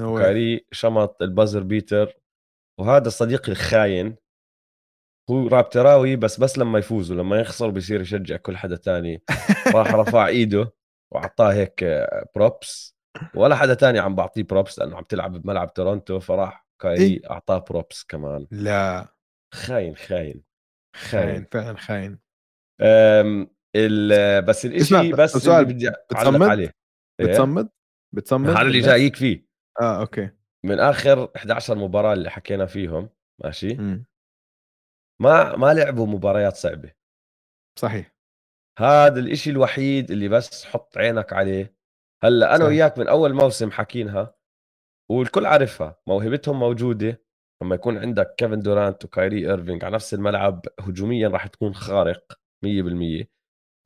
واي 0.00 0.22
كايري 0.22 0.66
شمط 0.72 1.22
ال 1.22 1.28
buzzer 1.28 1.62
beater 1.62 2.14
وهذا 2.80 3.08
الصديق 3.08 3.48
الخاين 3.50 4.16
هو 5.30 5.48
رابتراوي 5.48 6.16
بس 6.16 6.40
بس 6.40 6.58
لما 6.58 6.78
يفوزوا 6.78 7.16
لما 7.16 7.40
يخسروا 7.40 7.70
بيصير 7.72 8.00
يشجع 8.00 8.36
كل 8.36 8.56
حدا 8.56 8.76
تاني. 8.76 9.22
راح 9.74 9.94
رفع 9.94 10.26
إيده 10.26 10.72
وأعطاه 11.12 11.52
هيك 11.52 11.84
props 12.34 12.91
ولا 13.34 13.56
حدا 13.56 13.74
تاني 13.74 13.98
عم 13.98 14.14
بعطيه 14.14 14.42
props 14.42 14.78
لأنه 14.78 14.96
عم 14.96 15.04
تلعب 15.04 15.32
بملعب 15.42 15.74
تورونتو 15.74 16.20
فراح 16.20 16.66
كايري 16.82 17.02
إيه؟ 17.04 17.30
أعطاه 17.30 17.58
props 17.58 18.04
كمان. 18.04 18.46
لا. 18.50 19.14
خاين 19.54 19.96
خاين 19.96 20.44
خاين. 20.96 21.46
فعلا 21.52 21.76
خاين. 21.76 22.18
ال- 23.76 24.42
بس 24.42 24.66
الإشي 24.66 25.12
بس 25.12 25.36
سؤال، 25.36 25.62
اللي 25.62 25.74
بدي 25.74 25.90
بتصمد؟ 26.10 26.42
عليه. 26.48 26.74
إيه؟ 27.20 27.26
بتصمد؟ 27.26 27.68
بتصمد 28.14 28.48
هذا 28.50 28.62
اللي؟ 28.62 28.80
جايك 28.80 29.16
فيه. 29.16 29.46
آه 29.80 30.00
أوكي. 30.00 30.30
من 30.64 30.80
آخر 30.80 31.30
11 31.36 31.74
مباراة 31.74 32.12
اللي 32.12 32.30
حكينا 32.30 32.66
فيهم 32.66 33.10
ماشي؟ 33.44 33.74
مم. 33.74 34.04
ما 35.22 35.56
ما 35.56 35.74
لعبوا 35.74 36.06
مباريات 36.06 36.56
صعبة. 36.56 36.92
صحيح. 37.78 38.14
هذا 38.78 39.20
الإشي 39.20 39.50
الوحيد 39.50 40.10
اللي 40.10 40.28
بس 40.28 40.64
حط 40.64 40.98
عينك 40.98 41.32
عليه 41.32 41.74
هلأ 42.24 42.56
أنا. 42.56 42.64
وياك 42.64 42.98
من 42.98 43.08
أول 43.08 43.34
موسم 43.34 43.70
حكينها 43.70 44.34
والكل 45.10 45.46
عارفها 45.46 46.00
موهبتهم 46.06 46.58
موجودة 46.60 47.22
لما 47.62 47.74
يكون 47.74 47.98
عندك 47.98 48.34
كيفن 48.34 48.60
دورانت 48.60 49.04
وكايري 49.04 49.50
ايرفينج 49.50 49.84
على 49.84 49.94
نفس 49.94 50.14
الملعب 50.14 50.66
هجوميا 50.80 51.28
راح 51.28 51.46
تكون 51.46 51.74
خارق 51.74 52.32
100% 52.64 53.24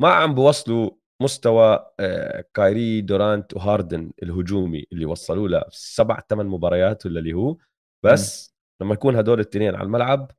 ما 0.01 0.09
عم 0.09 0.34
بوصلوا 0.34 0.91
مستوى 1.22 1.91
آه، 2.01 2.45
كايري 2.55 3.01
دورانت 3.01 3.55
وهاردن 3.55 4.12
الهجومي 4.22 4.87
اللي 4.93 5.05
وصلوا 5.05 5.49
له 5.49 5.64
سبع 5.70 6.20
ثمان 6.28 6.47
مباريات 6.47 7.07
ولا 7.07 7.18
اللي 7.18 7.32
هو. 7.32 7.57
بس 8.05 8.57
لما 8.82 8.95
يكون 8.95 9.16
هدول 9.16 9.41
الاثنين 9.41 9.74
على 9.74 9.84
الملعب 9.84 10.30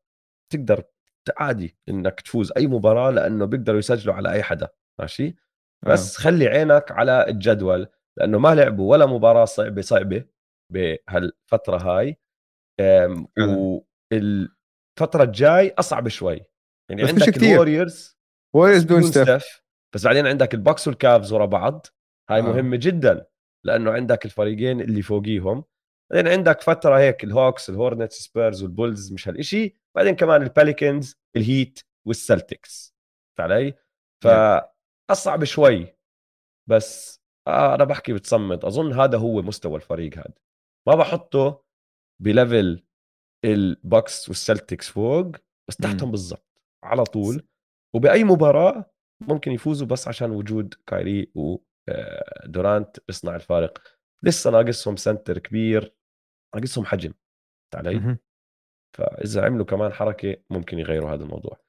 تقدر 0.53 0.83
عادي 1.37 1.77
إنك 1.89 2.21
تفوز 2.21 2.51
أي 2.57 2.67
مباراة 2.67 3.11
لأنه 3.11 3.45
بيقدروا 3.45 3.79
يسجلوا 3.79 4.15
على 4.15 4.31
أي 4.31 4.43
حدا 4.43 4.67
ماشي؟ 4.99 5.35
بس 5.85 6.17
خلي 6.17 6.47
عينك 6.47 6.91
على 6.91 7.25
الجدول 7.27 7.87
لأنه 8.19 8.39
ما 8.39 8.55
لعبوا 8.55 8.91
ولا 8.91 9.05
مباراة 9.05 9.45
صعبة 9.45 9.81
صعبة 9.81 10.25
بهالفترة 10.73 11.77
هاي. 11.77 12.17
والفترة 14.11 15.23
الجاي 15.23 15.73
أصعب 15.79 16.07
شوي. 16.07 16.41
يعني 16.89 17.03
بس 17.03 17.09
عندك. 17.09 17.37
ال 17.43 17.52
Warriors 17.52 18.17
بدون 18.55 19.01
دون 19.01 19.03
ستيف 19.03 19.61
بس 19.95 20.05
بعدين 20.05 20.27
عندك 20.27 20.53
ال 20.53 20.59
Bucks 20.59 20.87
وال 20.87 21.03
Cavs 21.03 21.33
ورا 21.33 21.45
بعض. 21.45 21.87
هاي 22.29 22.39
آه. 22.39 22.41
مهمة 22.41 22.77
جدا 22.77 23.25
لأنه 23.65 23.91
عندك 23.91 24.25
الفريقين 24.25 24.81
اللي 24.81 25.01
فوقيهم. 25.01 25.63
بعدين 26.11 26.31
عندك 26.31 26.61
فترة 26.61 26.99
هيك 26.99 27.23
ال 27.23 27.31
Hawks 27.31 27.69
ال 27.69 27.75
Hornets 27.75 28.15
Spurs 28.15 28.63
وال 28.63 28.78
Bulls 28.78 29.13
مش 29.13 29.27
هالشيء 29.27 29.75
بعدين 29.95 30.15
كمان 30.15 30.41
ال 30.41 30.50
Pelicans 30.50 31.15
ال 31.35 31.44
Heat 31.44 31.79
وال 32.07 32.27
Celtics 32.27 32.95
فهمت 33.37 33.51
علي 33.51 33.73
فاصعب 35.09 35.43
شوي. 35.43 35.95
بس 36.69 37.21
آه 37.47 37.75
أنا 37.75 37.83
بحكي 37.83 38.13
بتصمد. 38.13 38.65
أظن 38.65 38.93
هذا 38.93 39.17
هو 39.17 39.41
مستوى 39.41 39.75
الفريق 39.75 40.17
هذا 40.17 40.33
ما 40.87 40.95
بحطه 40.95 41.63
ب 42.21 42.32
level 42.32 42.83
ال 43.45 43.59
Bucks 43.59 44.29
وال 44.29 44.43
Celtics 44.43 44.89
فوق 44.89 45.35
بس. 45.69 45.75
تحتهم 45.77 46.11
بالضبط 46.11 46.63
على 46.83 47.03
طول. 47.03 47.47
وبأي 47.95 48.23
مباراة 48.23 48.91
ممكن 49.21 49.51
يفوزوا 49.51 49.87
بس 49.87 50.07
عشان 50.07 50.31
وجود 50.31 50.73
كايري 50.87 51.31
ودورانت 51.35 52.97
بيصنع 53.07 53.35
الفارق. 53.35 53.81
لسه 54.23 54.51
ناقصهم 54.51 54.95
center 54.95 55.37
كبير 55.37 55.95
ناقصهم 56.55 56.85
حجم 56.85 57.13
علي. 57.75 58.17
فإذا 58.97 59.45
عملوا 59.45 59.65
كمان 59.65 59.93
حركة 59.93 60.37
ممكن 60.49 60.79
يغيروا 60.79 61.09
هذا 61.13 61.23
الموضوع. 61.23 61.59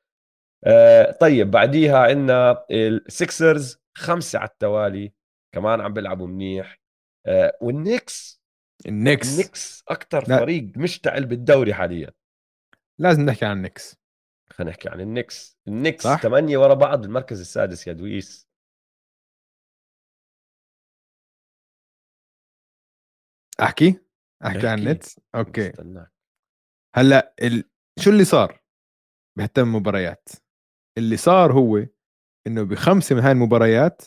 آه 0.65 1.11
طيب 1.11 1.51
بعديها 1.51 1.99
عندنا 1.99 2.65
السكسرز 2.71 3.79
خمسة 3.97 4.39
على 4.39 4.49
التوالي 4.49 5.13
كمان 5.55 5.81
عم 5.81 5.93
بيلعبوا 5.93 6.27
منيح. 6.27 6.81
آه 7.27 7.59
والنكس 7.61 8.43
النكس 8.87 9.35
النكس 9.35 9.85
أكثر 9.89 10.25
فريق 10.25 10.73
مشتعل 10.77 11.27
بالدوري 11.27 11.75
حاليا. 11.75 12.11
لازم 12.99 13.23
نحكي 13.23 13.45
عن 13.45 13.57
النكس 13.57 13.97
خلينا 14.51 14.71
نحكي 14.71 14.89
عن 14.89 15.01
النكس 15.01 15.59
النكس؟ 15.69 16.07
ثمانية 16.07 16.59
ورا 16.59 16.75
بعض 16.75 17.05
المركز 17.05 17.41
السادس 17.41 17.87
يا 17.87 17.93
دويس. 17.93 18.49
أحكي؟ 23.63 24.01
أحكي 24.47 24.67
عن 24.67 24.79
النكس 24.79 25.21
okay. 25.35 25.73
هلأ 26.95 27.35
ال... 27.43 27.65
شو 27.99 28.11
اللي 28.11 28.25
صار 28.25 28.61
بهالثمان 29.37 29.67
المباريات 29.67 30.29
اللي 30.99 31.17
صار 31.17 31.53
هو 31.53 31.87
إنه 32.47 32.63
بخمسه 32.63 33.17
من 33.17 33.23
هاي 33.23 33.33
المباريات 33.33 34.03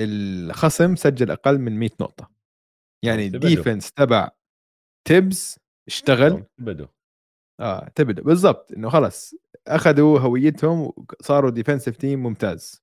الخصم 0.00 0.96
سجل 0.96 1.30
أقل 1.30 1.58
من 1.58 1.78
100 1.78 1.90
نقطة. 2.00 2.30
يعني 3.04 3.26
ال 3.26 3.34
defense 3.34 3.92
تبع 3.92 4.30
تيبز 5.08 5.58
اشتغل. 5.88 6.44
بدو 6.58 6.86
آه 7.60 7.88
تبدا 7.88 8.22
بالضبط. 8.22 8.72
إنه 8.72 8.88
خلص. 8.88 9.34
أخذوا 9.68 10.18
هويتهم 10.18 10.92
وصاروا 11.20 11.50
defensive 11.50 11.96
team 11.96 12.22
ممتاز. 12.22 12.82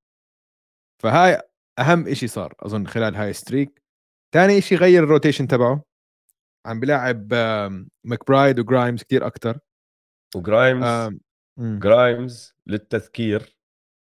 فهاي 1.03 1.41
أهم 1.79 2.13
شيء 2.13 2.29
صار 2.29 2.55
أظن 2.59 2.87
خلال 2.87 3.15
هاي 3.15 3.33
streak 3.33 3.83
ثاني 4.33 4.61
شيء 4.61 4.77
غير 4.77 5.03
ال 5.03 5.08
rotation 5.08 5.47
تبعه. 5.47 5.83
عم 6.65 6.79
بلاعب 6.79 7.33
ماكبرايد 8.05 8.59
وجرايمز 8.59 9.03
كثير 9.03 9.27
أكثر 9.27 9.59
وجرايمز 10.35 11.19
جرايمز 11.59 12.55
للتذكير 12.67 13.57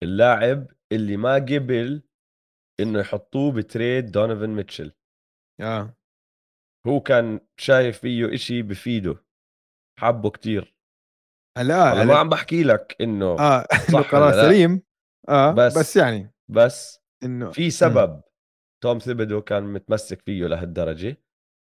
اللاعب 0.04 0.68
اللي 0.92 1.18
ما 1.18 1.36
قبل 1.36 2.04
إنه 2.80 3.00
يحطوه 3.00 3.52
ب 3.52 3.62
trade 3.62 4.12
دونيفن 4.12 4.50
ميتشل. 4.50 4.92
آه. 5.62 5.98
هو 6.88 7.00
كان 7.00 7.40
شايف 7.58 8.00
فيه 8.00 8.34
إشي 8.34 8.62
بفيده. 8.62 9.16
حبه 10.00 10.30
كتير. 10.30 10.76
لا 11.58 11.94
أنا 11.94 12.04
ما 12.04 12.16
عم 12.16 12.30
بحكي 12.30 12.64
لك 12.64 12.98
إنه 13.02 13.26
آه 13.26 13.68
إنه 13.90 14.02
قرار 14.02 14.32
سليم. 14.32 14.82
آه 15.30 15.52
بس, 15.52 15.78
بس 15.78 15.98
يعني. 15.98 16.34
بس 16.52 17.00
إنه 17.24 17.52
في 17.52 17.70
سبب. 17.70 18.10
م. 18.10 18.22
توم 18.84 19.00
ثيبدو 19.00 19.42
كان 19.42 19.64
متمسك 19.64 20.22
فيه 20.22 20.48
لهالدرجة. 20.48 21.18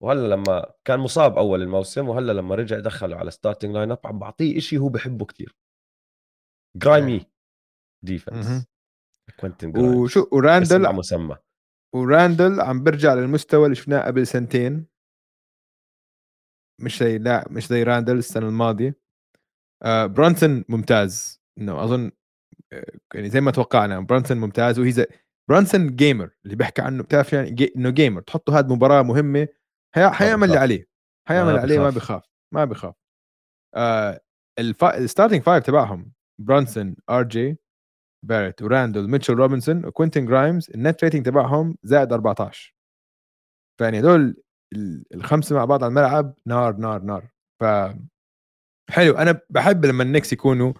وهلأ 0.02 0.34
لما 0.34 0.72
كان 0.84 1.00
مصاب 1.00 1.38
أول 1.38 1.62
الموسم 1.62 2.08
وهلأ 2.08 2.32
لما 2.32 2.54
رجع 2.54 2.78
دخله 2.78 3.16
على 3.16 3.30
starting 3.30 3.74
lineup 3.74 4.00
عم 4.04 4.18
بعطيه 4.18 4.58
شيء 4.58 4.78
هو 4.78 4.88
بحبه 4.88 5.24
كتير. 5.24 5.56
جرايمز 6.78 7.26
defense 8.04 8.66
كوينتن 9.40 9.72
وشو 9.78 10.28
وراندل 10.32 10.94
مسمى. 10.94 11.36
وراندل 11.94 12.60
عم 12.60 12.82
برجع 12.84 13.14
للمستوى 13.14 13.64
اللي 13.64 13.74
شفناه 13.74 14.06
قبل 14.06 14.26
سنتين. 14.26 14.86
مش 16.80 16.98
زي 16.98 17.18
لا 17.18 17.46
مش 17.50 17.66
زي 17.66 17.82
راندل 17.82 18.18
السنة 18.18 18.48
الماضية. 18.48 19.00
آه 19.82 20.06
برونسون 20.06 20.64
ممتاز. 20.68 21.42
إنه 21.58 21.84
أظن 21.84 22.12
آه، 22.72 22.92
يعني 23.14 23.30
زي 23.30 23.40
ما 23.40 23.50
توقعنا 23.50 24.00
برونسون 24.00 24.36
ممتاز. 24.36 24.78
وهي 24.78 24.92
زي 24.92 25.06
برونسون 25.50 25.96
gamer 25.96 26.30
اللي 26.44 26.56
بيحكي 26.56 26.82
عنه 26.82 27.02
بتعرف 27.02 27.32
يعني 27.32 27.50
جي 27.50 27.72
إنه 27.76 27.90
gamer 27.90 28.20
تحطه 28.20 28.58
هذه 28.58 28.74
مباراة 28.74 29.02
مهمة 29.02 29.48
حيعمل 29.94 30.48
اللي 30.48 30.58
عليه. 30.58 30.88
حيعمل 31.28 31.48
اللي 31.48 31.60
عليه 31.60 31.78
ما 31.78 31.90
بخاف. 31.90 32.24
ما 32.54 32.64
بخاف. 32.64 32.94
آه 33.74 34.20
ال 34.82 34.89
starting 34.89 35.42
five 35.42 35.64
تبعهم. 35.64 36.15
برونسون 36.38 36.96
آر 37.10 37.22
جي 37.22 37.58
باريت 38.22 38.62
وراندل 38.62 39.10
ميتشل 39.10 39.34
روبنسون 39.34 39.86
وكوينتن 39.86 40.26
جرايمز 40.26 40.70
ال 40.70 40.79
net 40.79 41.04
rating 41.04 41.26
تبعهم 41.26 41.76
زائد 41.82 42.12
14 42.12 42.76
فيعني 43.78 44.00
هدول 44.00 44.42
الخمسة 45.14 45.56
مع 45.56 45.64
بعض 45.64 45.84
على 45.84 45.90
الملعب 45.90 46.34
نار 46.46 46.76
نار 46.76 47.02
نار. 47.02 47.28
ف 47.60 47.64
حلو. 48.90 49.14
أنا 49.16 49.40
بحب 49.50 49.84
لما 49.84 50.02
النكس 50.02 50.32
يكونوا 50.32 50.72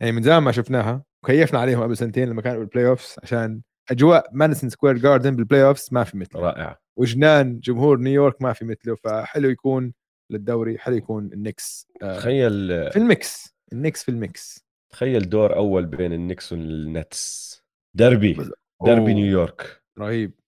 يعني 0.00 0.12
من 0.12 0.22
زمان 0.22 0.42
ما 0.42 0.52
شفناها. 0.52 1.04
وكيفنا 1.24 1.60
عليهم 1.60 1.82
قبل 1.82 1.96
سنتين 1.96 2.28
لما 2.28 2.42
كانوا 2.42 2.58
بال 2.60 2.86
playoffs 2.86 3.16
عشان 3.22 3.62
أجواء 3.90 4.30
ماديسون 4.32 4.70
سكوير 4.70 4.98
جاردن 4.98 5.36
بال 5.36 5.64
playoffs 5.64 5.88
ما 5.92 6.04
في 6.04 6.16
مثله. 6.16 6.40
رائع. 6.42 6.78
وجنان 6.98 7.60
جمهور 7.60 7.98
نيويورك 7.98 8.42
ما 8.42 8.52
في 8.52 8.64
مثله. 8.64 8.94
فحلو 8.94 9.48
يكون 9.48 9.92
للدوري 10.30 10.78
حلو 10.78 10.96
يكون 10.96 11.32
النكس 11.32 11.88
آه، 12.02 12.16
تخيل 12.16 12.68
في 12.90 12.96
ال 12.96 13.10
mix 13.10 13.54
النكس 13.72 14.02
في 14.02 14.08
ال 14.10 14.23
mix 14.23 14.63
تخيل 14.94 15.28
دور 15.28 15.56
أول 15.56 15.86
بين 15.86 16.12
النكس 16.12 16.52
والنتس. 16.52 17.64
دربي 17.96 18.36
دربي 18.86 19.14
نيويورك. 19.14 19.84
رهيب 19.98 20.40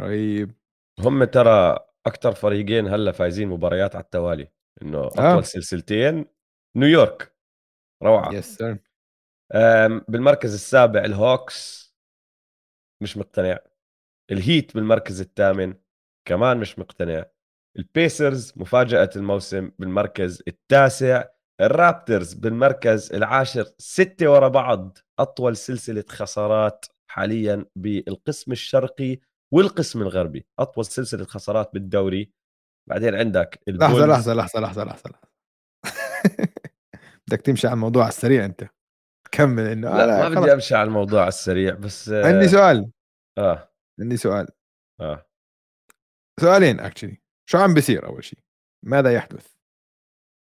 رهيب. 0.00 0.54
هم 1.00 1.24
ترى 1.24 1.78
أكثر 2.06 2.32
فريقين 2.32 2.88
هلأ 2.88 3.12
فايزين 3.12 3.48
مباريات 3.48 3.96
على 3.96 4.04
التوالي 4.04 4.48
إنه 4.82 4.98
آه. 4.98 5.06
أطول 5.06 5.20
آه. 5.24 5.40
سلسلتين. 5.40 6.26
نيويورك 6.76 7.36
روعة. 8.02 8.34
yes 8.34 8.56
sir 8.56 8.78
بالمركز 10.08 10.54
السابع 10.54 11.04
الهوكس. 11.04 11.90
مش 13.02 13.16
مقتنع. 13.16 13.58
الهيت 14.30 14.74
بالمركز 14.74 15.20
الثامن 15.20 15.74
كمان 16.28 16.56
مش 16.56 16.78
مقتنع. 16.78 17.24
البيسرز 17.78 18.52
مفاجأة 18.56 19.10
الموسم 19.16 19.70
بالمركز 19.78 20.42
التاسع. 20.48 21.24
الرابترز 21.60 22.34
بالمركز 22.34 23.12
العاشر 23.12 23.64
ستة 23.78 24.30
ورا 24.30 24.48
بعض. 24.48 24.98
أطول 25.18 25.56
سلسلة 25.56 26.04
خسارات 26.08 26.86
حاليا 27.10 27.66
بالقسم 27.76 28.52
الشرقي 28.52 29.18
والقسم 29.52 30.02
الغربي. 30.02 30.46
أطول 30.58 30.84
سلسلة 30.84 31.24
خسارات 31.24 31.70
بالدوري. 31.74 32.32
بعدين 32.88 33.14
عندك 33.14 33.60
لحظة 33.68 34.06
لحظة 34.06 34.34
لحظة 34.34 34.60
لحظة 34.60 34.84
لحظة. 34.84 35.10
بدك 37.28 37.40
تمشي 37.40 37.66
على 37.66 37.74
الموضوع 37.74 38.02
على 38.02 38.08
السريع 38.08 38.44
أنت. 38.44 38.64
كمل 39.32 39.66
إنه 39.66 39.96
لا 39.96 40.28
ما 40.28 40.40
بدي 40.40 40.52
أمشي 40.52 40.74
على 40.74 40.86
الموضوع 40.86 41.20
على 41.20 41.28
السريع 41.28 41.74
بس 41.74 42.08
عندي 42.08 42.48
سؤال. 42.48 42.90
آه. 43.38 43.72
عندي 44.00 44.16
سؤال. 44.16 44.48
آه. 45.00 45.26
سؤالين 46.40 46.80
اكشلي 46.80 47.20
شو 47.50 47.58
عم 47.58 47.74
بيصير 47.74 48.06
أول 48.06 48.24
شيء 48.24 48.38
ماذا 48.86 49.12
يحدث؟ 49.12 49.46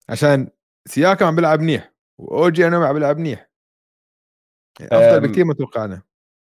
عشان 0.08 0.48
سياكا 0.88 1.26
عم 1.26 1.36
بيلعب 1.36 1.60
منيح 1.60 1.92
وأوجي 2.18 2.66
أنا 2.66 2.86
عم 2.86 2.94
بيلعب 2.94 3.18
منيح. 3.18 3.50
أفضل 4.80 5.28
بكثير 5.28 5.44
ما 5.44 5.54
توقعنا 5.54 6.02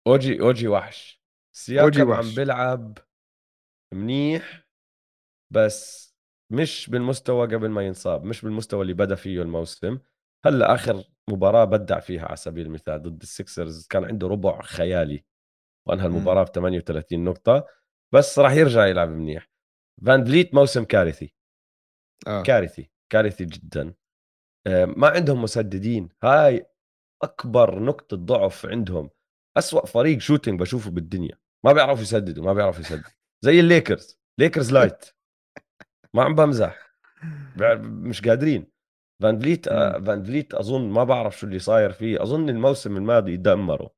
أوجي 0.06 0.40
أوجي 0.40 0.68
وحش. 0.68 1.22
سياكا 1.56 2.14
عم 2.14 2.34
بيلعب 2.36 2.98
منيح 3.94 4.66
بس 5.50 6.14
مش 6.52 6.90
بالمستوى 6.90 7.46
قبل 7.46 7.68
ما 7.68 7.82
ينصاب 7.82 8.24
مش 8.24 8.42
بالمستوى 8.42 8.82
اللي 8.82 8.94
بدا 8.94 9.14
فيه 9.14 9.42
الموسم. 9.42 9.98
هلأ 10.46 10.74
آخر 10.74 11.04
مباراة 11.30 11.64
بدع 11.64 12.00
فيها 12.00 12.26
على 12.26 12.36
سبيل 12.36 12.66
المثال 12.66 13.02
ضد 13.02 13.22
السكسرز 13.22 13.86
كان 13.86 14.04
عنده 14.04 14.28
ربع 14.28 14.62
خيالي 14.62 15.24
وأنهى 15.88 16.06
المباراة 16.06 16.42
ب 16.42 16.48
38 16.48 17.24
نقطة 17.24 17.66
بس 18.14 18.38
راح 18.38 18.52
يرجع 18.52 18.86
يلعب 18.86 19.08
منيح. 19.08 19.50
فان 20.06 20.24
فليت 20.24 20.54
موسم 20.54 20.84
كارثي. 20.84 21.34
آه. 22.26 22.42
كارثي 22.42 22.90
كارثي 23.12 23.44
جدا. 23.44 23.94
ما 24.66 25.08
عندهم 25.08 25.42
مسددين. 25.42 26.08
هاي 26.22 26.66
أكبر 27.22 27.78
نقطة 27.78 28.16
ضعف 28.16 28.66
عندهم. 28.66 29.10
أسوأ 29.56 29.86
فريق 29.86 30.18
shooting 30.18 30.60
بشوفه 30.60 30.90
بالدنيا. 30.90 31.38
ما 31.64 31.72
بيعرفوا 31.72 32.02
يسددوا 32.02 32.44
ما 32.44 32.52
بيعرفوا 32.52 32.80
يسددوا. 32.80 33.10
زي 33.42 33.60
الليكرز. 33.60 34.18
ليكرز 34.38 34.72
light 34.74 35.04
ما 36.14 36.24
عم 36.24 36.34
بمزح. 36.34 36.94
مش 37.80 38.22
قادرين. 38.22 38.66
فان 39.22 39.38
فليت 39.38 39.68
آه 39.68 40.00
فان 40.00 40.22
فليت 40.22 40.54
أظن 40.54 40.90
ما 40.90 41.04
بعرف 41.04 41.38
شو 41.38 41.46
اللي 41.46 41.58
صاير 41.58 41.92
فيه. 41.92 42.22
أظن 42.22 42.48
الموسم 42.48 42.96
الماضي 42.96 43.36
دمره 43.36 43.90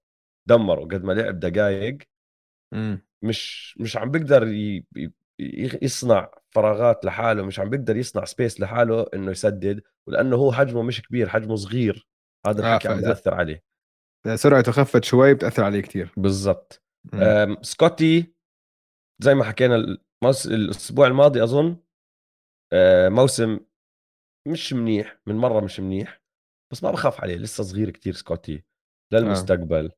دمره 0.49 0.81
قد 0.81 1.05
ما 1.05 1.13
لعب 1.13 1.41
دقائق 1.41 1.99
مش 3.23 3.75
مش 3.81 3.97
عم 3.97 4.11
بيقدر 4.11 4.45
يصنع 5.83 6.31
فراغات 6.51 7.05
لحاله 7.05 7.43
مش 7.43 7.61
عم 7.61 7.71
بيقدر 7.71 7.97
يصنع 7.97 8.25
space 8.25 8.61
لحاله 8.61 9.07
إنه 9.15 9.31
يسدد 9.31 9.83
ولأنه 10.09 10.37
هو 10.37 10.53
حجمه 10.53 10.83
مش 10.83 11.03
كبير 11.03 11.29
حجمه 11.29 11.57
صغير. 11.57 12.09
هذا 12.47 12.65
آه، 12.65 12.69
الحكي 12.69 12.89
آه 12.89 12.93
عم 12.93 13.01
بيأثر 13.01 13.35
عليه. 13.35 13.65
سرعته 14.35 14.73
خفت 14.73 15.05
شوي 15.05 15.35
بتأثر 15.35 15.65
عليه 15.65 15.81
كثير 15.81 16.13
بالضبط. 16.17 16.83
سكوتي 17.63 18.35
زي 19.23 19.35
ما 19.35 19.45
حكينا 19.45 19.77
الأسبوع 20.47 21.07
الماضي 21.07 21.43
أظن 21.43 21.77
آه، 22.73 23.09
موسم 23.09 23.61
مش 24.49 24.73
منيح 24.73 25.19
من 25.27 25.37
مرة 25.37 25.61
مش 25.61 25.81
منيح 25.81 26.23
بس 26.73 26.85
ما 26.85 26.91
بخاف 26.91 27.21
عليه 27.21 27.37
لسه 27.37 27.65
صغير 27.65 27.91
كتير 27.91 28.13
سكوتي 28.13 28.65
للمستقبل. 29.13 29.93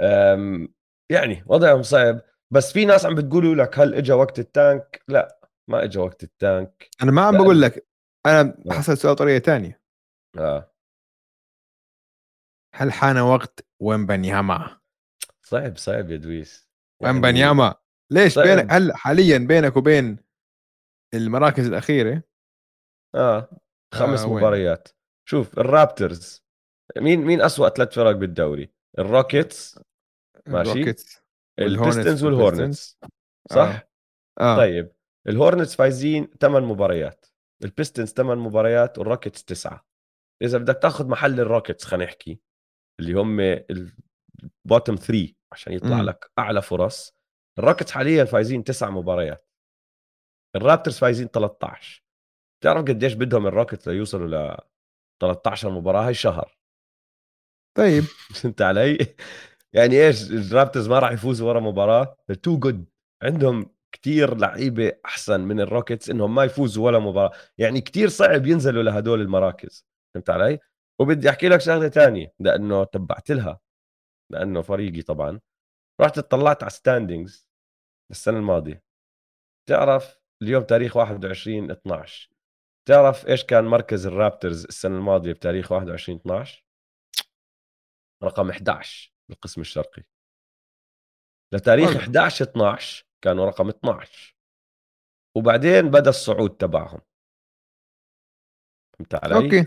آه. 0.00 0.68
يعني 1.10 1.44
وضعهم 1.46 1.82
صعب. 1.82 2.20
بس 2.56 2.72
في 2.72 2.84
ناس 2.84 3.06
عم 3.06 3.14
بتقولوا 3.14 3.54
لك 3.54 3.78
هل 3.78 3.94
اجى 3.94 4.12
وقت 4.12 4.38
ال 4.38 4.49
tank؟ 4.49 5.02
لا 5.08 5.50
ما 5.70 5.84
اجى 5.84 5.98
وقت 5.98 6.22
ال 6.22 6.33
tank. 6.33 6.88
أنا 7.02 7.12
ما 7.12 7.22
عم 7.22 7.36
بقول 7.38 7.62
لك 7.62 7.86
أنا 8.26 8.56
حسأل 8.70 8.98
سؤال 8.98 9.16
طريقة 9.16 9.38
ثانية 9.44 9.82
آه. 10.38 10.72
هل 12.74 12.92
حان 12.92 13.18
وقت 13.18 13.66
ومبنياما 13.80 14.80
صعب 15.42 15.76
صعب 15.76 16.10
يا 16.10 16.16
دويس. 16.16 16.68
يعني 17.02 17.16
ومبنياما 17.16 17.74
ليش 18.10 18.38
بين 18.38 18.70
هل 18.70 18.96
حاليا 18.96 19.38
بينك 19.38 19.76
وبين 19.76 20.16
المراكز 21.14 21.66
الأخيرة؟ 21.66 22.22
آه 23.14 23.60
خمس 23.94 24.20
آه 24.20 24.34
مباريات. 24.36 24.88
شوف 25.28 25.58
الرابترز. 25.58 26.44
مين 26.96 27.20
مين 27.20 27.42
اسوء 27.42 27.68
ثلاث 27.68 27.94
فرق 27.94 28.10
بالدوري؟ 28.10 28.70
الروكيتس. 28.98 29.78
ماشي. 30.46 30.70
الروكيتس 30.70 31.25
البيستونز 31.58 32.24
والهورنتس. 32.24 32.98
صح؟ 33.50 33.58
آه. 33.58 33.88
آه. 34.40 34.56
طيب 34.56 34.92
الهورنتس 35.28 35.74
فايزين 35.74 36.28
ثمان 36.40 36.62
مباريات 36.62 37.26
البيستونز 37.64 38.12
ثمان 38.12 38.38
مباريات 38.38 38.98
والروكيتس 38.98 39.44
تسعة. 39.44 39.86
إذا 40.42 40.58
بدك 40.58 40.78
تاخذ 40.82 41.08
محل 41.08 41.40
الروكيتس 41.40 41.84
خلينا 41.84 42.04
نحكي 42.04 42.40
اللي 43.00 43.12
هم 43.12 43.40
ال 43.40 43.62
bottom 43.62 44.96
3 44.96 45.34
عشان 45.52 45.72
يطلع 45.72 45.96
م. 45.96 46.02
لك 46.02 46.30
أعلى 46.38 46.62
فرص. 46.62 47.16
الروكيتس 47.58 47.92
حاليا 47.92 48.24
فايزين 48.24 48.64
تسع 48.64 48.90
مباريات. 48.90 49.48
الرابترز 50.56 50.98
فايزين 50.98 51.28
13 51.28 52.02
بتعرف 52.60 52.84
قديش 52.84 53.12
بدهم 53.12 53.46
الروكيتس 53.46 53.88
ليوصلوا 53.88 54.54
ل 54.54 54.58
13 55.22 55.70
مباراة 55.70 56.06
هاي 56.06 56.14
شهر. 56.14 56.58
طيب. 57.76 58.04
فهمت 58.34 58.62
علي؟ 58.62 58.98
يعني 59.76 60.06
إيش 60.06 60.30
الرابترز 60.30 60.88
ما 60.88 60.98
راح 60.98 61.12
يفوزوا 61.12 61.48
ورا 61.48 61.60
مباراة. 61.60 62.16
too 62.42 62.58
good 62.58 62.86
عندهم 63.22 63.74
كتير 63.92 64.36
لعيبة 64.36 64.92
أحسن 65.06 65.40
من 65.40 65.60
الروكيتس 65.60 66.10
إنهم 66.10 66.34
ما 66.34 66.44
يفوزوا 66.44 66.86
ولا 66.86 66.98
مباراة. 66.98 67.32
يعني 67.58 67.80
كتير 67.80 68.08
صعب 68.08 68.46
ينزلوا 68.46 68.82
لهدول 68.82 69.20
المراكز. 69.20 69.86
فهمت 70.14 70.30
علي؟ 70.30 70.58
وبدي 71.00 71.30
أحكي 71.30 71.48
لك 71.48 71.60
شغلة 71.60 71.88
تانية 71.88 72.34
لأنه 72.40 72.84
تبعت 72.84 73.30
لها. 73.30 73.60
لأنه 74.32 74.62
فريقي 74.62 75.02
طبعا. 75.02 75.40
رحت 76.00 76.18
اطلعت 76.18 76.62
على 76.62 76.70
ستاندينجز 76.70 77.48
السنة 78.10 78.38
الماضية. 78.38 78.82
تعرف 79.68 80.20
اليوم 80.42 80.62
تاريخ 80.62 80.96
21 80.96 81.70
12 81.70 82.30
تعرف 82.88 83.28
إيش 83.28 83.44
كان 83.44 83.64
مركز 83.64 84.06
الرابترز 84.06 84.64
السنة 84.64 84.96
الماضية 84.96 85.32
بتاريخ 85.32 85.72
21 85.72 86.18
12 86.18 86.64
رقم 88.24 88.50
11 88.50 89.15
بالقسم 89.28 89.60
الشرقي. 89.60 90.02
لتاريخ 91.54 91.96
11 91.96 92.44
12 92.44 93.06
كانوا 93.24 93.46
رقم 93.46 93.68
12 93.68 94.36
وبعدين 95.36 95.90
بدأ 95.90 96.10
الصعود 96.10 96.56
تبعهم. 96.56 97.00
فهمت 98.98 99.14
علي؟ 99.14 99.34
okay. 99.34 99.66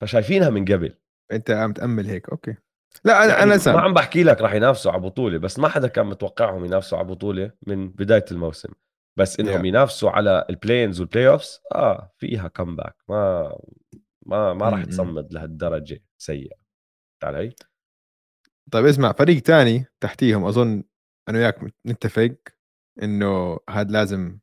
فشايفينها 0.00 0.50
من 0.50 0.64
قبل. 0.64 0.98
أنت 1.32 1.50
عم 1.50 1.72
تأمل 1.72 2.06
هيك 2.06 2.28
okay. 2.28 2.56
لا 3.04 3.24
أنا 3.24 3.32
يعني 3.32 3.42
أنا 3.42 3.58
سام. 3.58 3.74
ما 3.74 3.80
عم 3.80 3.94
بحكي 3.94 4.22
لك 4.22 4.40
راح 4.40 4.52
ينافسوا 4.54 4.92
على 4.92 5.00
بطولة 5.00 5.38
بس 5.38 5.58
ما 5.58 5.68
حدا 5.68 5.88
كان 5.88 6.06
متوقعهم 6.06 6.64
ينافسوا 6.64 6.98
على 6.98 7.06
بطولة 7.06 7.52
من 7.62 7.88
بداية 7.88 8.24
الموسم. 8.30 8.72
بس 9.18 9.40
إنهم 9.40 9.62
yeah. 9.62 9.64
ينافسوا 9.64 10.10
على 10.10 10.46
ال 10.50 10.55
play-ins 10.55 10.91
وال 10.91 11.00
playoffs 11.00 11.60
آه 11.74 12.12
فيها 12.18 12.48
comeback 12.48 12.96
ما 13.08 13.56
ما 14.26 14.54
ما 14.54 14.68
راح 14.68 14.84
تصمد 14.84 15.32
لهالدرجة 15.32 16.02
سيئة. 16.18 16.56
علي؟ 17.22 17.54
طيب 18.72 18.86
اسمع 18.86 19.12
فريق 19.12 19.42
تاني 19.42 19.86
تحتيهم 20.00 20.44
أظن 20.44 20.84
أنا 21.28 21.38
وياك 21.38 21.74
نتفق 21.86 22.36
إنه 23.02 23.58
هذا 23.70 23.90
لازم 23.92 24.38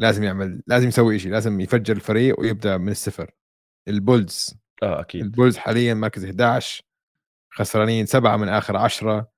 لازم 0.00 0.22
يعمل 0.24 0.62
لازم 0.66 0.88
يسوي 0.88 1.18
شيء 1.18 1.32
لازم 1.32 1.60
يفجر 1.60 1.96
الفريق 1.96 2.40
ويبدأ 2.40 2.76
من 2.78 2.88
الصفر. 2.88 3.30
ال 3.88 3.97
Bulls. 3.97 4.54
آه 4.82 5.00
أكيد. 5.00 5.22
ال 5.24 5.29
Bulls 5.29 5.56
حاليا 5.56 5.94
مركز 5.94 6.24
11 6.24 6.82
خسرانين 7.54 8.06
سبعة 8.06 8.36
من 8.36 8.48
آخر 8.48 8.76
عشرة. 8.76 9.30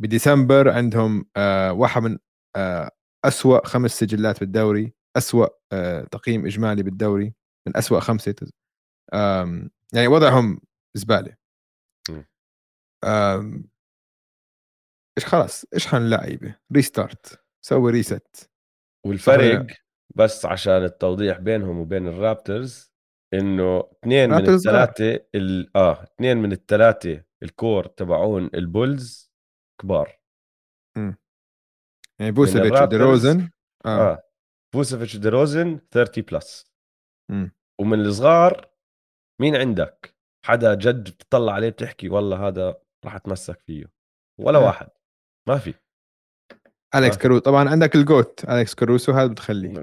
بديسمبر 0.00 0.70
عندهم 0.70 1.26
آه 1.36 1.72
واحد 1.72 2.02
من 2.02 2.18
آه 2.56 2.90
أسوأ 3.24 3.66
خمس 3.66 3.90
سجلات 4.00 4.40
بالدوري 4.40 4.94
أسوأ 5.16 5.46
آه 5.72 6.04
تقييم 6.04 6.46
إجمالي 6.46 6.82
بالدوري 6.82 7.34
من 7.68 7.76
أسوأ 7.76 8.00
خمسة. 8.00 8.34
يعني 9.94 10.08
وضعهم 10.08 10.60
زبالة. 10.94 11.36
إيش 15.18 15.26
خلاص 15.26 15.64
إيش 15.74 15.86
حنلعيبه 15.86 16.56
restart 16.72 17.44
سوي 17.64 17.92
rest 17.92 18.50
والفرق 19.06 19.66
بس 20.16 20.46
عشان 20.46 20.84
التوضيح 20.84 21.38
بينهم 21.38 21.78
وبين 21.78 22.06
ال 22.06 22.17
Raptors 22.17 22.94
إنه 23.34 23.90
اثنين 23.92 24.30
من 24.30 24.48
الثلاثة 24.48 25.26
آه 25.76 26.02
اثنين 26.02 26.36
من 26.36 26.52
الثلاثة 26.52 27.24
ال 27.42 27.51
core 27.51 27.86
تبعون 27.86 28.50
ال 28.54 28.67
Bulls 28.67 29.32
كبار 29.80 30.20
م. 30.96 31.12
يعني 32.20 32.32
فوسيفيتش 32.32 32.80
وديروزن 32.80 33.50
آه, 33.86 34.12
آه. 34.12 34.22
فوسيفيتش 34.74 35.14
وديروزن 35.14 35.80
30 35.90 36.24
plus. 36.24 36.74
ومن 37.80 38.00
الصغار 38.00 38.70
مين 39.40 39.56
عندك 39.56 40.16
حدا 40.46 40.74
جد 40.74 41.10
بتطلع 41.10 41.52
عليه 41.52 41.68
بتحكي 41.68 42.08
والله 42.08 42.48
هذا 42.48 42.83
راح 43.04 43.14
أتمسك 43.14 43.60
فيه 43.66 43.84
ولا. 44.38 44.58
واحد 44.58 44.88
ما 45.48 45.58
في 45.58 45.74
أليكس 46.94 47.16
كاروسو 47.16 47.40
طبعا 47.40 47.68
عندك 47.68 47.94
ال 47.94 48.04
GOAT 48.04 48.44
أليكس 48.48 48.74
كاروسو 48.74 49.12
هذا 49.12 49.26
بتخليه 49.26 49.74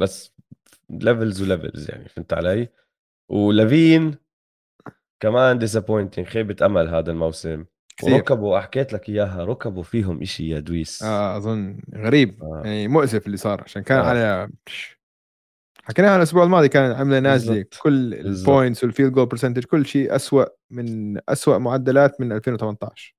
بس 0.00 0.34
levels 0.90 1.42
و 1.42 1.49
levels 1.49 1.90
يعني 1.90 2.08
فهمت 2.08 2.32
علي 2.32 2.68
ولافين 3.28 4.14
كمان 5.20 5.58
disappointing 5.58 6.26
خيبة 6.26 6.66
أمل 6.66 6.88
هذا 6.88 7.10
الموسم 7.10 7.64
كثير. 7.96 8.14
وركبوا 8.14 8.60
حكيت 8.60 8.92
لك 8.92 9.08
إياها 9.08 9.44
ركبوا 9.44 9.82
فيهم 9.82 10.22
إشي 10.22 10.48
يا 10.48 10.60
دويس 10.60 11.02
آه 11.02 11.36
أظن 11.36 11.80
غريب 11.94 12.42
آه. 12.42 12.62
يعني 12.64 12.88
مؤسف 12.88 13.26
اللي 13.26 13.36
صار 13.36 13.62
عشان 13.62 13.82
كان 13.82 13.98
آه. 13.98 14.02
على 14.02 14.50
حكيناها 15.82 16.16
الأسبوع 16.16 16.44
الماضي 16.44 16.68
كان 16.68 16.92
عمله 16.92 17.18
نازله. 17.18 17.64
كل 17.82 18.14
ال 18.14 18.24
points 18.24 18.84
وال 18.84 18.92
field 18.92 19.12
goal 19.12 19.26
percentage 19.26 19.64
كل 19.64 19.86
شيء 19.86 20.16
اسوء 20.16 20.48
من 20.70 21.18
اسوء 21.28 21.58
معدلات 21.58 22.20
من 22.20 22.32
2018 22.32 23.14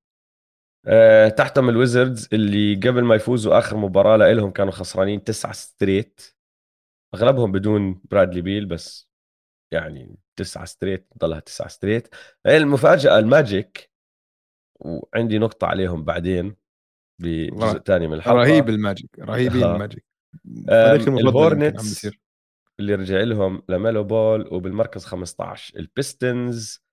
أه 0.85 1.29
تحتهم 1.29 1.69
ال 1.69 1.77
Wizards 1.77 2.29
اللي 2.33 2.75
قبل 2.75 3.03
ما 3.03 3.15
يفوزوا 3.15 3.57
آخر 3.57 3.77
مباراة 3.77 4.31
لهم 4.33 4.51
كانوا 4.51 4.71
خسرانين 4.71 5.23
تسعة 5.23 5.53
straight 5.53 6.21
أغلبهم 7.15 7.51
بدون 7.51 8.01
برادلي 8.11 8.41
بيل 8.41 8.65
بس 8.65 9.09
يعني 9.71 10.17
تسعة 10.35 10.65
straight 10.65 11.07
ضلها 11.17 11.39
تسعة 11.39 11.67
straight 11.67 12.07
المفاجأة 12.45 13.19
ال 13.19 13.31
Magic 13.31 13.91
وعندي 14.79 15.39
نقطة 15.39 15.67
عليهم 15.67 16.03
بعدين 16.03 16.55
بجزء 17.21 17.79
ثاني 17.79 18.07
من 18.07 18.13
الحلقة. 18.13 18.35
رهيب 18.37 18.69
ال 18.69 18.78
Magic 18.78 19.19
رهيبين 19.19 19.63
آه. 19.63 19.73
ال 19.75 19.80
Magic. 19.80 20.05
ال 21.07 21.20
Hornets 21.20 22.07
اللي 22.79 22.95
رجع 22.95 23.21
لهم 23.21 23.63
لاميلو 23.69 24.03
بول 24.03 24.53
وبالمركز 24.53 25.05
15 25.05 25.79
ال 25.79 25.92
Pistons 25.92 26.83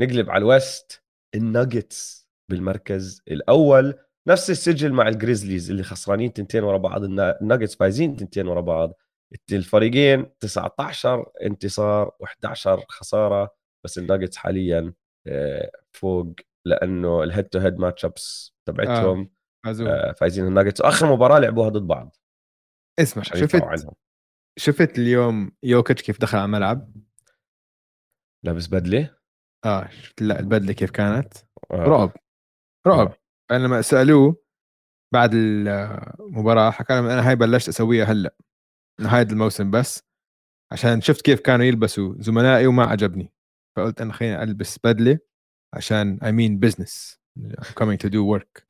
نقلب 0.00 0.30
على 0.30 0.38
ال 0.38 0.51
West 0.51 1.04
ال 1.34 1.46
Nuggets 1.46 2.28
بالمركز 2.50 3.22
الأول. 3.28 3.94
نفس 4.28 4.50
السجل 4.50 4.92
مع 4.92 5.08
ال 5.08 5.14
Grizzlies 5.14 5.70
اللي 5.70 5.82
خسرانين 5.82 6.32
تنتين 6.32 6.64
ورا 6.64 6.78
بعض. 6.78 7.04
الناجتس 7.04 7.74
فايزين 7.76 8.16
تنتين 8.16 8.46
ورا 8.48 8.60
بعض. 8.60 8.92
الفريقين 9.52 10.38
19 10.40 11.30
انتصار 11.42 12.10
و11 12.22 12.84
خسارة. 12.88 13.54
بس 13.84 13.98
الناجتس 13.98 14.36
حاليا 14.36 14.92
آه، 15.26 15.70
فوق 15.92 16.34
لأنه 16.66 17.22
ال 17.22 17.44
head-to-head 17.44 17.78
match-ups 17.78 18.54
تبعتهم 18.68 19.30
آه. 19.66 20.12
فايزين 20.12 20.46
الناجتس. 20.46 20.80
اخر 20.80 21.12
مباراة 21.12 21.38
لعبوها 21.38 21.68
ضد 21.68 21.86
بعض. 21.86 22.16
اسمع 22.98 23.22
شفت 23.22 23.56
شفت 24.60 24.98
اليوم 24.98 25.52
يوكيتش 25.62 26.02
كيف 26.02 26.20
دخل 26.20 26.38
على 26.38 26.44
الملعب؟ 26.44 26.92
لابس 28.44 28.66
بدلة؟ 28.66 29.16
آه 29.64 29.88
شفت 29.88 30.22
لا 30.22 30.40
البدلة 30.40 30.72
كيف 30.72 30.90
كانت؟ 30.90 31.34
آه. 31.70 31.74
رعب 31.84 32.12
رعب. 32.86 33.14
آه. 33.50 33.58
لما 33.58 33.82
سألوه 33.82 34.36
بعد 35.14 35.30
المباراة 35.34 36.70
حكى 36.70 36.92
لهم 36.94 37.06
أنا 37.06 37.28
هاي 37.28 37.36
بلشت 37.36 37.68
أسويها 37.68 38.04
هلأ 38.04 38.34
نهايه 39.00 39.26
الموسم 39.26 39.70
بس 39.70 40.02
عشان 40.72 41.00
شفت 41.00 41.24
كيف 41.24 41.40
كانوا 41.40 41.64
يلبسوا. 41.64 42.14
زملائي 42.18 42.66
وما 42.66 42.84
عجبني. 42.84 43.32
فقلت 43.76 44.00
أنا 44.00 44.12
خليني 44.12 44.42
ألبس 44.42 44.78
بدلة 44.84 45.18
عشان 45.74 46.18
I 46.18 46.26
mean 46.26 46.68
business 46.68 47.16
I'm 47.38 47.74
coming 47.74 47.98
to 48.06 48.10
do 48.10 48.24
work. 48.38 48.64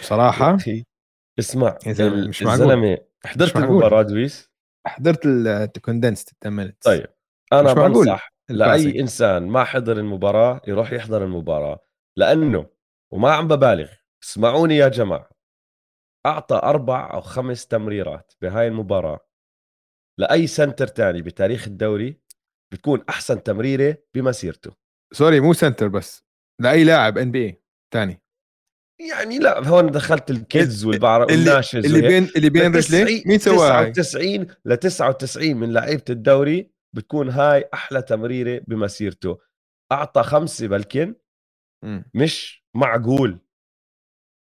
بصراحة 0.00 0.56
اسمع 1.38 1.78
مش 1.86 2.42
الزلمة 2.42 2.98
حضرت 3.24 3.56
المباراة 3.56 4.02
دويس؟ 4.02 4.47
حضرت 4.88 5.26
الكوندنسد 5.76 6.28
10 6.46 6.72
طيب 6.80 7.06
أنا 7.52 7.72
بنصح 7.72 8.32
لأي 8.48 9.00
إنسان 9.00 9.48
ما 9.48 9.64
حضر 9.64 9.96
المباراة 9.96 10.60
يروح 10.66 10.92
يحضر 10.92 11.24
المباراة 11.24 11.84
لأنه 12.16 12.66
وما 13.12 13.32
عم 13.32 13.48
ببالغ 13.48 13.90
اسمعوني 14.22 14.76
يا 14.76 14.88
جماعة 14.88 15.30
أعطى 16.26 16.56
أربع 16.56 17.14
أو 17.14 17.20
خمس 17.20 17.66
تمريرات 17.66 18.32
بهاي 18.42 18.68
المباراة 18.68 19.28
لأي 20.18 20.46
center 20.46 20.86
تاني 20.86 21.22
بتاريخ 21.22 21.66
الدوري 21.66 22.20
بتكون 22.72 23.04
أحسن 23.08 23.42
تمريرة 23.42 23.98
بمسيرته. 24.14 24.74
sorry 25.12 25.40
مو 25.40 25.52
center 25.52 25.88
بس 25.88 26.24
لأي 26.60 26.84
لاعب 26.84 27.18
NBA 27.18 27.62
ثاني 27.92 28.22
يعني 29.00 29.38
لا 29.38 29.68
هون 29.68 29.90
دخلت 29.90 30.30
ال 30.30 30.39
Kidds 30.39 30.84
والبعر 30.84 31.20
وال 31.20 31.36
Nashes 31.36 31.84
اللي 31.84 32.08
بين 32.08 32.24
اللي 32.36 32.50
بين 32.50 32.76
رجليه 32.76 33.22
مين 33.26 33.38
سواها 33.38 33.88
99 33.88 34.46
ل 34.64 34.76
99 34.76 35.56
من 35.56 35.72
لعيبة 35.72 36.04
الدوري 36.10 36.70
بتكون 36.96 37.28
هاي 37.28 37.68
أحلى 37.74 38.02
تمريرة 38.02 38.62
بمسيرته. 38.66 39.38
أعطى 39.92 40.22
خمسة 40.22 40.66
بلكن 40.66 41.14
مش 42.14 42.64
معقول. 42.76 43.38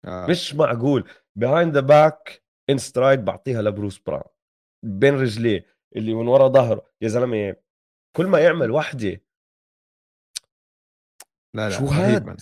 آه. 0.06 0.28
مش 0.30 0.56
معقول. 0.56 1.10
behind 1.38 1.74
the 1.74 1.80
back 1.80 2.44
in 2.70 2.78
stride 2.78 3.26
بعطيها 3.26 3.62
لبروس 3.62 4.00
براون. 4.00 4.32
بين 4.86 5.16
رجليه 5.16 5.66
اللي 5.96 6.14
من 6.14 6.28
ورا 6.28 6.48
ظهره. 6.48 6.86
يا 7.02 7.08
زلمة 7.08 7.56
كل 8.18 8.28
ما 8.28 8.40
يعمل 8.40 8.72
وحدة 8.72 9.22
لا 11.56 11.70
لا 11.70 11.78
شو 11.78 11.86
هاد؟ 11.86 12.38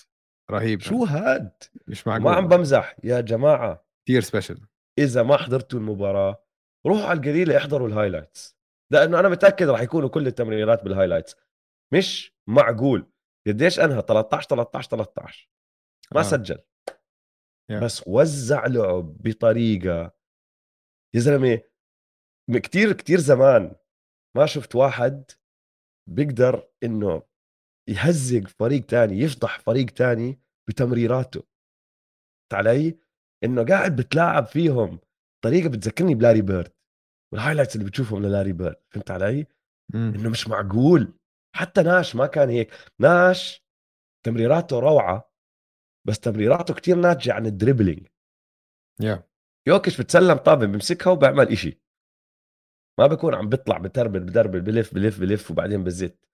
رهيب. 0.51 0.81
شو 0.81 1.03
هاد؟ 1.03 1.51
مش 1.87 2.07
معقول 2.07 2.23
ما 2.23 2.35
عم 2.35 2.47
بمزح. 2.47 2.95
يا 3.03 3.21
جماعة. 3.21 3.85
كثير 4.05 4.21
special 4.21 4.61
إذا 4.99 5.23
ما 5.23 5.37
حضرتوا 5.37 5.79
المباراة 5.79 6.43
روحوا 6.85 7.05
على 7.05 7.19
القليلة 7.19 7.57
احضروا 7.57 7.87
ال 7.88 7.94
highlights 7.94 8.57
لأنه 8.91 9.19
أنا 9.19 9.29
متأكد 9.29 9.69
راح 9.69 9.81
يكونوا 9.81 10.09
كل 10.09 10.27
التمريرات 10.27 10.83
بال 10.84 10.92
highlights 10.92 11.36
مش 11.93 12.35
معقول. 12.47 13.11
قديش 13.47 13.79
انهى 13.79 14.01
13 14.07 14.47
13 14.49 14.89
13 14.89 15.49
ما 16.13 16.19
آه. 16.19 16.23
سجل. 16.23 16.57
Yeah. 17.71 17.83
بس 17.83 18.03
وزع 18.07 18.65
لعب 18.65 19.17
بطريقة. 19.19 20.11
يا 21.15 21.19
زلمة 21.19 21.61
كثير 22.63 22.93
كثير 22.93 23.19
زمان 23.19 23.75
ما 24.37 24.45
شفت 24.45 24.75
واحد 24.75 25.31
بيقدر 26.09 26.67
إنه 26.83 27.21
يهزق 27.89 28.47
فريق 28.47 28.86
تاني 28.86 29.19
يفضح 29.19 29.59
فريق 29.59 29.86
تاني 29.86 30.39
بتمريراته. 30.67 31.43
علي 32.53 32.99
إنه 33.43 33.65
قاعد 33.65 33.95
بتلاعب 33.95 34.45
فيهم 34.45 34.99
طريقة 35.43 35.69
بتذكرني 35.69 36.15
بلاري 36.15 36.41
بيرد 36.41 36.73
وال 37.34 37.40
highlights 37.40 37.76
اللي 37.75 37.88
بتشوفهم 37.88 38.25
للاري 38.25 38.53
بيرد 38.53 38.75
فهمت 38.89 39.11
علي؟ 39.11 39.47
إنه 39.95 40.29
مش 40.29 40.47
معقول. 40.47 41.13
حتى 41.55 41.83
ناش 41.83 42.15
ما 42.15 42.27
كان 42.27 42.49
هيك. 42.49 42.73
ناش 42.99 43.65
تمريراته 44.25 44.79
روعة 44.79 45.31
بس 46.07 46.19
تمريراته 46.19 46.73
كتير 46.73 46.95
ناتجة 46.95 47.33
عن 47.33 47.45
ال 47.45 47.52
dribbling 47.52 48.07
yeah. 49.03 49.19
يوكيتش 49.67 50.01
بتسلم 50.01 50.38
طابة 50.38 50.65
بمسكها 50.65 51.11
وبيعمل 51.11 51.51
إشي. 51.51 51.81
ما 52.99 53.07
بكون 53.07 53.36
عم 53.36 53.49
بيطلع 53.49 53.77
بتربل 53.77 54.19
بدربل 54.19 54.61
بلف 54.61 54.93
بلف 54.93 55.19
بلف 55.19 55.51
وبعدين 55.51 55.83
بزت. 55.83 56.25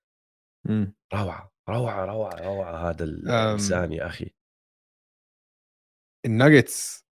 روعة 1.14 1.52
روعة 1.70 2.06
روعة 2.06 2.36
روعة 2.36 2.90
هذا 2.90 3.04
الإنسان 3.04 3.94
يا 3.94 4.08
أخي. 4.08 4.32
الناجتس 6.26 7.06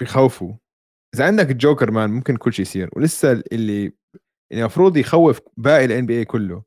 بخوفوا. 0.00 0.54
إذا 1.14 1.26
عندك 1.26 1.50
الجوكر 1.50 1.90
man 1.90 2.10
ممكن 2.10 2.36
كل 2.36 2.52
شيء 2.52 2.62
يصير 2.62 2.90
ولسه 2.96 3.32
اللي 3.52 3.92
المفروض 4.52 4.96
يخوف 4.96 5.40
باقي 5.56 5.84
ال 5.84 6.06
NBA 6.06 6.24
كله 6.24 6.64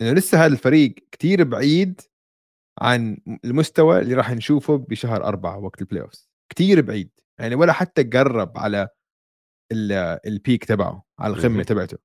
إنه 0.00 0.12
لسه 0.12 0.46
هذا 0.46 0.52
الفريق 0.52 0.94
كتير 1.12 1.44
بعيد 1.44 2.00
عن 2.80 3.18
المستوى 3.44 4.00
اللي 4.00 4.14
راح 4.14 4.30
نشوفه 4.30 4.76
بشهر 4.76 5.24
أربعة 5.24 5.58
وقت 5.58 5.80
ال 5.80 6.02
playoff 6.02 6.28
كثير 6.52 6.80
بعيد. 6.80 7.10
يعني 7.40 7.54
ولا 7.54 7.72
حتى 7.72 8.02
قرب 8.02 8.58
على 8.58 8.88
ال 10.26 10.34
peak 10.34 10.64
تبعه 10.64 11.04
على 11.18 11.34
القمه 11.34 11.62
تبعته. 11.62 11.98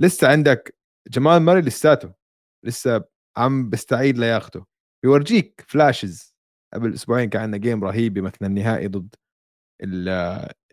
لسه 0.00 0.28
عندك 0.28 0.76
جمال 1.08 1.42
ماري 1.42 1.60
لساته. 1.60 2.14
لسه 2.64 3.04
عم 3.36 3.70
بستعيد 3.70 4.18
لياقته. 4.18 4.66
بيورجيك 5.04 5.64
flashes 5.68 6.34
قبل 6.74 6.94
أسبوعين 6.94 7.28
كان 7.30 7.42
عندنا 7.42 7.56
game 7.58 7.84
رهيبه 7.84 8.20
مثلا 8.20 8.48
النهائي 8.48 8.88
ضد 8.88 9.14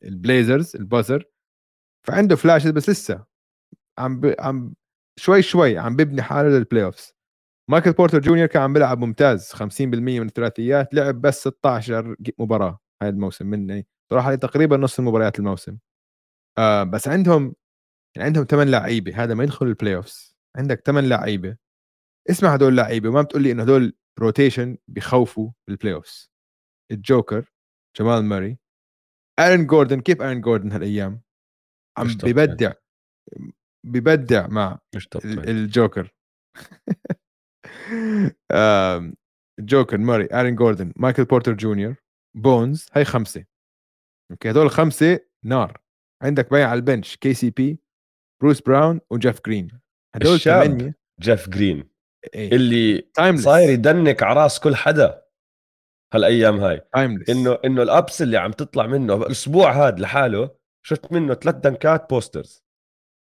ال 0.04 0.13
Blazers 0.13 0.76
ال 0.76 0.83
buzzer 0.83 1.24
فعنده 2.08 2.36
flashes 2.36 2.70
بس 2.72 2.90
لسه. 2.90 3.26
عم 4.00 4.20
ب... 4.20 4.36
عم 4.40 4.74
شوي 5.20 5.42
شوي 5.42 5.78
عم 5.78 5.96
ببني 5.96 6.22
حاله 6.22 6.50
لل 6.50 6.84
playoffs 6.84 7.14
مايكل 7.72 7.92
بورتر 7.94 8.20
جونيور 8.20 8.48
كان 8.48 8.62
عم 8.62 8.74
بيلعب 8.74 9.00
ممتاز. 9.00 9.52
50% 9.54 9.62
من 9.82 10.22
الثلاثيات. 10.28 10.94
لعب 10.94 11.22
بس 11.22 11.40
16 11.48 12.16
مباراة 12.40 12.80
هاي 13.02 13.10
الموسم 13.10 13.48
مني. 13.48 13.88
راح 14.12 14.26
عليه 14.28 14.36
تقريبا 14.38 14.78
نص 14.78 15.00
المباريات 15.00 15.40
الموسم. 15.40 15.78
آه 16.58 16.84
بس 16.84 17.08
عندهم 17.08 17.56
يعني 18.16 18.28
عندهم 18.28 18.46
ثمان 18.46 18.72
لعيبة. 18.72 19.24
هذا 19.24 19.34
ما 19.34 19.44
يدخل 19.44 19.66
ال 19.66 19.96
playoffs 19.96 20.38
عندك 20.58 20.82
ثمان 20.86 21.10
لعيبة. 21.10 21.58
اسمع 22.30 22.54
هدول 22.54 22.70
اللعيبة 22.70 23.10
وما 23.10 23.22
بتقول 23.22 23.44
لي 23.44 23.52
إنه 23.52 23.64
هدول 23.64 23.94
rotation 24.20 24.78
بخوفوا 24.88 25.52
بال 25.68 25.94
playoffs 25.94 26.32
الجوكر 26.92 27.54
جمال 28.00 28.24
ماري 28.26 28.58
ارن 29.40 29.68
جوردن 29.68 30.02
كيف 30.02 30.22
ارن 30.22 30.42
جوردن 30.42 30.72
هالأيام؟ 30.72 31.22
عم 31.98 32.08
ببدع 32.24 32.74
ببدع 33.86 34.48
مع 34.48 34.80
الجوكر. 35.26 36.16
جوكر 39.60 39.98
ماري 39.98 40.28
ارن 40.32 40.56
جوردن 40.56 40.94
مايكل 40.96 41.26
بورتر 41.26 41.54
جونيور 41.54 41.96
بونز 42.38 42.90
هاي 42.94 43.06
خمسة. 43.06 43.46
okay 44.32 44.52
هدول 44.52 44.70
خمسة 44.70 45.20
نار. 45.46 45.82
عندك 46.24 46.50
باين 46.52 46.66
على 46.66 46.78
ال 46.78 46.84
bench 46.84 47.16
KCP 47.16 47.80
بروس 48.42 48.62
براون 48.62 49.02
وجيف 49.10 49.42
جرين 49.46 49.80
هدول 50.16 50.40
ثمانية. 50.40 50.96
جيف 51.22 51.50
جرين 51.50 51.90
إيه. 52.36 52.52
اللي 52.52 53.08
Timeless. 53.20 53.40
صاير 53.40 53.70
ي 53.70 53.80
dunk 53.80 54.24
على 54.24 54.44
رأس 54.44 54.60
كل 54.60 54.76
حدا 54.76 55.24
هالأيام 56.14 56.60
هاي. 56.60 56.80
Timeless. 56.98 57.30
إنه 57.30 57.58
إنه 57.66 57.82
ال 57.84 57.91
oops 57.91 58.22
اللي 58.22 58.38
عم 58.38 58.52
تطلع 58.52 58.88
منه 58.88 59.16
الأسبوع 59.16 59.88
هذا 59.88 59.96
لحاله 59.96 60.50
شفت 60.86 61.12
منه 61.12 61.34
ثلاث 61.34 61.56
دنكات 61.56 62.10
posters 62.10 62.64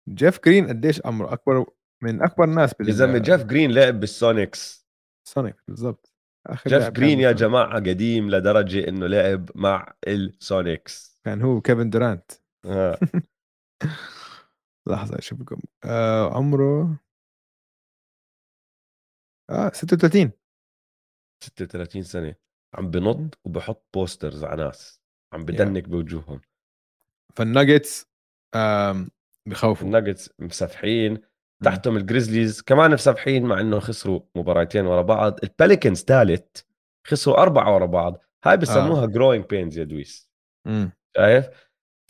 جيف 0.09 0.40
جرين 0.45 0.68
قديش 0.68 1.07
عمره 1.07 1.32
أكبر 1.32 1.66
من 2.03 2.22
أكبر 2.22 2.45
الناس 2.45 2.74
بال... 2.74 2.88
يا 2.88 2.92
زلمة 2.92 3.18
جيف 3.18 3.45
جرين 3.45 3.70
لعب 3.70 4.01
بالسونيكس. 4.01 4.86
سونيك 5.28 5.57
بالضبط. 5.68 6.12
جيف 6.66 6.90
جرين 6.90 7.20
يا 7.20 7.32
جماعة 7.32 7.74
قديم 7.74 8.30
لدرجة 8.30 8.88
إنه 8.88 9.07
لعب 9.07 9.51
مع 9.55 9.95
السونيكس. 10.09 11.20
كان 11.24 11.42
هو 11.42 11.61
كيفن 11.61 11.90
دورانت. 11.90 12.32
آه. 12.66 12.99
لحظة 14.88 15.18
اشوفكم 15.18 15.61
آه 15.84 16.36
عمره 16.36 16.97
آه 19.55 19.70
36 19.74 20.32
36 21.44 22.02
سنة. 22.02 22.34
عم 22.74 22.90
بنط 22.90 23.38
وبحط 23.44 23.86
posters 23.95 24.45
على 24.44 24.64
ناس. 24.64 25.00
عم 25.32 25.44
ب 25.45 25.53
dunk 25.53 25.88
بوجوههم. 25.88 26.40
فالناجتس 27.36 28.07
بخوفوا. 29.48 29.86
الناجتس 29.86 30.30
مسفحين. 30.38 31.22
تحتهم 31.64 31.96
الجريزليز 31.96 32.62
كمان 32.62 32.90
مسفحين 32.90 33.46
مع 33.46 33.61
انه 33.61 33.80
خسروا 33.80 34.20
مباراتين 34.34 34.86
ورا 34.86 35.02
بعض. 35.02 35.38
البيليكنز 35.45 36.03
ثالث 36.02 36.61
خسروا 37.07 37.42
أربعة 37.42 37.74
ورا 37.74 37.86
بعض. 37.86 38.20
هاي 38.44 38.57
بسموها 38.57 39.02
آه. 39.02 39.07
growing 39.07 39.45
pains 39.45 39.78
يا 39.78 39.84
دويس. 39.84 40.30
شايف؟ 41.16 41.48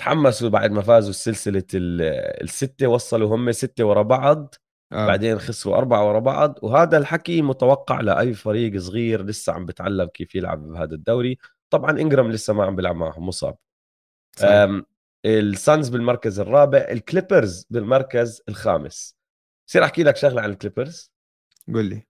تحمسوا 0.01 0.49
بعد 0.49 0.71
ما 0.71 0.83
فازوا 0.83 1.11
السلسلة 1.11 1.65
الستة 1.75 2.87
وصلوا 2.87 3.37
هم 3.37 3.53
ستة 3.53 3.85
ورا 3.85 4.03
بعض. 4.03 4.55
آه. 4.93 5.07
بعدين 5.07 5.39
خسروا 5.39 5.77
أربعة 5.77 6.09
ورا 6.09 6.19
بعض 6.19 6.59
وهذا 6.63 6.97
الحكي 6.99 7.43
متوقع 7.43 8.01
لأي 8.01 8.35
فريق 8.35 8.79
صغير 8.79 9.25
لسه 9.25 9.53
عم 9.53 9.67
بتعلم 9.67 10.07
كيف 10.07 10.35
يلعب 10.35 10.69
بهذا 10.69 10.95
الدوري. 10.95 11.39
طبعا 11.71 11.91
إنجرام 11.91 12.31
لسه 12.31 12.53
ما 12.53 12.65
عم 12.65 12.77
بيلعب 12.77 12.97
معهم 12.97 13.27
مصاب 13.27 13.57
الصنز 15.27 15.89
بالمركز 15.89 16.41
الرابع 16.41 16.79
الكليبرز 16.91 17.67
بالمركز 17.71 18.43
الخامس. 18.49 19.17
بصير 19.69 19.85
أحكي 19.85 20.03
لك 20.03 20.17
شغلة 20.17 20.43
عن 20.43 20.51
الكليبرز؟ 20.51 21.13
قول 21.75 21.85
لي. 21.85 22.07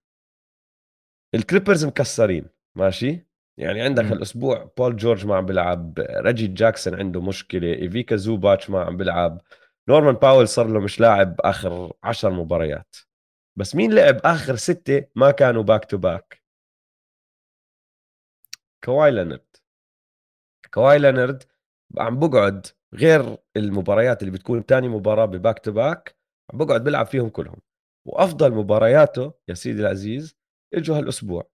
الكليبرز 1.35 1.85
مكسرين 1.85 2.45
ماشي؟ 2.75 3.27
يعني 3.57 3.81
عندك 3.81 4.03
م. 4.03 4.13
الأسبوع 4.13 4.71
بول 4.77 4.95
جورج 4.95 5.25
ما 5.25 5.35
عم 5.35 5.45
بيلعب 5.45 5.99
ريجي 5.99 6.47
جاكسون 6.47 6.95
عنده 6.95 7.21
مشكلة 7.21 7.73
إيفيتسا 7.73 8.15
زوباتس 8.15 8.69
ما 8.69 8.83
عم 8.83 8.97
بيلعب. 8.97 9.41
نورمان 9.89 10.15
باول 10.15 10.47
صار 10.47 10.67
له 10.67 10.79
مش 10.79 10.99
لاعب 10.99 11.35
آخر 11.41 11.93
عشر 12.03 12.29
مباريات. 12.31 12.95
بس 13.55 13.75
مين 13.75 13.93
لعب 13.93 14.17
آخر 14.25 14.55
ستة 14.55 15.07
ما 15.15 15.31
كانوا 15.31 15.63
back 15.63 15.85
to 15.85 15.97
back 15.97 16.43
كواي 18.83 19.11
لينرد 19.11 19.45
كواي 20.73 20.99
لينرد 20.99 21.43
عم 21.97 22.19
بقعد 22.19 22.67
غير 22.93 23.37
المباريات 23.57 24.21
اللي 24.21 24.31
بتكون 24.31 24.65
تاني 24.65 24.87
مباراة 24.87 25.25
ب 25.25 25.32
back 25.32 25.59
to 25.59 25.71
back 25.71 26.15
عم 26.53 26.57
بقعد 26.57 26.83
بيلعب 26.83 27.05
فيهم 27.05 27.29
كلهم. 27.29 27.61
وأفضل 28.05 28.51
مبارياته 28.53 29.33
يا 29.47 29.53
سيدي 29.53 29.81
العزيز 29.81 30.37
إجوا 30.73 30.97
هالأسبوع. 30.97 31.49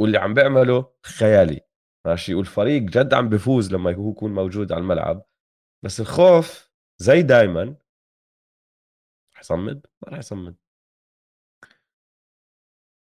واللي 0.00 0.18
عم 0.18 0.34
بيعمله 0.34 0.94
خيالي. 1.06 1.60
ماشي؟ 2.06 2.34
والفريق 2.34 2.82
جد 2.82 3.14
عم 3.14 3.28
بفوز 3.28 3.72
لما 3.72 3.94
هو 3.94 4.10
يكون 4.10 4.34
موجود 4.34 4.72
على 4.72 4.80
الملعب. 4.80 5.26
بس 5.84 6.00
الخوف 6.00 6.72
زي 6.98 7.22
دايما. 7.22 7.76
رح 9.34 9.40
يصمد؟ 9.40 9.86
ما 10.02 10.08
رح 10.12 10.18
يصمد. 10.18 10.56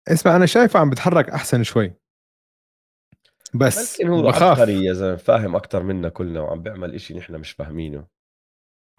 اسمع 0.09 0.37
أنا 0.37 0.47
شايفه 0.47 0.81
عم 0.81 0.91
بتحرك 0.91 1.31
أحسن 1.31 1.63
شوي. 1.63 1.95
بس 3.55 4.03
هو 4.03 4.23
بخاف. 4.23 4.59
عبقري 4.59 4.85
يا 4.85 4.93
زلمة 4.93 5.17
فاهم 5.17 5.57
أكثر 5.57 5.83
منا 5.83 6.09
كلنا 6.09 6.41
وعم 6.41 6.63
بيعمل 6.63 6.95
إشي 6.95 7.15
نحن 7.15 7.35
مش 7.35 7.51
فاهمينه. 7.51 8.07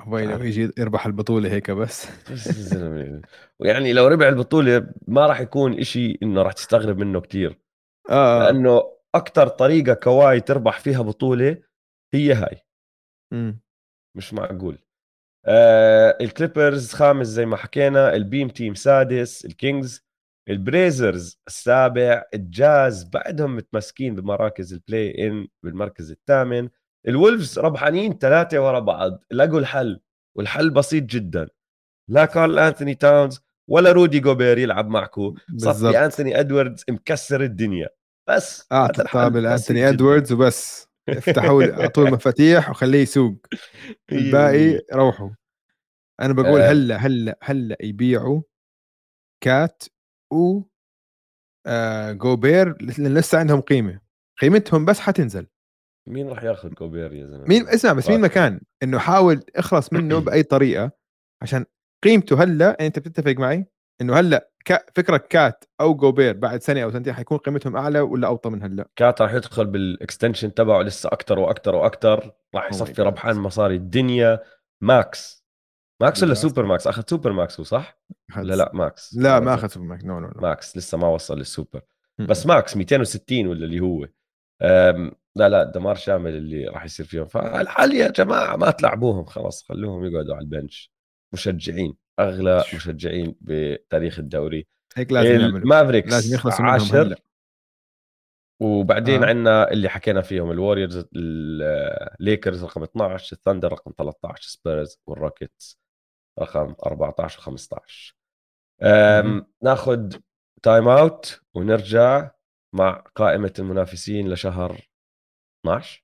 هو 0.02 0.20
لو 0.20 0.43
يجي 0.43 0.72
يربح 0.78 1.06
البطولة 1.06 1.52
هيك 1.52 1.72
بس. 1.72 2.08
ويعني 3.60 3.93
لو 3.93 4.08
ربح 4.08 4.26
البطولة 4.26 4.93
ما 5.08 5.28
راح 5.28 5.39
يكون 5.41 5.80
إشي 5.80 6.18
إنه 6.24 6.41
راح 6.41 6.54
تستغرب 6.54 6.97
منه 6.97 7.22
كتير. 7.22 7.60
آه. 8.10 8.43
لأنه 8.43 8.84
أكثر 9.16 9.47
طريقة 9.47 9.93
كواي 9.93 10.41
تربح 10.41 10.80
فيها 10.80 11.02
بطولة 11.02 11.58
هي 12.14 12.34
هاي. 12.34 12.58
م. 13.34 13.54
مش 14.18 14.34
معقول. 14.34 14.78
آه 15.45 16.18
الكليبرز 16.22 16.93
خامس 16.93 17.28
زي 17.28 17.45
ما 17.45 17.58
حكينا 17.58 18.16
ال 18.15 18.22
beam 18.22 18.49
team 18.49 18.76
سادس 18.76 19.45
الكينجز. 19.45 20.09
البليزرز 20.49 21.39
السابع 21.47 22.24
الجاز 22.34 23.04
بعدهم 23.04 23.56
متمسكين 23.56 24.16
بمراكز 24.16 24.74
ال 24.74 24.84
play 24.84 25.28
in 25.28 25.47
بالمركز 25.64 26.12
الثامن. 26.12 26.70
الولفز 27.08 27.60
ربحانين 27.60 28.18
ثلاثة 28.18 28.60
ورا 28.60 28.80
بعض 28.80 29.24
لقوا 29.32 29.60
الحل 29.60 30.00
والحل 30.36 30.70
بسيط 30.70 31.04
جدا. 31.04 31.50
لا 32.10 32.26
كارل 32.26 32.60
أنثوني 32.60 32.95
تاونز 32.95 33.41
ولا 33.68 33.91
رودي 33.91 34.20
جوبير 34.20 34.58
يلعب 34.58 34.89
معكم 34.89 35.36
صفي 35.58 36.06
أنثوني 36.06 36.39
إدواردز 36.39 36.86
مكسر 36.89 37.43
الدنيا. 37.43 37.89
بس 38.30 38.68
اعطى 38.72 39.02
الطابه 39.02 39.39
لانثوني 39.39 39.89
إدواردز 39.89 40.32
وبس. 40.32 40.89
افتحوا 41.10 41.82
أعطوه 41.82 42.06
المفاتيح 42.08 42.70
وخليه 42.70 43.02
يسوق. 43.02 43.45
الباقي 44.12 44.82
روحوا. 44.93 45.30
أنا 46.22 46.34
بقول 46.34 46.62
آه. 46.62 46.72
هلأ 46.72 46.97
هلأ 46.97 47.38
هلأ 47.43 47.78
يبيعوا 47.82 48.41
كات 49.43 49.84
و 50.34 50.61
آه 51.67 52.11
جوبير 52.11 52.75
لسه 52.99 53.38
عندهم 53.39 53.61
قيمة. 53.61 53.99
قيمتهم 54.41 54.86
بس 54.86 54.99
حتنزل. 54.99 55.47
مين 56.07 56.30
راح 56.30 56.43
ياخذ 56.43 56.69
جوبير 56.69 57.13
يا 57.13 57.25
زلمة؟ 57.25 57.45
مين 57.47 57.67
اسمع 57.67 57.93
بس 57.93 58.09
مين 58.09 58.21
مكان 58.21 58.61
إنه 58.84 58.99
حاول 58.99 59.43
اخلص 59.55 59.93
منه 59.93 60.19
بأي 60.25 60.43
طريقة 60.43 60.91
عشان 61.41 61.65
قيمته 62.03 62.43
هلأ 62.43 62.65
يعني 62.65 62.88
أنت 62.88 62.99
بتتفق 62.99 63.32
معي 63.32 63.65
إنه 64.01 64.19
هلأ 64.19 64.49
فكرك 64.95 65.27
كات 65.27 65.65
أو 65.82 65.95
جوبير 65.95 66.34
بعد 66.34 66.61
سنة 66.61 66.84
أو 66.84 66.91
سنتين 66.91 67.13
حيكون 67.13 67.38
قيمتهم 67.38 67.75
أعلى 67.77 67.99
ولا 67.99 68.27
أوطى 68.27 68.49
من 68.49 68.63
هلأ. 68.63 68.88
كات 68.95 69.21
راح 69.21 69.34
يدخل 69.34 69.65
بال 69.65 69.82
extension 69.82 70.53
تبعه 70.53 70.82
لسه 70.82 71.07
أكثر 71.07 71.39
وأكثر 71.39 71.75
وأكثر 71.75 72.32
راح 72.55 72.65
oh 72.65 72.69
يصفي 72.69 73.01
ربحان 73.01 73.36
مصاري 73.36 73.75
الدنيا 73.75 74.39
max 74.82 75.38
max 76.01 76.24
ولا 76.24 76.34
super 76.34 76.65
max؟ 76.65 76.88
أخذ 76.88 77.04
super 77.09 77.32
max 77.32 77.59
هو 77.60 77.64
صح؟ 77.64 78.00
لا 78.38 78.56
لا؟ 78.56 78.72
max. 78.74 79.15
لا 79.18 79.39
ما 79.39 79.54
أخذ 79.54 79.68
super 79.67 79.86
max. 79.86 80.05
no 80.05 80.20
no 80.20 80.32
max 80.36 80.78
لسه 80.78 80.97
ما 80.97 81.08
وصل 81.08 81.38
للسوبر. 81.38 81.82
بس 82.20 82.45
max 82.45 82.78
260 82.78 83.47
ولا 83.47 83.66
اللي 83.66 83.80
هو. 83.80 84.08
لا 85.36 85.50
لا 85.50 85.64
دمار 85.64 85.95
شامل 85.95 86.36
اللي 86.36 86.68
راح 86.68 86.86
يصير 86.86 87.06
فيهم. 87.06 87.26
فالحل 87.26 87.93
يا 87.93 88.08
جماعة 88.08 88.56
ما 88.56 88.72
تلعبوهم. 88.72 89.26
خلاص 89.26 89.64
خلوهم 89.64 90.06
يقعدوا 90.06 90.36
على 90.36 90.43
ال 90.43 90.50
bench. 90.50 90.91
مشجعين 91.34 91.93
اغلى 92.20 92.64
مشجعين 92.74 93.36
بتاريخ 93.41 94.20
الدوري. 94.20 94.68
هيك 94.95 95.12
لازم 95.12 95.41
يعملوا. 95.41 95.68
مافريكس 95.68 96.12
لازم 96.12 96.36
يخلصوا 96.36 96.66
عاشر 96.66 97.16
وبعدين 98.62 99.24
آه. 99.24 99.28
عندنا 99.28 99.72
اللي 99.72 99.89
حكينا 99.89 100.22
فيهم 100.22 100.52
الوريورز 100.52 101.06
الليكرز 101.16 102.64
رقم 102.64 102.84
12 102.84 103.36
الثاندر 103.36 103.72
رقم 103.72 103.91
13 103.97 104.50
سبيرز 104.50 105.00
والروكيتس. 105.08 105.80
رقم 106.39 106.75
14 106.86 107.41
و15 107.41 108.13
ناخذ 109.61 110.15
time 110.63 110.88
out 110.88 111.41
ونرجع 111.53 112.32
مع 112.73 113.03
قائمة 113.15 113.53
المنافسين 113.59 114.30
لشهر 114.30 114.88
12 115.61 116.03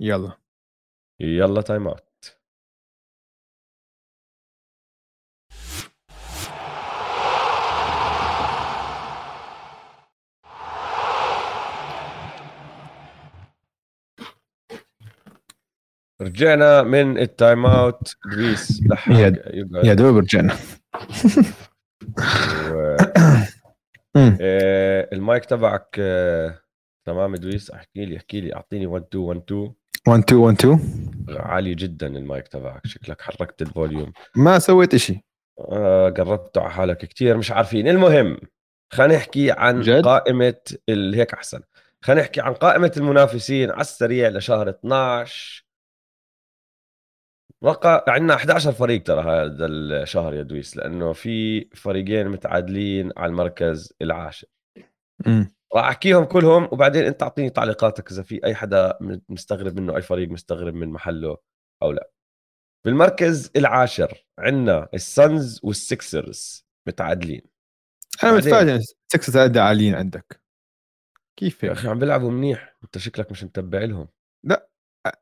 يلا. 0.00 0.32
يلا 1.20 1.60
time 1.62 1.88
out 1.88 2.11
رجعنا 16.22 16.82
من 16.82 17.18
ال 17.18 17.28
time 17.28 17.66
out 17.66 18.16
دويس 18.32 18.82
يا 19.84 19.94
دوب 19.94 20.16
رجعنا. 20.16 20.56
و... 22.72 22.96
آه، 24.40 25.08
المايك 25.12 25.44
تبعك 25.44 25.96
آه، 25.98 26.58
تمام 27.06 27.34
إدريس؟ 27.34 27.70
احكي 27.70 28.04
لي 28.04 28.16
احكي 28.16 28.40
لي. 28.40 28.54
اعطيني 28.54 28.86
1 28.86 29.04
2 29.04 29.24
1 29.24 29.42
2 29.46 29.72
1 30.08 30.22
2 30.22 30.40
1 30.40 30.56
2 30.56 30.80
عالي 31.28 31.74
جدا 31.74 32.06
المايك 32.06 32.48
تبعك. 32.48 32.86
شكلك 32.86 33.20
حركت 33.20 33.62
ال 33.62 33.68
volume. 33.68 34.12
ما 34.36 34.58
سويت 34.58 34.94
إشي. 34.94 35.24
آه 35.60 36.10
قربت 36.10 36.58
على 36.58 36.70
حالك 36.70 36.98
كثير 36.98 37.36
مش 37.36 37.50
عارفين. 37.50 37.88
المهم 37.88 38.38
خلينا 38.92 39.16
نحكي 39.16 39.50
عن 39.50 39.80
جد؟ 39.80 40.04
اللي 40.88 41.16
هيك 41.16 41.32
أحسن. 41.34 41.60
خلينا 42.02 42.22
نحكي 42.22 42.40
عن 42.40 42.54
قائمة 42.54 42.92
المنافسين 42.96 43.70
على 43.70 43.80
السريع 43.80 44.28
لشهر 44.28 44.68
12 44.68 45.64
رقم 47.64 48.12
عندنا 48.12 48.34
11 48.34 48.72
فريق 48.72 49.02
ترى 49.02 49.20
هذا 49.20 49.66
الشهر 49.66 50.34
يا 50.34 50.42
دويس 50.42 50.76
لأنه 50.76 51.12
في 51.12 51.64
فريقين 51.74 52.28
متعادلين 52.28 53.12
على 53.16 53.30
المركز 53.30 53.94
العاشر. 54.02 54.48
راح 55.74 55.86
أحكيهم 55.88 56.24
كلهم 56.24 56.68
وبعدين 56.72 57.04
أنت 57.04 57.22
أعطيني 57.22 57.50
تعليقاتك 57.50 58.10
إذا 58.10 58.22
في 58.22 58.44
أي 58.44 58.54
حدا 58.54 58.98
مستغرب 59.28 59.80
منه 59.80 59.96
أي 59.96 60.02
فريق 60.02 60.28
مستغرب 60.28 60.74
من 60.74 60.88
محله 60.88 61.36
أو 61.82 61.92
لا. 61.92 62.10
بالمركز 62.84 63.50
العاشر 63.56 64.26
عندنا 64.38 64.88
السانز 64.94 65.60
والسكسرز 65.62 66.66
متعادلين. 66.88 67.42
أنا 68.24 68.32
متفاجئ 68.32 68.74
السكسرز 68.74 69.36
ادى 69.36 69.60
عاليين 69.60 69.94
عندك. 69.94 70.42
كيف 71.38 71.62
يا 71.62 71.72
أخي 71.72 71.88
عم 71.88 71.98
بيلعبوا 71.98 72.30
منيح 72.30 72.76
أنت 72.84 72.98
شكلك 72.98 73.30
مش 73.30 73.44
متبع 73.44 73.78
لهم. 73.78 74.08
لا 74.44 74.68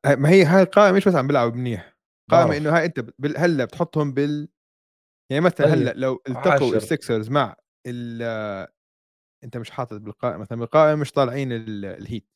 ما 0.06 0.28
هي 0.28 0.44
هاي 0.44 0.62
القائمة 0.62 0.96
مش 0.96 1.08
بس 1.08 1.14
عم 1.14 1.26
بيلعبوا 1.26 1.56
منيح. 1.56 1.99
قائمه 2.30 2.56
إنه 2.56 2.76
هاي 2.76 2.84
أنت 2.84 3.04
هلأ 3.36 3.64
بتحطهم 3.64 4.12
بال 4.12 4.48
يعني 5.32 5.44
مثلا 5.44 5.66
طيب. 5.66 5.78
هلأ 5.78 5.92
لو 5.96 6.22
التقوا 6.28 6.76
السكسرز 6.76 7.30
مع 7.30 7.56
أنت 9.44 9.56
مش 9.56 9.70
حاطط 9.70 10.00
بالقائمة 10.00 10.38
مثلا 10.38 10.58
بالقائمة 10.58 11.00
مش 11.00 11.12
طالعين 11.12 11.48
الهيت 11.52 12.30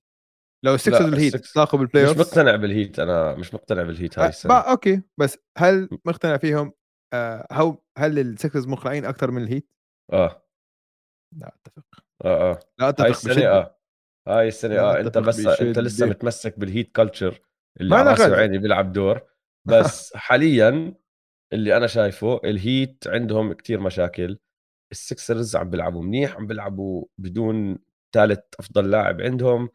لو 0.64 0.74
السكسرز 0.74 1.04
والهيت 1.04 1.36
تلاقوا 1.36 1.80
بال 1.80 1.88
play 1.88 2.04
مش 2.04 2.16
مقتنع 2.16 2.56
بالهيت 2.56 2.98
أنا 2.98 3.34
مش 3.34 3.54
مقتنع 3.54 3.82
بالهيت 3.82 4.18
هاي 4.18 4.26
آه، 4.26 4.28
السنة. 4.28 4.54
okay 4.54 5.02
بس 5.20 5.38
هل 5.58 5.88
مقتنع 6.04 6.36
فيهم؟ 6.36 6.72
آه 7.14 7.46
هل 7.52 7.76
هل 7.98 8.18
السكسرز 8.18 8.66
مقنعين 8.66 9.04
أكثر 9.04 9.30
من 9.30 9.42
الهيت؟ 9.42 9.70
آه. 10.12 10.46
لا 11.36 11.54
أتفق. 11.54 11.84
آه 12.24 12.50
آه. 12.50 12.60
لا 12.78 12.88
أتفق 12.88 13.04
هاي 13.04 13.10
السنة 13.10 13.46
آه. 13.48 13.78
هاي 14.28 14.48
السنة 14.48 14.80
آه 14.80 15.00
أنت 15.00 15.18
بس. 15.18 15.46
أنت 15.46 15.78
لسه 15.78 16.06
متمسك 16.06 16.58
بال 16.58 16.69
Heat 16.69 16.92
culture 16.96 17.40
اللي 17.80 17.96
على 17.96 18.10
راسي 18.10 18.30
وعيني 18.30 18.58
بيلعب 18.58 18.92
دور. 18.92 19.33
بس 19.64 20.12
حاليا 20.16 20.94
اللي 21.52 21.76
أنا 21.76 21.86
شايفه 21.86 22.40
الهيت 22.44 23.04
عندهم 23.06 23.52
كتير 23.52 23.80
مشاكل. 23.80 24.38
السكسرز 24.92 25.56
عم 25.56 25.70
بيلعبوا 25.70 26.02
منيح 26.02 26.36
عم 26.36 26.46
بيلعبوا 26.46 27.04
بدون 27.18 27.78
ثالث 28.14 28.40
أفضل 28.58 28.90
لاعب 28.90 29.20
عندهم 29.20 29.68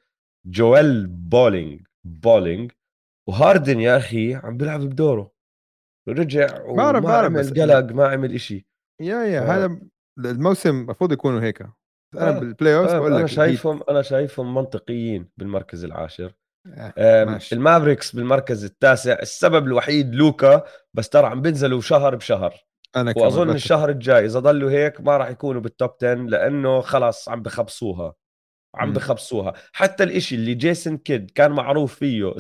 جويل 0.46 1.08
balling 1.08 1.88
balling 2.04 2.72
وهاردن 3.30 3.80
يا 3.80 3.98
أخي 3.98 4.34
عم 4.34 4.58
بيلعب 4.58 4.82
بدوره. 4.82 5.32
رجع 6.10 6.62
وما 6.62 6.92
بعرف 6.92 7.06
عمل 7.06 7.50
قلق 7.62 7.94
ما 7.94 8.08
عمل 8.08 8.34
إشي. 8.34 8.68
yeah 9.02 9.24
yeah 9.24 9.42
ف... 9.42 9.44
هذا 9.44 9.80
الموسم 10.26 10.70
المفروض 10.70 11.12
يكونوا 11.12 11.42
هيك. 11.42 11.62
أنا 11.62 12.38
آه. 12.38 12.40
بال 12.40 12.52
play 12.52 12.76
off. 12.78 12.94
بقول 12.94 13.14
أنا 13.14 13.22
لك 13.22 13.26
شايفهم 13.26 13.84
أنا 13.90 14.02
شايفهم 14.02 14.56
منطقيين 14.56 15.30
بالمركز 15.38 15.84
العاشر. 15.84 16.34
المافريكس 17.54 18.16
بالمركز 18.16 18.66
التاسع 18.66 19.14
السبب 19.14 19.68
الوحيد 19.68 20.16
لوكا 20.16 20.64
بس 20.94 21.10
ترى 21.10 21.28
عم 21.28 21.42
بينزلوا 21.42 21.82
شهر 21.82 22.16
بشهر. 22.16 22.56
أنا 22.96 23.14
وأظن. 23.18 23.50
الشهر 23.50 23.90
الجاي 23.90 24.26
إذا 24.26 24.40
ضلوا 24.40 24.72
هيك 24.72 25.02
ما 25.02 25.18
راح 25.18 25.30
يكونوا 25.30 25.62
بال 25.62 25.74
top 25.74 25.92
10 26.04 26.14
لأنه 26.14 26.82
خلص 26.82 27.30
عم 27.30 27.42
بخبصوها. 27.42 28.16
عم. 28.76 28.94
بخبصوها. 28.94 29.54
حتى 29.74 30.04
الإشي 30.04 30.36
اللي 30.36 30.54
جيسون 30.54 30.98
كيد 30.98 31.32
كان 31.32 31.52
معروف 31.52 31.96
فيه 31.96 32.36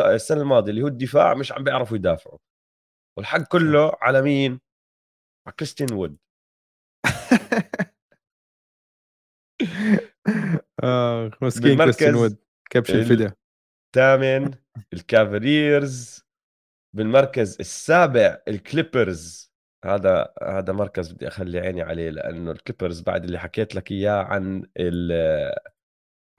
السنة 0.00 0.40
الماضية 0.40 0.70
اللي 0.70 0.82
هو 0.82 0.86
الدفاع 0.86 1.34
مش 1.34 1.52
عم 1.52 1.64
بيعرفوا 1.64 1.96
يدافعوا. 1.96 2.38
والحق 3.18 3.42
كله 3.42 3.92
على 4.00 4.22
مين؟ 4.22 4.60
على 5.46 5.54
كريستيان 5.58 5.92
وود. 5.92 6.16
آه 10.84 11.30
مسكين 11.42 11.78
كريستيان 11.78 12.14
وود. 12.14 12.36
كبش 12.72 12.90
ال- 12.90 12.96
الفدا 13.00 13.32
الثامن 13.86 14.50
الكافاليرز 14.92 16.22
بالمركز 16.96 17.56
السابع 17.60 18.38
الكليبرز 18.48 19.52
هذا 19.84 20.32
هذا 20.42 20.72
مركز 20.72 21.12
بدي 21.12 21.28
أخلي 21.28 21.58
عيني 21.60 21.82
عليه 21.82 22.10
لأنه 22.10 22.50
الكليبرز 22.50 23.00
بعد 23.00 23.24
اللي 23.24 23.38
حكيت 23.38 23.74
لك 23.74 23.90
إياه 23.90 24.22
عن 24.22 24.66
ال- 24.76 25.52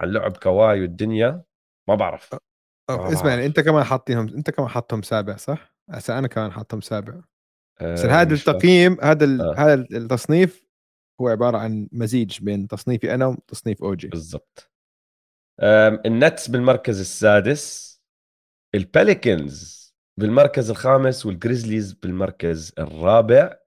عن 0.01 0.11
لعب 0.11 0.37
كواي 0.37 0.81
والدنيا 0.81 1.43
ما 1.89 1.95
بعرف 1.95 2.35
اسمع 2.89 3.29
يعني. 3.29 3.45
أنت 3.45 3.59
كمان 3.59 3.83
حاطينهم 3.83 4.27
أنت 4.35 4.49
كمان 4.49 4.69
حاطهم 4.69 5.01
سابع 5.01 5.35
صح؟ 5.35 5.75
هسه 5.89 6.19
أنا 6.19 6.27
كمان 6.27 6.51
حاطهم 6.51 6.81
سابع 6.81 7.13
بس 7.81 8.05
آه، 8.05 8.21
هذا. 8.21 8.33
التقييم 8.33 8.97
هذا 9.01 9.25
آه. 9.25 9.53
هذا 9.57 9.73
التصنيف 9.73 10.67
هو 11.21 11.29
عبارة 11.29 11.57
عن 11.57 11.87
مزيج 11.91 12.41
بين 12.41 12.67
تصنيفي 12.67 13.13
أنا 13.13 13.25
وتصنيف 13.27 13.83
أوجي 13.83 14.07
بالضبط 14.07 14.72
النتس 16.05 16.47
بالمركز 16.47 16.99
السادس 16.99 17.93
البيليكنز 18.75 19.83
بالمركز 20.19 20.69
الخامس 20.69 21.25
والجريزليز 21.25 21.93
بالمركز 21.93 22.73
الرابع. 22.79 23.57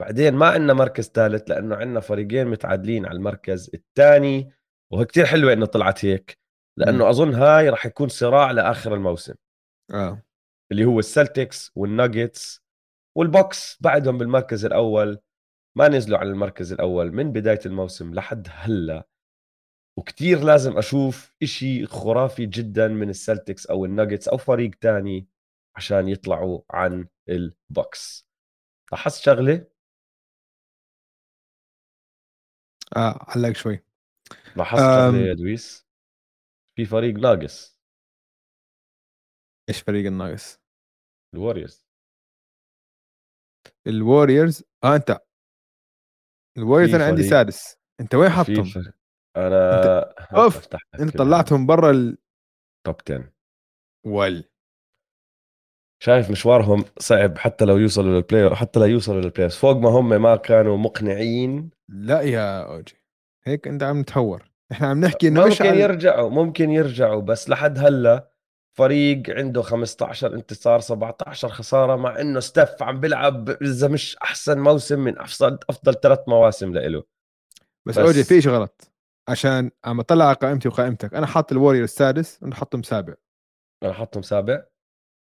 بعدين 0.00 0.34
ما 0.34 0.46
عندنا 0.46 0.72
مركز 0.72 1.08
ثالث 1.08 1.50
لأنه 1.50 1.76
عندنا 1.76 2.00
فريقين 2.00 2.46
متعادلين 2.46 3.06
على 3.06 3.16
المركز 3.16 3.70
الثاني 3.74 4.52
وهي 4.92 5.04
كتير 5.04 5.26
حلوة 5.26 5.52
إنه 5.52 5.66
طلعت 5.66 6.04
هيك 6.04 6.38
لأنه 6.76 7.10
أظن 7.10 7.34
هاي 7.34 7.68
راح 7.68 7.86
يكون 7.86 8.08
صراع 8.08 8.50
لآخر 8.50 8.94
الموسم. 8.94 9.34
آه. 9.94 10.22
اللي 10.72 10.84
هو 10.84 10.98
السلتكس 10.98 11.72
والناجتس 11.74 12.62
والبوكس. 13.16 13.78
بعدهم 13.80 14.18
بالمركز 14.18 14.64
الأول 14.64 15.18
ما 15.76 15.88
نزلوا 15.88 16.18
على 16.18 16.30
المركز 16.30 16.72
الأول 16.72 17.12
من 17.12 17.32
بداية 17.32 17.60
الموسم 17.66 18.14
لحد 18.14 18.48
هلأ. 18.50 19.06
وكتير 19.98 20.38
لازم 20.38 20.78
أشوف 20.78 21.34
إشي 21.42 21.86
خرافي 21.86 22.46
جدا 22.46 22.88
من 22.88 23.10
السلتكس 23.10 23.66
أو 23.66 23.84
الناجتس 23.84 24.28
أو 24.28 24.36
فريق 24.36 24.70
تاني 24.80 25.28
عشان 25.76 26.08
يطلعوا 26.08 26.62
عن 26.70 27.08
البوكس. 27.28 28.28
لاحظت 28.92 29.16
شغلة؟ 29.16 29.66
آه 32.96 33.24
علق 33.28 33.52
شوي. 33.52 33.84
لاحظت. 34.56 34.80
شغلة 34.80 35.26
يا 35.28 35.34
دويس؟ 35.34 35.86
في 36.76 36.84
فريق 36.84 37.14
ناقص 37.14 37.80
إيش 39.68 39.82
فريق 39.82 40.06
الناقص؟ 40.06 40.60
الووريرز 41.34 41.86
الووريرز؟ 43.86 44.64
آه 44.84 44.96
أنت. 44.96 45.18
الووريرز 46.56 46.90
في 46.90 46.96
أنا 46.96 47.06
عندي 47.06 47.22
سادس. 47.22 47.78
أنت 48.00 48.14
وين 48.14 48.30
حاطهم؟ 48.30 48.72
أنا 49.36 50.14
لك 50.32 50.80
أنت 51.00 51.16
طلعتهم 51.16 51.66
برا 51.66 51.90
ال... 51.90 52.18
top 52.86 52.96
10 53.10 53.32
وال 54.06 54.44
شايف 56.02 56.30
مشوارهم 56.30 56.84
صعب 56.98 57.38
حتى 57.38 57.64
لو 57.64 57.76
يوصلوا 57.76 58.14
لل 58.14 58.27
play 58.27 58.54
حتى 58.54 58.80
لو 58.80 58.86
يوصلوا 58.86 59.20
لل 59.20 59.30
play 59.30 59.50
off 59.50 59.76
ما 59.76 59.88
هم 59.88 60.08
ما 60.22 60.36
كانوا 60.36 60.76
مقنعين. 60.76 61.70
لا 61.88 62.20
يا 62.20 62.62
أوجي. 62.74 63.02
هيك 63.44 63.68
أنت 63.68 63.82
عم 63.82 64.02
تهور. 64.02 64.50
إحنا 64.72 64.86
عم 64.86 65.00
نحكي 65.00 65.28
إنه 65.28 65.46
ممكن 65.46 65.66
على... 65.66 65.80
يرجعوا 65.80 66.30
ممكن 66.30 66.70
يرجعوا 66.70 67.22
بس 67.22 67.48
لحد 67.50 67.78
هلأ 67.78 68.30
فريق 68.78 69.22
عنده 69.30 69.62
15 69.62 70.34
انتصار 70.34 70.80
17 70.80 71.48
خسارة 71.48 71.96
مع 71.96 72.20
إنه 72.20 72.40
ستيف 72.40 72.82
عم 72.82 73.00
بيلعب 73.00 73.50
إذا 73.50 73.88
مش 73.88 74.16
أحسن 74.16 74.58
موسم 74.58 74.98
من 74.98 75.18
أفضل 75.18 75.58
أفضل 75.70 75.94
ثلاث 75.94 76.18
مواسم 76.28 76.74
لإله. 76.74 77.02
بس, 77.86 77.98
بس- 77.98 78.06
اوجي 78.06 78.24
في 78.24 78.40
شيء 78.42 78.52
غلط. 78.52 78.92
عشان 79.28 79.70
عم 79.84 80.00
اطلع 80.00 80.24
على 80.24 80.34
قائمتي 80.36 80.68
وقائمتك 80.68 81.14
أنا 81.14 81.26
حاط 81.26 81.52
الووريرز 81.52 81.84
السادس 81.84 82.42
وانت 82.42 82.54
حاطهم 82.54 82.82
سابع. 82.82 83.14
أنا 83.82 83.92
حاطهم 83.92 84.22
سابع؟ 84.22 84.64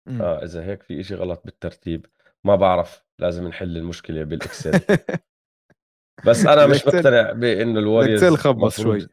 مم. 0.10 0.22
آه 0.22 0.44
إذا 0.44 0.64
هيك 0.66 0.84
في 0.84 1.00
إشي 1.00 1.16
غلط 1.16 1.42
بالترتيب. 1.46 2.06
ما 2.46 2.56
بعرف 2.56 3.06
لازم 3.20 3.48
نحل 3.48 3.78
المشكلة 3.78 4.24
بالإكسل. 4.24 4.72
بس 6.28 6.46
أنا 6.46 6.68
مش 6.68 6.88
مقتنع 6.88 7.32
بإنه 7.32 7.80
الووريرز 7.80 8.24
الإكسل 8.24 8.38
خبص 8.44 8.82
شوي. 8.82 9.08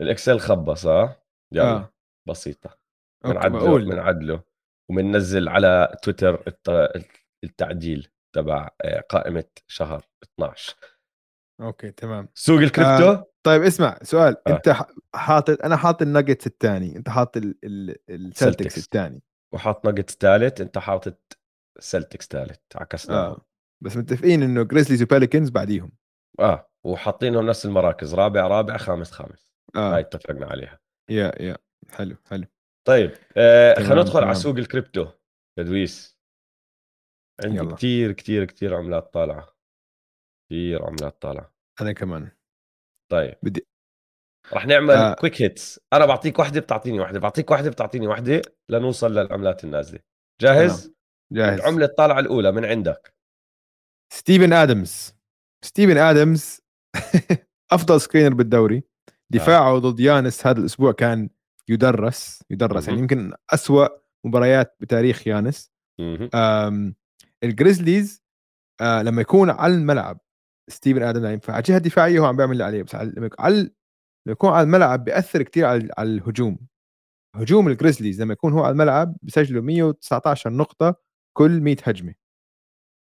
الإكسل 0.00 0.38
خبص 0.38 0.86
آه؟ 0.86 1.22
يلا 1.52 1.70
آه. 1.70 1.76
آه. 1.76 1.92
بسيطه 2.28 2.78
بنعدله 3.24 3.78
بنعدله. 3.78 4.42
وبننزل 4.90 5.48
على 5.48 5.96
تويتر 6.02 6.46
الت- 6.46 7.06
التعديل 7.44 8.08
تبع 8.34 8.68
آه، 8.84 9.00
قائمة 9.00 9.44
شهر 9.66 10.04
12 10.24 10.76
okay 11.60 11.90
تمام. 11.90 12.28
سوق 12.34 12.58
الكريبتو؟ 12.60 13.24
طيب 13.46 13.62
اسمع 13.62 13.98
سؤال. 14.02 14.36
آه. 14.48 14.50
أنت 14.56 14.76
حاطط 15.14 15.62
أنا 15.64 15.76
حاطط 15.76 16.02
الناجتس 16.02 16.46
الثاني 16.46 16.96
أنت 16.96 17.08
حاط 17.08 17.36
ال- 17.36 17.58
ال- 17.64 17.98
السلتكس. 18.10 18.78
الثاني. 18.78 19.22
وحاط 19.54 19.84
ناجتس 19.84 20.16
ثالث 20.20 20.60
أنت 20.60 20.78
حاطط 20.78 21.38
سلتكس 21.78 22.26
ثالث 22.26 22.58
عكسناهم. 22.74 23.18
آه. 23.32 23.46
بس 23.84 23.96
متفقين 23.96 24.42
إنه 24.42 24.62
جريزليز 24.62 25.02
وبيليكنز 25.02 25.50
بعديهم. 25.50 25.92
آه. 26.40 26.70
وحاطينهم 26.84 27.46
نفس 27.46 27.66
المراكز 27.66 28.14
رابع 28.14 28.46
رابع 28.46 28.76
خامس 28.76 29.10
خامس. 29.10 29.52
آه. 29.76 29.94
هاي 29.94 30.00
اتفقنا 30.00 30.46
عليها. 30.46 30.80
yeah 31.10 31.32
yeah. 31.42 31.56
حلو 31.90 32.16
حلو. 32.30 32.44
طيب 32.88 33.10
آه 33.36 33.74
خلينا 33.74 33.94
ندخل 34.02 34.24
على. 34.24 34.34
سوق 34.34 34.56
الكريبتو. 34.56 35.06
يا 35.58 35.62
دويس 35.62 36.18
عندي 37.44 37.56
يلا. 37.56 37.74
كتير 37.76 38.12
كتير 38.12 38.44
كتير 38.44 38.74
عملات 38.74 39.14
طالعة. 39.14 39.48
كتير 40.46 40.84
عملات 40.86 41.22
طالعة. 41.22 41.52
أنا 41.80 41.92
كمان. 41.92 42.30
طيب. 43.12 43.34
بدي 43.42 43.66
رح 44.52 44.66
نعمل 44.66 44.90
آه. 44.90 45.10
آه. 45.10 45.14
quick 45.14 45.42
hits 45.42 45.80
أنا 45.92 46.06
بعطيك 46.06 46.38
واحدة 46.38 46.60
بتعطيني 46.60 47.00
واحدة 47.00 47.20
بعطيك 47.20 47.50
واحدة 47.50 47.70
بتعطيني 47.70 48.06
واحدة 48.06 48.42
لنوصل 48.68 49.12
للعملات 49.14 49.64
النازلة. 49.64 50.00
جاهز؟ 50.40 50.92
جاهز. 51.32 51.60
العملة 51.60 51.84
الطالعة 51.84 52.20
الأولى 52.20 52.52
من 52.52 52.64
عندك. 52.64 53.14
ستيفن 54.12 54.52
آدمز. 54.52 55.14
ستيفن 55.64 55.96
آدمز 55.98 56.60
أفضل 57.72 58.00
screener 58.00 58.34
بالدوري. 58.34 58.82
دفاعه 59.32 59.78
ضد 59.78 60.00
يانس 60.00 60.46
هذا 60.46 60.60
الأسبوع 60.60 60.92
كان 60.92 61.30
يدرس 61.68 62.42
يدرس 62.50 62.88
يعني. 62.88 63.00
يمكن 63.00 63.32
أسوأ 63.50 63.88
مباريات 64.26 64.76
بتاريخ 64.80 65.26
يانس. 65.26 65.72
الجريزليز 67.44 68.22
آه 68.80 69.02
لما 69.02 69.20
يكون 69.22 69.50
على 69.50 69.74
الملعب 69.74 70.20
ستيفن 70.70 71.02
آدمز 71.02 71.24
يعني 71.24 71.40
على 71.48 71.58
الجهة 71.58 71.76
الدفاعية 71.76 72.18
هو 72.18 72.24
عم 72.24 72.36
بيعمل 72.36 72.52
اللي 72.52 72.64
عليه 72.64 72.82
بس 72.82 72.94
على 72.94 73.30
على 73.38 73.70
يكون 74.28 74.50
على 74.50 74.62
الملعب 74.64 75.04
بيأثر 75.04 75.42
كثير 75.42 75.66
على 75.66 75.88
على 75.98 76.08
الهجوم. 76.10 76.58
هجوم 77.36 77.68
الجريزليز 77.68 78.22
لما 78.22 78.32
يكون 78.32 78.52
هو 78.52 78.60
على 78.64 78.72
الملعب 78.72 79.16
بيسجلوا 79.22 79.62
119 79.62 80.50
نقطة 80.52 80.96
كل 81.36 81.60
100 81.60 81.76
هجمة. 81.84 82.14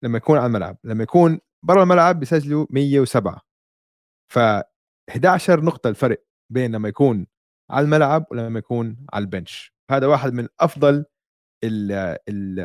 لما 0.03 0.17
يكون 0.17 0.37
على 0.37 0.47
الملعب 0.47 0.77
لما 0.83 1.03
يكون 1.03 1.39
برا 1.65 1.83
الملعب 1.83 2.19
بيسجلوا 2.19 2.67
107 2.69 3.41
ف 4.33 4.39
11 5.09 5.63
نقطة 5.63 5.89
الفرق 5.89 6.23
بين 6.53 6.75
لما 6.75 6.89
يكون 6.89 7.27
على 7.71 7.85
الملعب 7.85 8.25
ولما 8.31 8.59
يكون 8.59 9.05
على 9.13 9.23
ال 9.25 9.33
bench 9.33 9.73
هذا 9.91 10.07
واحد 10.07 10.33
من 10.33 10.47
أفضل 10.59 11.05
ال 11.63 11.91
ال 12.29 12.59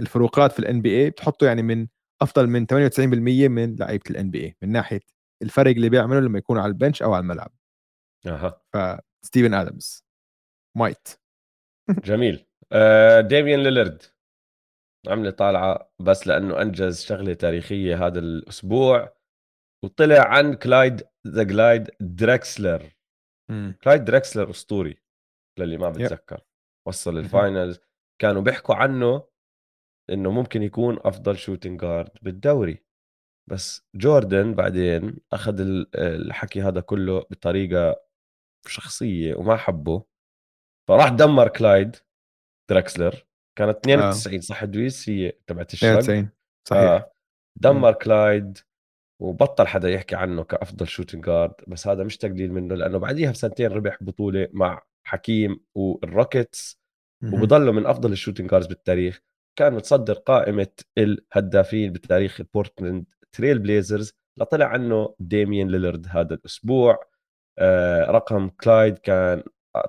الفروقات 0.00 0.52
في 0.52 0.58
ال 0.58 0.82
NBA 0.82 1.10
بتحطه 1.10 1.46
يعني 1.46 1.62
من 1.62 1.86
أفضل 2.22 2.46
من 2.46 2.66
98% 2.66 3.48
من 3.48 3.76
لعيبة 3.76 4.04
ال 4.10 4.30
NBA 4.30 4.56
من 4.62 4.72
ناحية 4.72 5.00
الفرق 5.42 5.70
اللي 5.70 5.88
بيعمله 5.88 6.20
لما 6.20 6.38
يكون 6.38 6.58
على 6.58 6.68
ال 6.68 6.74
bench 6.74 7.02
أو 7.02 7.14
على 7.14 7.22
الملعب. 7.22 7.52
أها. 8.26 8.62
فستيفن 8.72 9.54
ادمز 9.54 10.04
mate. 10.76 11.08
جميل. 12.04 12.46
آه 12.72 13.20
ديميان 13.20 13.62
ليلرد 13.62 14.02
عملة 15.08 15.30
طالعة 15.30 15.92
بس 16.00 16.26
لأنه 16.26 16.62
أنجز 16.62 17.00
شغلة 17.04 17.34
تاريخية 17.34 18.06
هذا 18.06 18.18
الأسبوع 18.18 19.16
وطلع 19.84 20.28
عن 20.28 20.54
كلايد 20.54 21.02
the 21.26 21.42
Glide 21.42 21.90
دريكسلر 22.00 22.92
كلايد 23.82 24.04
دريكسلر 24.04 24.50
أسطوري 24.50 25.00
للي 25.58 25.76
ما 25.76 25.90
بتذكر. 25.90 26.40
وصل 26.88 27.18
ال 27.18 27.27
finals 27.27 27.78
كانوا 28.20 28.42
بيحكوا 28.42 28.74
عنه 28.74 29.29
إنه 30.10 30.30
ممكن 30.30 30.62
يكون 30.62 30.98
أفضل 31.00 31.36
shooting 31.38 31.80
guard 31.80 32.10
بالدوري. 32.22 32.84
بس 33.50 33.86
جوردن 33.94 34.54
بعدين 34.54 35.16
أخذ 35.32 35.56
الحكي 35.94 36.62
هذا 36.62 36.80
كله 36.80 37.20
بطريقة 37.30 38.02
شخصية 38.66 39.34
وما 39.34 39.56
حبه. 39.56 40.04
فراح 40.88 41.08
دمر 41.08 41.48
كلايد 41.48 41.96
دراكسلر 42.70 43.26
كانت 43.58 43.76
92 43.76 44.34
آه. 44.36 44.40
صح 44.40 44.64
دويس؟ 44.64 45.08
هي 45.08 45.32
تبعت 45.46 45.72
ال 45.72 45.76
shrug. 45.76 45.98
92 45.98 46.28
صحيح. 46.68 46.82
آه. 46.82 47.12
دمر 47.56 47.90
م. 47.90 47.94
كلايد 47.94 48.58
وبطل 49.22 49.66
حدا 49.66 49.90
يحكي 49.90 50.16
عنه 50.16 50.44
كأفضل 50.44 50.88
shooting 50.88 51.24
guard 51.24 51.54
بس 51.68 51.88
هذا 51.88 52.04
مش 52.04 52.16
تقليل 52.16 52.52
منه 52.52 52.74
لأنه 52.74 52.98
بعديها 52.98 53.30
بسنتين 53.30 53.72
ربح 53.72 54.02
بطولة 54.02 54.48
مع 54.52 54.82
حكيم 55.06 55.60
والروكيتس 55.74 56.80
وبضله 57.24 57.72
من 57.72 57.86
أفضل 57.86 58.12
ال 58.12 58.16
shooting 58.16 58.50
guards 58.50 58.66
بالتاريخ. 58.66 59.22
كان 59.60 59.74
متصدر 59.74 60.14
قائمة 60.14 60.68
الهدافين 60.98 61.92
بتاريخ 61.92 62.40
البورتلاند 62.40 63.06
تريل 63.32 63.58
بليزرز 63.58 64.12
لطلع 64.38 64.66
عنه 64.66 65.14
ديميان 65.18 65.68
ليلرد 65.68 66.06
هذا 66.08 66.34
الأسبوع. 66.34 67.10
آه 67.58 68.10
رقم 68.10 68.48
كلايد 68.48 68.98
كان 68.98 69.42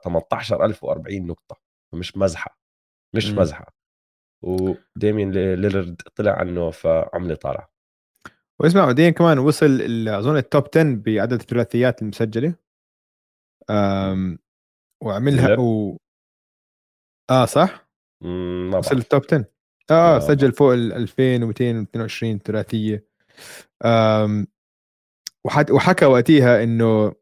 18040 0.03 1.28
نقطة 1.28 1.61
مش 1.93 2.17
مزحة 2.17 2.59
مش 3.15 3.32
م. 3.32 3.39
مزحة. 3.39 3.76
وديميان 4.43 5.32
ليلرد 5.32 6.01
طلع 6.15 6.32
عنه 6.32 6.72
فعملة 6.72 7.36
طالعه 7.36 7.72
واسمع 8.61 8.86
بعدين 8.86 9.09
كمان 9.13 9.39
وصل 9.39 9.82
أظن 10.07 10.38
ال 10.38 10.44
top 10.44 10.63
10 10.76 10.95
بعدد 10.95 11.34
الثلاثيات 11.34 12.01
المسجلة. 12.01 12.55
وعملها 15.03 15.59
و... 15.59 15.97
آه 17.30 17.45
صح؟ 17.45 17.88
ما 18.69 18.78
وصل 18.78 18.97
ال 18.97 19.03
top 19.03 19.21
10 19.32 19.61
آه, 19.91 20.15
آه 20.15 20.19
سجل 20.19 20.51
فوق 20.51 20.73
ال 20.73 20.93
2222 20.93 22.39
ثلاثية. 22.39 23.05
وحكى 25.45 26.05
وقتها 26.05 26.63
إنه 26.63 27.13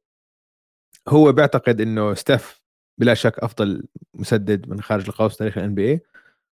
هو 1.07 1.32
بيعتقد 1.32 1.82
إنه 1.82 2.13
ستيف 2.13 2.61
بلا 2.99 3.13
شك 3.13 3.39
أفضل 3.39 3.84
مسدد 4.13 4.70
من 4.70 4.82
خارج 4.82 5.09
القوس 5.09 5.38
تاريخ 5.38 5.57
ال 5.57 5.76
NBA 5.76 6.01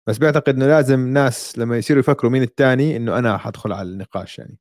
بس 0.07 0.18
بيعتقد 0.18 0.55
إنه 0.55 0.68
لازم 0.68 1.07
ناس 1.07 1.57
لما 1.57 1.78
يصيروا 1.78 1.99
يفكروا 1.99 2.32
مين 2.32 2.43
الثاني 2.43 2.97
إنه 2.97 3.20
أنا 3.20 3.38
حدخل 3.38 3.72
على 3.72 3.89
النقاش 3.89 4.39
يعني. 4.39 4.60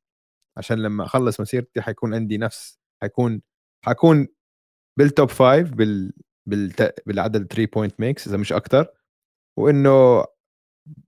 عشان 0.57 0.77
لما 0.83 1.05
أخلص 1.05 1.41
مسيرتي 1.41 1.81
حيكون 1.81 2.13
عندي 2.13 2.37
نفس 2.37 2.79
حيكون 3.01 3.41
حكون 3.85 4.27
بال 4.99 5.11
top 5.11 5.29
five 5.29 5.71
بال 5.73 6.13
بالعدد 7.05 7.53
3 7.53 7.71
point 7.73 7.99
makes 7.99 8.27
إذا 8.27 8.37
مش 8.37 8.53
أكثر 8.53 8.87
وإنه 9.59 10.25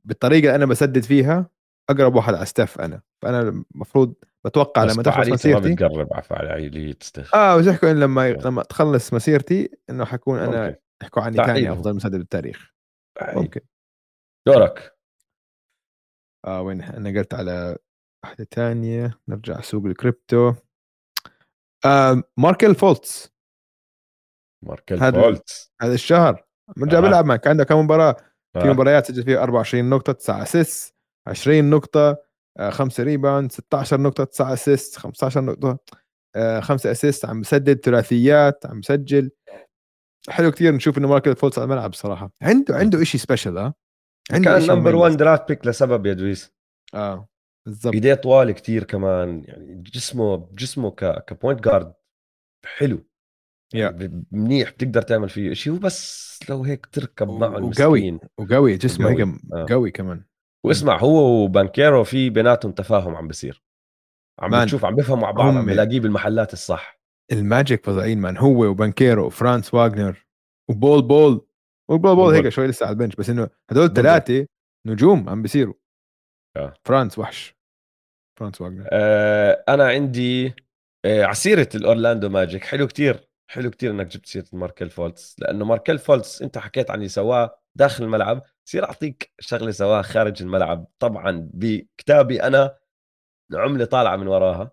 بالطريقة 0.03 0.39
اللي 0.39 0.55
أنا 0.55 0.65
بسدد 0.65 1.03
فيها 1.03 1.49
أقرب 1.89 2.15
واحد 2.15 2.33
على 2.33 2.45
ستيف 2.45 2.81
أنا. 2.81 3.01
فأنا 3.21 3.41
المفروض 3.75 4.13
بتوقع 4.45 4.83
لما 4.83 5.03
تخلص 5.03 5.29
مسيرتي 5.29 5.69
ما 5.69 5.75
بتقرب 5.75 6.13
على 6.13 6.23
فعالية 6.23 6.95
ستيف 7.01 7.35
آه 7.35 7.57
بس 7.57 7.65
يحكوا 7.65 7.89
لما. 7.89 8.31
لما 8.31 8.63
تخلص 8.63 9.13
مسيرتي 9.13 9.77
إنه 9.89 10.05
حكون 10.05 10.39
أنا 10.39 10.65
ممكن. 10.65 10.79
يحكوا 11.03 11.21
عني 11.21 11.37
ثاني 11.37 11.71
أفضل 11.71 11.95
مسدد 11.95 12.17
بالتاريخ. 12.17 12.73
ممكن 13.21 13.61
دورك. 14.47 14.97
آه 16.45 16.61
وين 16.61 16.81
أنا 16.81 17.19
قلت 17.19 17.33
على 17.33 17.77
واحدة 18.23 18.47
ثانية 18.51 19.19
نرجع 19.27 19.61
سوق 19.61 19.85
الكريبتو. 19.85 20.53
آه 21.85 22.23
ماركل 22.37 22.75
فولتس. 22.75 23.31
ماركل 24.65 24.97
فولتس. 25.11 25.73
هذا 25.81 25.93
الشهر. 25.93 26.47
رجع 26.77 26.97
آه. 26.97 27.01
بيلعب 27.01 27.25
معك؟ 27.25 27.47
عنده 27.47 27.63
كم 27.63 27.79
مباراة. 27.79 28.15
في 28.53 28.69
مباريات 28.69 29.05
سجل 29.05 29.23
فيها 29.23 29.43
24 29.43 29.89
نقطة 29.89 30.13
9 30.13 30.41
اسيس 30.43 30.93
20 31.27 31.69
نقطة 31.69 32.17
5 32.69 33.03
rebound 33.03 33.51
16 33.51 34.01
نقطة 34.01 34.23
9 34.23 34.53
assist 34.53 34.97
15 34.97 35.41
نقطة 35.41 35.77
5 36.61 36.89
آه، 36.89 36.91
assist 36.91 37.25
عم 37.25 37.41
بسدد 37.41 37.79
ثلاثيات 37.79 38.65
عم 38.65 38.79
بسجل. 38.79 39.31
حلو 40.29 40.51
كثير 40.51 40.73
نشوف 40.75 40.97
إنه 40.97 41.07
ماركل 41.07 41.35
فولتس 41.35 41.59
على 41.59 41.65
الملعب 41.65 41.93
صراحة. 41.93 42.31
عنده 42.41 42.75
عنده 42.75 43.03
شيء 43.03 43.21
special 43.21 43.57
ها 43.57 43.73
عنده 44.31 44.59
كان 44.59 44.67
number 44.77 44.95
1 44.95 45.17
draft 45.17 45.47
pick 45.47 45.67
لسبب 45.67 46.05
يا 46.05 46.13
دويس. 46.13 46.51
آه 46.93 47.27
بالضبط. 47.65 47.93
ايديه 47.93 48.13
طوال 48.13 48.51
كثير 48.51 48.83
كمان 48.83 49.43
يعني 49.47 49.75
جسمه 49.75 50.49
جسمه 50.53 50.91
ك 50.91 51.25
ك 51.25 51.32
point 51.32 51.63
guard 51.63 51.93
حلو. 52.65 53.05
يعني 53.73 54.25
منيح 54.31 54.71
بتقدر 54.71 55.01
تعمل 55.01 55.29
فيه 55.29 55.53
شيء 55.53 55.73
وبس 55.73 56.39
لو 56.49 56.63
هيك 56.63 56.85
تركب 56.85 57.29
معه 57.29 57.63
وقوي 57.65 58.19
وقوي 58.37 58.77
جسمه 58.77 59.09
هيك 59.09 59.27
آه. 59.53 59.65
قوي 59.69 59.91
كمان. 59.91 60.23
واسمع 60.65 60.97
هو 60.97 61.43
وبانكيرو 61.43 62.03
في 62.03 62.29
بيناتهم 62.29 62.71
تفاهم 62.71 63.15
عم 63.15 63.27
بصير 63.27 63.63
عم 64.39 64.63
بتشوف 64.63 64.85
عم 64.85 64.95
بيفهموا 64.95 65.21
مع 65.21 65.31
بعض 65.31 65.57
عم 65.57 65.65
بلاقيه 65.65 65.99
بالمحلات 65.99 66.53
الصح. 66.53 67.01
الماجيك 67.31 67.85
فظيعين 67.85 68.19
man 68.19 68.37
هو 68.37 68.65
وبانكيرو 68.65 69.25
وفرانس 69.25 69.73
واغنر 69.73 70.25
وبول 70.69 71.01
بول 71.01 71.47
وبول 71.89 72.15
بول 72.15 72.33
هيك 72.33 72.49
شوي 72.49 72.67
لسه 72.67 72.85
على 72.85 72.93
ال 72.93 72.97
bench 72.97 73.15
بس 73.15 73.29
إنه 73.29 73.49
هدول 73.71 73.93
ثلاثة 73.93 74.47
نجوم 74.87 75.29
عم 75.29 75.41
بيصيروا. 75.41 75.73
آه. 76.57 76.73
فرانس 76.85 77.19
وحش. 77.19 77.55
فرانس 78.39 78.61
واغنر. 78.61 78.87
آه 78.91 79.63
أنا 79.69 79.87
عندي 79.87 80.53
آه 81.05 81.23
على 81.23 81.43
سيرة 81.43 81.69
الأورلاندو 81.75 82.29
ماجيك. 82.29 82.63
حلو 82.63 82.87
كتير. 82.87 83.30
حلو 83.51 83.69
كتير 83.69 83.91
إنك 83.91 84.07
جبت 84.07 84.25
سيرة 84.25 84.45
ماركل 84.53 84.89
فولتس 84.89 85.35
لأنه 85.39 85.65
ماركل 85.65 85.99
فولتس 85.99 86.41
أنت 86.41 86.57
حكيت 86.57 86.91
عن 86.91 86.97
اللي 86.97 87.09
سواه 87.09 87.59
داخل 87.75 88.03
الملعب 88.03 88.41
بصير 88.65 88.85
أعطيك 88.85 89.33
شغلة 89.39 89.71
سواها 89.71 90.01
خارج 90.01 90.41
الملعب. 90.43 90.87
طبعا 90.99 91.49
بكتابي 91.53 92.43
أنا 92.43 92.77
عملة 93.53 93.85
طالعة 93.85 94.15
من 94.15 94.27
وراها. 94.27 94.71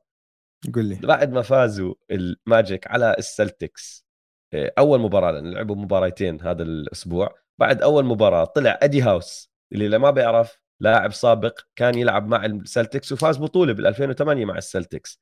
قل 0.74 0.84
لي. 0.84 0.94
بعد 0.94 1.32
ما 1.32 1.42
فازوا 1.42 1.94
الماجيك 2.10 2.86
على 2.86 3.14
السلتكس 3.18 4.06
آه، 4.54 4.72
أول 4.78 5.00
مباراة 5.00 5.30
لأن 5.30 5.54
لعبوا 5.54 5.76
مباراتين 5.76 6.40
هذا 6.42 6.62
الأسبوع. 6.62 7.38
بعد 7.58 7.82
أول 7.82 8.04
مباراة 8.04 8.44
طلع 8.44 8.78
أدي 8.82 9.02
هاوس 9.02 9.52
اللي 9.72 9.86
اللي 9.86 9.98
ما 9.98 10.10
بيعرف 10.10 10.60
لاعب 10.80 11.12
سابق 11.12 11.60
كان 11.76 11.98
يلعب 11.98 12.28
مع 12.28 12.44
السلتكس 12.44 13.12
وفاز 13.12 13.36
بطولة 13.38 13.72
بال 13.72 13.86
2008 13.86 14.44
مع 14.44 14.59
السلتكس. 14.59 15.20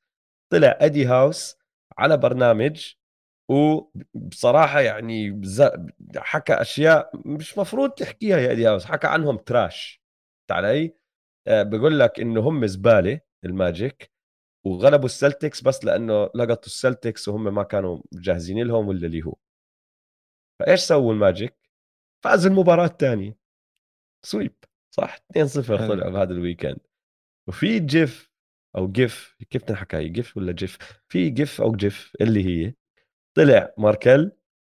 طلع 0.49 0.77
أدي 0.81 1.05
هاوس 1.05 1.55
على 1.97 2.17
برنامج 2.17 2.96
وبصراحة 3.49 4.81
يعني 4.81 5.41
حكى 6.17 6.53
أشياء 6.53 7.11
مش 7.25 7.57
مفروض 7.57 7.89
تحكيها 7.89 8.37
يا 8.37 8.53
أدي 8.53 8.69
هاوس 8.69 8.85
حكى 8.85 9.07
عنهم 9.07 9.37
trash. 9.37 10.01
علي 10.51 10.95
آه، 11.47 11.63
بقول 11.63 11.99
لك 11.99 12.19
إنه 12.19 12.41
هم 12.41 12.65
زبالة 12.65 13.21
الماجيك 13.45 14.11
وغلبوا 14.65 15.05
السلتكس 15.05 15.61
بس 15.61 15.85
لأنه 15.85 16.23
لقطوا 16.35 16.65
السلتكس 16.65 17.27
وهم 17.27 17.55
ما 17.55 17.63
كانوا 17.63 18.01
جاهزين 18.13 18.67
لهم 18.67 18.87
ولا 18.87 19.07
اللي 19.07 19.23
هو. 19.23 19.35
فإيش 20.59 20.79
سووا 20.79 21.13
الماجيك؟ 21.13 21.55
فاز 22.23 22.45
المباراة 22.45 22.85
الثانية. 22.85 23.37
sweep 24.25 24.55
صح؟ 24.95 25.17
2-0 25.17 25.77
طلعوا 25.77 26.11
بهذا 26.11 26.33
ال 26.33 26.38
weekend. 26.38 26.79
وفي 27.47 27.79
GIF 27.79 28.31
أو 28.77 28.91
GIF 28.91 29.35
كيف 29.49 29.63
تنحكى 29.63 30.09
GIF 30.09 30.37
ولا 30.37 30.51
GIF؟ 30.51 30.77
في 31.09 31.29
GIF 31.29 31.61
أو 31.61 31.71
GIF 31.71 32.13
اللي 32.21 32.45
هي؟ 32.45 32.73
طلع 33.37 33.73
ماركل 33.77 34.31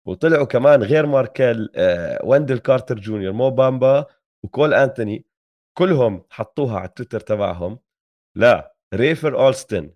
وطلعوا 0.06 0.44
كمان 0.44 0.82
غير 0.82 1.06
ماركل 1.06 1.70
آه 1.76 2.24
ويندل 2.24 2.58
كارتر 2.58 2.98
جونيور 3.00 3.32
مو 3.32 3.50
بامبا 3.50 4.06
وكول 4.42 4.74
أنتوني 4.74 5.26
كلهم 5.78 6.24
حطوها 6.30 6.78
على 6.78 6.88
التويتر 6.88 7.20
تبعهم 7.20 7.78
لريفر 8.36 9.38
أولستن. 9.40 9.90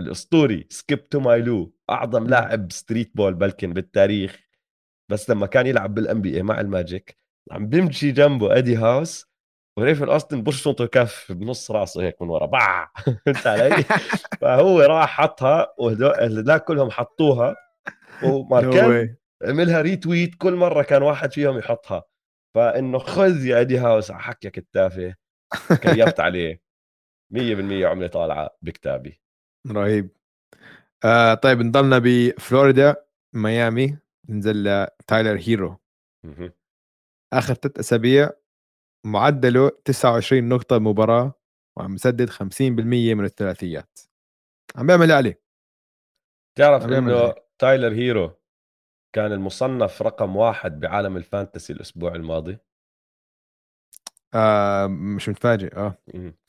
الأسطوري 0.00 0.66
Skip 0.70 1.08
to 1.08 1.20
My 1.20 1.42
Lou 1.42 1.74
أعظم 1.90 2.26
لاعب 2.26 2.72
streetball 2.72 3.34
بلكن 3.34 3.72
بالتاريخ 3.72 4.40
بس 5.10 5.30
لما 5.30 5.46
كان 5.46 5.66
يلعب 5.66 5.94
بال 5.94 6.22
NBA 6.22 6.42
مع 6.42 6.60
الماجيك 6.60 7.16
عم 7.52 7.68
بيمشي 7.68 8.10
جنبه 8.12 8.58
ادي 8.58 8.76
هاوس 8.76 9.27
وريفر 9.78 10.08
أولستن 10.08 10.42
بشنطه 10.42 10.86
كف 10.86 11.32
بنص 11.32 11.70
راسه 11.70 12.02
هيك 12.02 12.22
من 12.22 12.28
ورا. 12.28 12.46
باع! 12.46 12.92
فهمت 13.26 13.46
علي؟ 13.46 13.82
فهو 14.40 14.80
راح 14.80 15.08
حطها 15.08 15.74
وهذول 15.78 16.58
كلهم 16.58 16.90
حطوها. 16.90 17.56
وماركل 18.24 19.14
عملها 19.44 19.80
retweet 19.80 20.34
كل 20.34 20.54
مرة 20.54 20.82
كان 20.82 21.02
واحد 21.02 21.32
فيهم 21.32 21.58
يحطها. 21.58 22.04
فإنه 22.54 22.98
خذ 22.98 23.46
يا 23.46 23.60
أدي 23.60 23.78
هاوس 23.78 24.10
على 24.10 24.20
حكيك 24.22 24.58
التافه. 24.58 25.14
كيفت 25.68 26.20
عليه. 26.20 26.62
100% 27.34 27.38
عملة 27.84 28.06
طالعة 28.06 28.50
بكتابي. 28.62 29.20
رهيب. 29.70 30.10
آه 31.04 31.34
طيب 31.34 31.62
نضلنا 31.62 31.98
بفلوريدا 32.04 32.96
ميامي. 33.32 33.98
ننزل 34.28 34.86
تايلر 35.06 35.40
هيرو. 35.40 35.76
آخر 37.32 37.54
ثلاث 37.54 37.78
أسابيع 37.78 38.30
معدله 39.12 39.70
29 39.84 40.48
نقطة 40.48 40.78
مباراة 40.78 41.32
وعم 41.76 41.94
يسدد 41.94 42.30
50% 42.30 42.40
من 43.14 43.24
الثلاثيات. 43.24 43.98
عم 44.76 44.86
بيعمل 44.86 45.12
عليه. 45.12 45.40
تعرف 46.58 46.84
إنه 46.84 47.34
تايلر 47.58 47.92
هيرو 47.92 48.30
كان 49.12 49.32
المصنف 49.32 50.02
رقم 50.02 50.36
واحد 50.36 50.80
بعالم 50.80 51.16
ال 51.16 51.23
fantasy 51.23 51.72
الأسبوع 51.72 52.14
الماضي. 52.14 52.58
آه 54.34 54.86
مش 54.86 55.28
متفاجئ. 55.28 55.76
آه. 55.76 55.94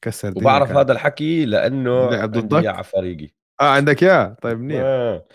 كسر 0.02 0.34
وبعرف 0.38 0.72
هذا 0.72 0.92
الحكي 0.92 1.46
لأنه 1.46 2.16
عندي 2.22 2.40
ضدك 2.40 2.66
على 2.66 2.84
فريقي 2.84 3.30
آه 3.62 3.70
عندك 3.70 4.04
إياه. 4.04 4.36
طيب 4.42 4.60
منيح. 4.60 4.82
آه. 4.84 5.26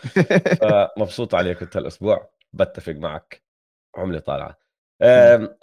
مبسوط 0.98 1.34
عليك 1.34 1.62
أنت 1.62 1.76
الأسبوع. 1.76 2.30
بتفق 2.52 2.92
معك. 2.92 3.42
عملة 3.96 4.18
طالعة. 4.18 4.64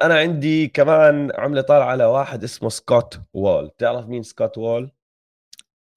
أنا 0.01 0.19
عندي 0.19 0.68
كمان 0.68 1.31
عملة 1.35 1.61
طالعة 1.61 1.95
لواحد 1.95 2.43
اسمه 2.43 2.69
سكوت 2.69 3.19
وول. 3.34 3.72
تعرف 3.77 4.05
مين 4.05 4.23
سكوت 4.23 4.57
وول؟ 4.57 4.91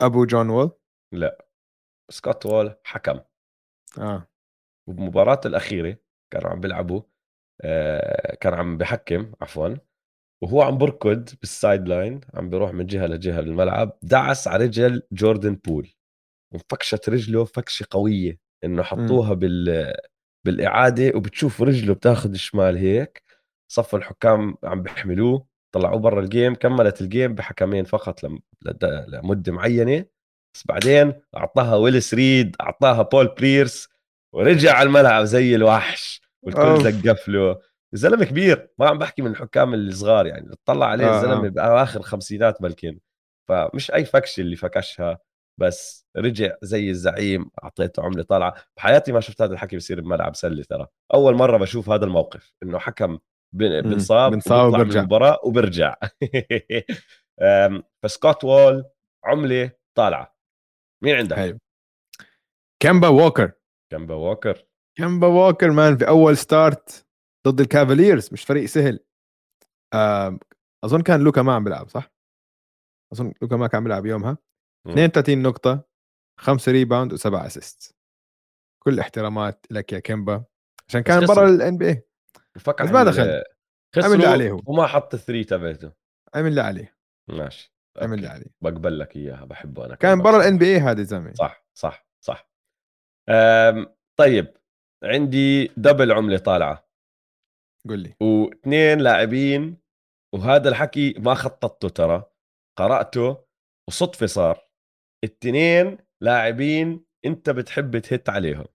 أبو 0.01 0.25
جون 0.25 0.49
وول؟ 0.51 0.71
لا. 1.13 1.47
سكوت 2.11 2.47
وول 2.47 2.75
حكم. 2.85 3.21
آه. 3.99 4.29
وبمباراة 4.89 5.41
الأخيرة 5.47 5.97
كانوا 6.33 6.51
عم 6.51 6.61
بيلعبوا 6.61 7.03
آه 7.63 8.35
كان 8.35 8.55
عم 8.55 8.79
بحكم 8.79 9.33
عفوا 9.41 9.77
وهو 10.43 10.63
عم 10.63 10.79
بركض 10.79 11.29
بال 11.41 11.89
sideline 11.89 12.21
عم 12.35 12.51
بيروح 12.51 12.73
من 12.73 12.87
جهة 12.87 13.07
لجهة 13.07 13.41
بالملعب 13.41 13.99
دعس 14.03 14.49
على 14.49 14.65
رجل 14.65 15.03
جوردن 15.13 15.55
بول. 15.55 15.95
وانفكشت 16.53 17.09
رجله 17.09 17.45
فكشة 17.45 17.87
قوية 17.91 18.39
إنه 18.65 18.83
حطوها 18.83 19.35
بال 19.35 19.95
بالإعادة 20.47 21.13
وبتشوف 21.17 21.63
رجله 21.63 21.95
بتاخذ 21.95 22.31
الشمال 22.31 22.77
هيك. 22.77 23.24
صف 23.75 23.95
الحكام 23.95 24.57
عم 24.65 24.83
بيحملوه 24.83 25.47
طلعوه 25.75 25.99
برا 25.99 26.21
ال 26.21 26.28
game 26.28 26.55
كملت 26.55 27.01
ال 27.01 27.08
game 27.08 27.35
بحكمين 27.35 27.85
فقط 27.85 28.21
لمدة 29.09 29.53
معينة. 29.53 30.05
بس 30.55 30.63
بعدين 30.67 31.13
أعطاها 31.37 31.77
ويليس 31.77 32.15
ريد 32.15 32.57
أعطاها 32.61 33.03
بول 33.03 33.27
بيرس 33.27 33.89
ورجع 34.35 34.75
على 34.75 34.87
الملعب 34.87 35.25
زي 35.25 35.55
الوحش 35.55 36.23
والكل 36.43 36.93
زقف 36.93 37.29
له. 37.29 37.59
الزلمه 37.95 38.25
كبير 38.25 38.71
ما 38.79 38.89
عم 38.89 38.99
بحكي 38.99 39.23
من 39.23 39.31
الحكام 39.31 39.75
الصغار 39.75 40.27
يعني 40.27 40.49
تطلع 40.65 40.87
عليه 40.87 41.07
آه 41.07 41.17
الزلمه 41.17 41.47
آه. 41.47 41.51
باواخر 41.51 42.01
الخمسينات 42.01 42.63
بلكن 42.63 42.99
فمش 43.49 43.91
أي 43.91 44.05
فكشة 44.05 44.41
اللي 44.41 44.57
فكشها 44.57 45.19
بس 45.61 46.07
رجع 46.17 46.55
زي 46.63 46.91
الزعيم 46.91 47.51
أعطيته 47.65 48.03
عملة 48.03 48.23
طالعة. 48.23 48.55
بحياتي 48.77 49.13
ما 49.13 49.21
شفت 49.21 49.43
هذا 49.43 49.53
الحكي 49.53 49.77
بصير 49.77 50.01
بملعب 50.01 50.35
سلة 50.35 50.63
ترى. 50.63 50.87
أول 51.15 51.35
مرة 51.35 51.57
بشوف 51.57 51.91
هذا 51.91 52.05
الموقف 52.05 52.53
إنه 52.63 52.79
حكم 52.79 53.19
بنصاب 53.55 54.33
بنصاب 54.33 54.69
وبيطلع 54.69 54.85
من 54.85 54.97
المباراة 54.99 55.39
وبرجع 55.45 55.95
فسكوت 58.03 58.45
وول 58.45 58.85
عملة 59.25 59.73
طالعة. 59.95 60.37
مين 61.05 61.17
عندك؟ 61.17 61.37
حلو. 61.37 61.59
كيمبا 62.83 63.09
ووكر. 63.09 63.53
كيمبا 63.93 64.15
ووكر. 64.15 64.67
كيمبا 64.99 65.27
ووكر 65.27 65.71
man 65.71 65.97
في 65.97 66.09
أول 66.09 66.37
start 66.37 67.07
ضد 67.49 67.61
الكافاليرز 67.61 68.33
مش 68.33 68.45
فريق 68.45 68.65
سهل. 68.65 69.01
أظن 70.85 71.01
كان 71.03 71.21
لوكا 71.21 71.43
ما 71.43 71.55
عم 71.55 71.65
بيلعب 71.65 71.89
صح؟ 71.89 72.13
أظن 73.13 73.33
لوكا 73.43 73.57
ما 73.57 73.67
كان 73.67 73.79
عم 73.79 73.85
بيلعب 73.85 74.07
يومها. 74.07 74.39
32 74.89 75.43
نقطة 75.43 75.85
5 76.41 76.73
rebound 76.73 77.13
وسبع 77.13 77.47
assist 77.47 77.97
كل 78.83 79.01
احترامات 79.01 79.67
لك 79.71 79.93
يا 79.93 79.99
كيمبا. 79.99 80.45
عشان 80.89 81.01
كان 81.01 81.27
برا 81.27 81.49
ال 81.49 81.79
NBA 81.79 82.09
بس 82.57 82.69
ما 82.91 83.05
دخل 83.05 83.43
عمل 83.97 84.15
اللي 84.15 84.27
عليه 84.27 84.61
وما 84.67 84.87
حط 84.87 85.15
ال 85.15 85.20
three 85.20 85.45
تبعته. 85.45 85.93
عمل 86.35 86.49
اللي 86.49 86.61
عليه. 86.61 86.97
ماشي. 87.29 87.75
عمل 87.99 88.15
اللي 88.15 88.29
عليه. 88.29 88.47
بقبل 88.61 88.99
لك 88.99 89.17
إياها 89.17 89.45
بحبه 89.45 89.87
أنا 89.87 89.95
كان 89.95 90.23
برا 90.23 90.37
ال 90.37 90.59
NBA 90.59 90.77
هذا 90.81 91.01
الزلمه 91.01 91.33
صح 91.33 91.67
صح 91.75 92.09
صح. 92.25 92.51
طيب 94.19 94.57
عندي 95.05 95.67
double 95.67 96.13
عملة 96.13 96.39
طالعة. 96.39 96.89
قل 97.89 97.99
لي. 97.99 98.17
واثنين 98.21 98.99
لاعبين 98.99 99.77
وهذا 100.35 100.69
الحكي 100.69 101.15
ما 101.19 101.35
خططته 101.35 101.89
ترى 101.89 102.25
قرأته 102.79 103.45
وصدفة 103.89 104.27
صار. 104.27 104.69
الاثنين 105.25 105.99
لاعبين 106.21 107.05
أنت 107.25 107.51
بتحب 107.51 107.99
ت 107.99 108.05
hate 108.05 108.29
عليهم. 108.29 108.67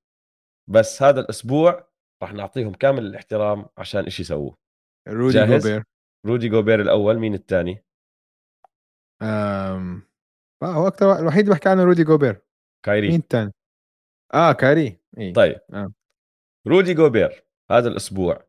بس 0.69 1.03
هذا 1.03 1.19
الأسبوع 1.19 1.88
راح 2.23 2.33
نعطيهم 2.33 2.73
كامل 2.73 3.05
الاحترام 3.05 3.65
عشان 3.77 4.05
إشي 4.05 4.21
يسووه 4.21 4.57
رودي 5.07 5.33
جاهز؟ 5.33 5.67
جوبير 5.67 5.83
رودي 6.25 6.49
جوبير 6.49 6.81
الأول 6.81 7.19
مين 7.19 7.33
الثاني؟ 7.33 7.83
امم 9.21 10.09
هو 10.63 10.87
أكثر 10.87 11.19
الوحيد 11.19 11.39
اللي 11.39 11.51
بحكي 11.51 11.69
عنه 11.69 11.83
رودي 11.83 12.03
جوبير 12.03 12.41
كايري 12.85 13.07
مين 13.07 13.19
الثاني؟ 13.19 13.53
آه 14.33 14.51
كايري 14.51 14.99
إيه. 15.17 15.33
طيب 15.33 15.59
آه. 15.73 15.93
رودي 16.67 16.93
جوبير 16.93 17.45
هذا 17.71 17.87
الأسبوع 17.87 18.47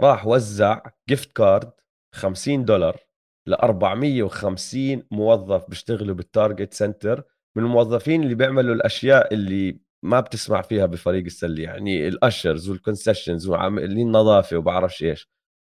راح 0.00 0.26
وزع 0.26 0.82
gift 1.08 1.32
card 1.32 1.72
50 2.14 2.64
دولار 2.64 3.00
ل 3.46 3.54
450 3.54 5.02
موظف 5.10 5.70
بيشتغلوا 5.70 6.14
بالتارجت 6.14 6.74
سنتر 6.74 7.24
من 7.56 7.64
الموظفين 7.64 8.22
اللي 8.22 8.34
بيعملوا 8.34 8.74
الأشياء 8.74 9.34
اللي 9.34 9.80
ما 10.04 10.20
بتسمع 10.20 10.62
فيها 10.62 10.86
بفريق 10.86 11.24
السلة. 11.24 11.62
يعني 11.62 12.08
ال 12.08 12.17
ushers 12.17 12.68
وال 12.68 12.80
concessions 12.80 13.48
وعاملين 13.48 14.12
نظافه 14.12 14.56
وبعرفش 14.56 15.02
إيش. 15.02 15.30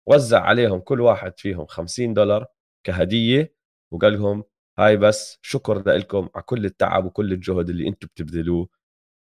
وزع 0.10 0.42
عليهم 0.42 0.80
كل 0.80 1.02
واحد 1.02 1.40
فيهم 1.40 1.66
50 1.66 2.14
دولار 2.14 2.46
كهدية 2.86 3.56
وقال 3.94 4.14
لهم 4.14 4.44
هاي 4.80 4.98
بس 4.98 5.40
شكر 5.42 5.90
لكم 5.90 6.30
على 6.36 6.44
كل 6.44 6.66
التعب 6.66 7.06
وكل 7.06 7.34
الجهد 7.34 7.70
اللي 7.70 7.88
أنتم 7.88 8.08
بتبذلوه. 8.08 8.70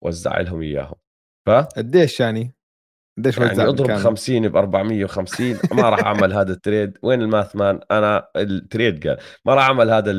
وزع 0.04 0.40
لهم 0.40 0.62
إياهم. 0.62 0.96
ف 1.46 1.50
قديش 1.50 2.20
يعني؟ 2.20 2.54
قديش 3.18 3.38
يعني 3.38 3.62
اضرب 3.62 3.96
50 3.96 4.48
ب 4.48 4.56
450 4.56 5.58
ما 5.72 5.90
راح 5.90 6.00
أعمل 6.00 6.32
هذا 6.32 6.52
ال 6.52 6.59
trade. 6.59 6.98
وين 7.02 7.22
ال 7.22 7.29
math 7.29 7.56
man؟ 7.56 7.80
أنا 7.90 8.28
ال 8.36 8.48
trade 8.48 9.08
قال. 9.08 9.18
ما 9.44 9.54
راح 9.54 9.64
أعمل 9.64 9.90
هذا 9.90 10.12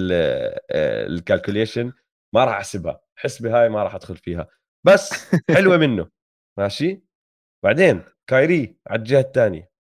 ال 0.72 0.82
calculation 0.82 1.94
ما 2.34 2.46
راح 2.46 2.56
أحسبها. 2.56 3.02
حسبي 3.16 3.50
هاي 3.50 3.70
ما 3.70 3.84
راح 3.84 3.96
أدخل 3.96 4.18
فيها. 4.18 4.48
بس 4.84 5.10
حلوة 5.56 5.78
منه 5.78 6.10
ماشي؟ 6.58 7.04
بعدين 7.64 8.04
كايري 8.28 8.78
على 8.88 9.00
الجهة 9.00 9.20
الثانية 9.20 9.72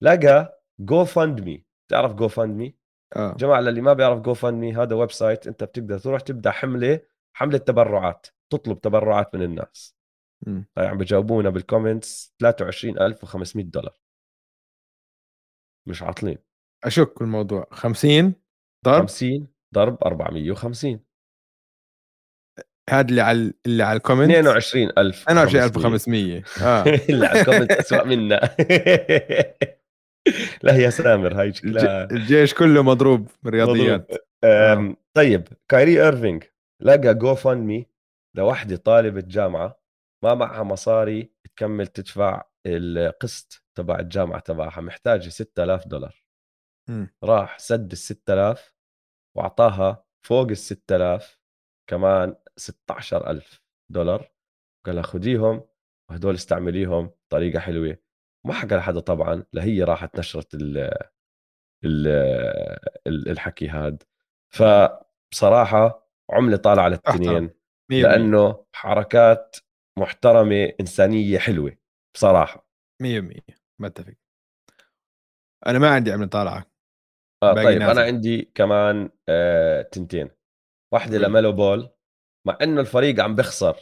لقى 0.00 0.62
جو 0.80 1.04
فاند 1.04 1.40
مي 1.40 1.64
تعرف 1.88 2.12
جو 2.14 2.28
فاند 2.28 2.56
مي 2.56 2.76
آه. 3.16 3.34
جماعة 3.38 3.60
للي 3.60 3.80
ما 3.80 3.92
بيعرف 3.92 4.20
جو 4.20 4.34
فاند 4.34 4.58
مي 4.58 4.74
هذا 4.74 4.96
website 4.96 5.46
أنت 5.46 5.64
بتقدر 5.64 5.98
تروح 5.98 6.20
تبدأ 6.20 6.50
حملة 6.50 7.00
حملة 7.36 7.58
تبرعات 7.58 8.26
تطلب 8.50 8.80
تبرعات 8.80 9.34
من 9.34 9.42
الناس. 9.42 9.96
هاي 10.78 10.86
عم 10.86 10.98
بجاوبونا 10.98 11.50
بال 11.50 11.67
comments 11.67 12.34
23500 12.38 13.64
دولار. 13.64 14.00
مش 15.86 16.02
عاطلين. 16.02 16.38
أشك 16.84 17.22
الموضوع. 17.22 17.66
50 17.70 18.34
ضرب؟ 18.84 19.00
50 19.00 19.48
ضرب 19.74 20.04
450 20.04 21.05
هذا 22.90 23.08
اللي 23.08 23.20
على 23.20 23.52
اللي 23.66 23.82
على 23.82 23.96
ال 23.96 24.00
comment 24.00 24.30
22000 24.30 25.28
22500 25.28 26.42
آه. 26.62 26.84
اللي 27.08 27.26
على 27.26 27.40
ال 27.40 27.44
comment 27.44 27.72
اسوء 27.72 28.04
منا. 28.04 28.40
لا 30.62 30.76
يا 30.76 30.90
سامر 30.90 31.40
هاي 31.40 31.52
شكلها. 31.52 32.04
الجيش 32.10 32.54
كله 32.54 32.82
مضروب 32.82 33.28
رياضيات. 33.46 34.10
آه. 34.44 34.96
طيب 35.16 35.48
كايري 35.70 36.04
ايرفينج 36.04 36.44
لقى 36.82 37.14
GoFundMe 37.14 37.86
لوحدة 38.36 38.76
طالبة 38.76 39.20
جامعة 39.20 39.80
ما 40.24 40.34
معها 40.34 40.62
مصاري 40.62 41.30
تكمل 41.44 41.86
تدفع 41.86 42.42
القسط 42.66 43.64
تبع 43.78 43.98
الجامعة 43.98 44.40
تبعها 44.40 44.80
محتاجة 44.80 45.28
6000 45.28 45.86
دولار. 45.88 46.24
م. 46.88 47.06
راح 47.24 47.58
سد 47.58 47.92
ال 47.92 47.98
6000 47.98 48.74
وأعطاها 49.36 50.04
فوق 50.26 50.48
ال 50.48 50.56
6000 50.56 51.38
كمان 51.90 52.36
16000 52.58 53.62
دولار. 53.90 54.32
قال 54.86 54.94
لها 54.94 55.02
خذيهم 55.02 55.68
وهدول 56.10 56.34
استعمليهم 56.34 57.10
بطريقة 57.28 57.58
حلوة. 57.60 57.96
ما 58.46 58.54
حكى 58.54 58.74
لحدا 58.74 59.00
طبعا 59.00 59.44
لهي 59.52 59.82
راحت 59.82 60.18
نشرت 60.18 60.54
ال 60.54 60.78
ال 61.84 63.28
الحكي 63.30 63.68
هاد. 63.68 64.02
فبصراحة 64.54 66.10
عملة 66.30 66.56
طالعة 66.56 66.84
على 66.84 66.94
الاثنين 66.94 67.50
لأنه 67.90 68.64
حركات 68.72 69.56
محترمة 69.98 70.72
إنسانية 70.80 71.38
حلوة 71.38 71.76
بصراحة. 72.14 72.68
100% 73.02 73.40
متفق. 73.80 74.14
أنا 75.66 75.78
ما 75.78 75.90
عندي 75.90 76.12
عملة 76.12 76.26
طالعة. 76.26 76.66
آه 77.42 77.54
طيب 77.54 77.78
نازل. 77.78 77.90
أنا 77.90 78.02
عندي 78.02 78.52
كمان 78.54 79.10
آه 79.28 79.82
تنتين. 79.82 80.30
واحدة 80.94 81.18
لميلو 81.18 81.52
بول. 81.52 81.95
مع 82.46 82.58
إنه 82.62 82.80
الفريق 82.80 83.20
عم 83.20 83.34
بخسر 83.34 83.76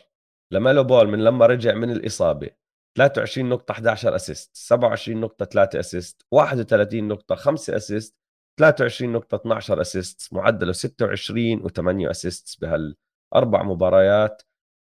لاميلو 0.50 0.84
بول 0.84 1.08
من 1.08 1.24
لما 1.24 1.46
رجع 1.46 1.74
من 1.74 1.90
الإصابة 1.90 2.50
23 2.96 3.48
نقطة 3.48 3.72
11 3.72 4.16
assist 4.16 4.56
27 4.56 5.20
نقطة 5.20 5.44
3 5.44 5.80
assist 5.80 6.26
31 6.30 7.08
نقطة 7.08 7.34
5 7.34 7.76
assist 7.76 8.16
23 8.58 9.12
نقطة 9.12 9.36
12 9.36 9.80
assist 9.80 10.32
معدله 10.34 10.72
26 10.72 11.62
و8 11.68 12.10
assist 12.10 12.60
بهالأربع 12.60 13.62
مباريات. 13.62 14.42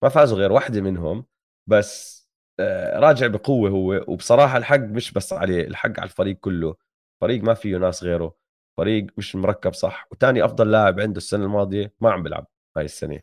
ما 0.03 0.09
فازوا 0.09 0.37
غير 0.37 0.51
واحدة 0.51 0.81
منهم 0.81 1.25
بس 1.67 2.15
آه، 2.59 2.99
راجع 2.99 3.27
بقوة 3.27 3.69
هو 3.69 4.05
وبصراحة 4.07 4.57
الحق 4.57 4.77
مش 4.79 5.13
بس 5.13 5.33
عليه 5.33 5.67
الحق 5.67 5.99
على 5.99 6.03
الفريق 6.09 6.37
كله. 6.39 6.75
فريق 7.21 7.43
ما 7.43 7.53
فيه 7.53 7.77
ناس 7.77 8.03
غيره 8.03 8.35
فريق 8.77 9.07
مش 9.17 9.35
مركب 9.35 9.73
صح 9.73 10.07
وتاني 10.11 10.45
أفضل 10.45 10.71
لاعب 10.71 10.99
عنده 10.99 11.17
السنة 11.17 11.45
الماضية 11.45 11.93
ما 12.01 12.11
عم 12.11 12.23
بيلعب 12.23 12.47
هاي 12.77 12.85
السنة. 12.85 13.19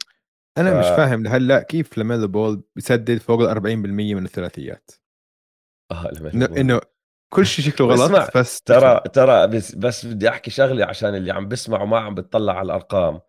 أنا 0.59 0.71
ف... 0.71 0.77
مش 0.77 0.97
فاهم 0.97 1.23
لهلا 1.23 1.63
كيف 1.63 1.99
لميلو 1.99 2.29
بول 2.29 2.63
بيسدد 2.77 3.19
فوق 3.19 3.41
ال 3.41 3.57
40% 3.57 3.67
من 3.67 4.25
الثلاثيات؟ 4.25 4.91
آه 5.93 6.11
إنه 6.33 6.81
كل 7.33 7.47
شيء 7.47 7.65
شكله 7.65 7.87
غلط 7.87 8.01
اسمع 8.01 8.41
بس 8.41 8.63
ترى 8.63 9.01
ترى 9.13 9.47
بس, 9.47 9.75
بس 9.75 10.07
بدي 10.07 10.29
أحكي 10.29 10.51
شغلة 10.51 10.85
عشان 10.85 11.15
اللي 11.15 11.33
عم 11.33 11.49
بسمع 11.49 11.83
وما 11.83 11.99
عم 11.99 12.15
بتطلع 12.15 12.53
على 12.53 12.67
الأرقام. 12.67 13.21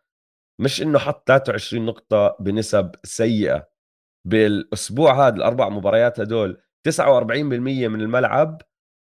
مش 0.62 0.82
إنه 0.82 1.00
حط 1.00 1.28
23 1.28 1.86
نقطة 1.86 2.38
بنسب 2.40 2.92
سيئة. 3.04 3.70
بالأسبوع 4.28 5.28
هذا 5.28 5.36
الأربع 5.36 5.70
مباريات 5.70 6.20
هدول 6.20 6.62
49% 6.90 6.94
من 7.88 8.02
الملعب 8.02 8.62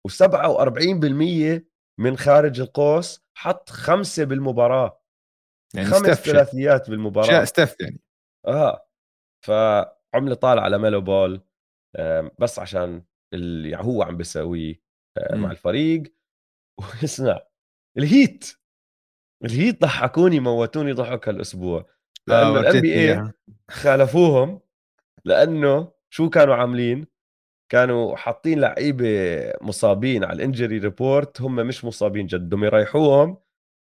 و47% 0.08 1.62
من 2.00 2.18
خارج 2.18 2.60
القوس 2.60 3.26
حط 3.38 3.70
خمسة 3.70 4.24
بالمباراة. 4.24 5.02
يعني 5.74 5.88
خمس 5.88 6.08
ثلاثيات 6.08 6.90
بالمباراة. 6.90 7.28
شاء 7.28 7.46
ستف 7.46 7.76
يعني. 7.80 8.02
آه 8.48 8.88
فعملة 9.46 10.36
طالع 10.42 10.62
على 10.62 10.78
لاميلو 10.78 11.02
بول 11.02 11.42
بس 12.40 12.60
عشان 12.60 13.04
اللي 13.34 13.78
هو 13.78 14.04
عم 14.04 14.18
بيسويه 14.18 14.82
آه، 15.18 15.36
مع 15.36 15.52
الفريق. 15.52 16.04
واسمع 16.80 17.42
الهيت 17.98 18.58
الهيت 19.46 19.82
ضحكوني 19.82 20.40
موتوني 20.40 20.92
ضحك 20.92 21.30
هالأسبوع. 21.30 21.86
لأنه 22.28 22.60
ال 22.60 22.82
NBA 22.82 23.32
خالفوهم 23.72 24.60
لأنه 25.26 25.92
شو 26.10 26.30
كانوا 26.30 26.56
عاملين؟ 26.56 27.08
كانوا 27.72 28.16
حاطين 28.16 28.60
لعيبة 28.60 29.08
مصابين 29.62 30.24
على 30.24 30.34
ال 30.36 30.42
injury 30.42 30.78
report 30.78 31.42
هم 31.42 31.56
مش 31.56 31.86
مصابين 31.86 32.28
جد. 32.28 32.42
بدهم 32.42 32.64
يريحوهم 32.64 33.38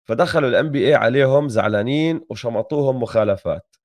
فدخلوا 0.08 0.50
ال 0.49 0.69
NBA 0.72 0.94
عليهم 0.96 1.50
زعلانين 1.50 2.26
وشمطوهم 2.30 3.04
مخالفات. 3.04 3.76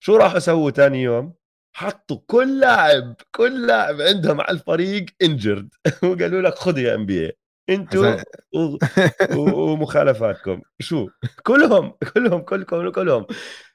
شو 0.00 0.16
راحوا 0.16 0.38
سووا 0.38 0.70
ثاني 0.70 1.02
يوم؟ 1.02 1.34
حطوا 1.76 2.18
كل 2.26 2.60
لاعب 2.60 3.14
كل 3.30 3.66
لاعب 3.66 4.00
عندهم 4.00 4.40
على 4.40 4.50
الفريق 4.50 5.06
injured 5.22 5.68
وقالوا 6.04 6.42
لك 6.42 6.54
خذ 6.54 6.78
يا 6.78 6.94
NBA 6.94 7.32
أنتوا 7.70 8.16
ومخالفاتكم. 9.36 10.60
شو؟ 10.80 11.08
كلهم 11.42 11.92
كلهم 12.14 12.40
كلكم 12.40 12.90
كلهم. 12.90 13.26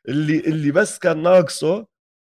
اللي 0.09 0.39
اللي 0.39 0.71
بس 0.71 0.99
كان 0.99 1.23
ناقصه 1.23 1.87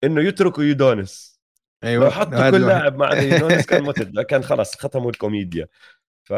إنه 0.04 0.22
يتركوا 0.22 0.64
Udonis. 0.64 1.42
أيوه 1.84 2.06
لو 2.06 2.12
حطوا 2.12 2.50
كل 2.50 2.62
لاعب 2.62 2.96
مع 2.96 3.14
Udonis 3.22 3.66
كان 3.66 3.84
متت 3.84 4.20
كان 4.20 4.44
خلص 4.44 4.76
ختموا 4.76 5.10
الكوميديا. 5.10 5.68
ف 6.24 6.34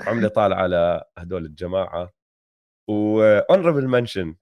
عمله 0.00 0.28
طالعه 0.28 0.62
على 0.62 1.04
هدول 1.18 1.44
الجماعة. 1.44 2.12
و 2.88 2.98
honorable 2.98 3.88
mention 3.88 4.34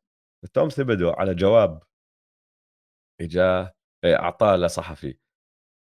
Tom 0.55 0.69
Thibodeau 0.69 1.11
على 1.11 1.35
جواب 1.35 1.83
اجاه 3.21 3.75
أعطاه 4.05 4.57
لصحفي 4.57 5.19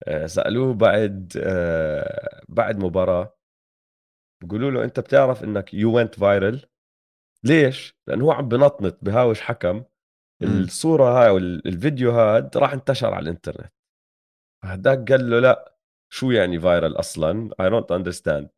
آه، 0.08 0.26
سألوه 0.26 0.74
بعد 0.74 1.32
آه، 1.44 2.42
بعد 2.48 2.78
مباراة 2.78 3.36
بيقولوا 4.42 4.70
له 4.70 4.84
أنت 4.84 5.00
بتعرف 5.00 5.44
إنك 5.44 5.74
you 5.74 5.96
went 5.96 6.14
viral 6.14 6.66
ليش؟ 7.44 7.96
لأنه 8.06 8.24
هو 8.24 8.32
عم 8.32 8.48
بنطنط 8.48 8.98
بهاوش 9.02 9.40
حكم. 9.40 9.84
الصورة 10.42 11.04
هاي 11.24 11.30
والفيديو 11.30 12.10
هاد 12.10 12.56
راح 12.56 12.72
انتشر 12.72 13.14
على 13.14 13.22
الإنترنت. 13.22 13.72
هداك 14.64 15.12
قال 15.12 15.30
له 15.30 15.40
لا 15.40 15.76
شو 16.12 16.30
يعني 16.30 16.60
viral 16.60 16.98
أصلا؟ 16.98 17.50
I 17.60 17.70
don't 17.70 17.92
understand 17.92 18.50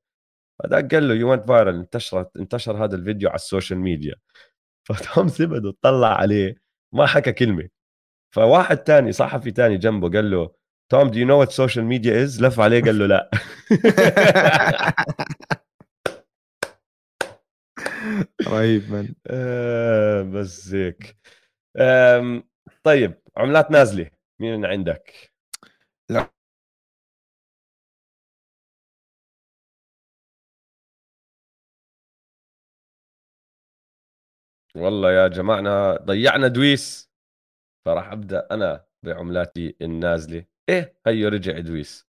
هداك 0.64 0.94
قال 0.94 1.08
له 1.08 1.14
you 1.14 1.32
went 1.32 1.48
viral 1.48 1.74
انتشرت 1.76 2.36
انتشر 2.36 2.84
هذا 2.84 2.96
الفيديو 2.96 3.28
على 3.28 3.36
ال 3.36 3.42
social 3.42 3.80
media. 3.80 4.14
ف 4.88 4.98
Tom 4.98 5.28
Thibodeau 5.28 5.70
طلع 5.82 6.08
عليه 6.18 6.54
ما 6.94 7.06
حكى 7.06 7.32
كلمة. 7.32 7.68
فواحد 8.34 8.76
تاني 8.78 9.12
صحفي 9.12 9.50
تاني 9.50 9.76
جنبه 9.78 10.10
قال 10.10 10.30
له 10.30 10.54
Tom 10.88 11.10
do 11.10 11.18
you 11.18 11.26
know 11.26 11.40
what 11.40 11.50
social 11.50 11.84
media 11.84 12.22
is 12.22 12.42
لف 12.42 12.60
عليه 12.60 12.82
قال 12.82 12.98
له 12.98 13.06
لا. 13.06 13.30
رهيب 18.48 18.90
من. 18.92 19.14
آه 19.26 20.22
بس 20.22 20.74
هيك. 20.74 21.16
طيب 22.84 23.14
عملات 23.36 23.70
نازلة 23.70 24.10
مين 24.40 24.64
عندك؟ 24.64 25.32
والله 34.76 35.12
يا 35.12 35.28
جماعنا 35.28 35.96
ضيعنا 35.96 36.48
دويس. 36.48 37.10
فراح 37.86 38.12
أبدأ 38.12 38.48
أنا 38.50 38.84
بعملاتي 39.04 39.76
النازلة. 39.82 40.44
إيه 40.68 41.00
هيو 41.06 41.28
رجع 41.28 41.58
دويس. 41.58 42.06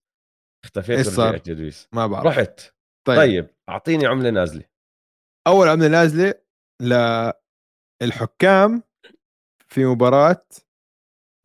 اختفيت 0.66 1.08
ورجعت 1.08 1.50
دويس. 1.50 1.90
ما 1.94 2.08
بعرف. 2.08 2.26
رحت. 2.26 2.60
طيب. 3.08 3.18
طيب 3.18 3.50
أعطيني 3.70 4.06
عملة 4.06 4.30
نازلة. 4.30 4.64
أول 5.48 5.68
عملة 5.68 5.88
نازلة 5.88 6.34
للحكام 8.02 8.84
في 9.68 9.86
مباراة 9.86 10.46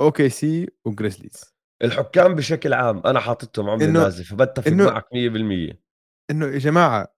OKC 0.01 0.29
و 0.29 0.69
Grizzlies. 0.85 1.55
الحكام 1.83 2.35
بشكل 2.35 2.73
عام 2.73 3.07
أنا 3.07 3.21
حاططهم 3.21 3.71
عملة 3.71 3.85
إنه 3.85 4.03
نازلة 4.03 4.25
فبتفق 4.25 4.69
إنه 4.69 4.85
معك 4.85 5.05
100% 5.05 5.79
إنه 6.31 6.47
يا 6.47 6.59
جماعة 6.59 7.15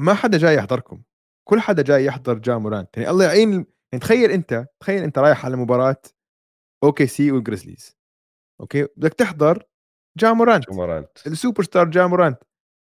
ما 0.00 0.14
حدا 0.14 0.38
جاي 0.38 0.54
يحضركم. 0.54 1.02
كل 1.48 1.60
حدا 1.60 1.82
جاي 1.82 2.04
يحضر 2.04 2.38
Ja 2.38 2.56
Morant 2.56 2.96
يعني 2.96 3.10
الله 3.10 3.24
يعين 3.24 3.52
يعني 3.52 4.00
تخيل 4.00 4.30
أنت 4.30 4.66
تخيل 4.80 5.02
أنت 5.02 5.18
رايح 5.18 5.44
على 5.44 5.56
مباراة 5.56 6.02
OKC 6.84 7.06
وال 7.06 7.32
Grizzlies. 7.32 7.96
Okay؟ 8.60 8.88
بدك 8.96 9.14
تحضر 9.14 9.64
Ja 10.18 10.32
Morant 10.32 10.72
Morant 10.72 11.18
ال 11.18 11.26
superstar 11.26 11.90
Ja 11.90 12.06
Morant 12.06 12.42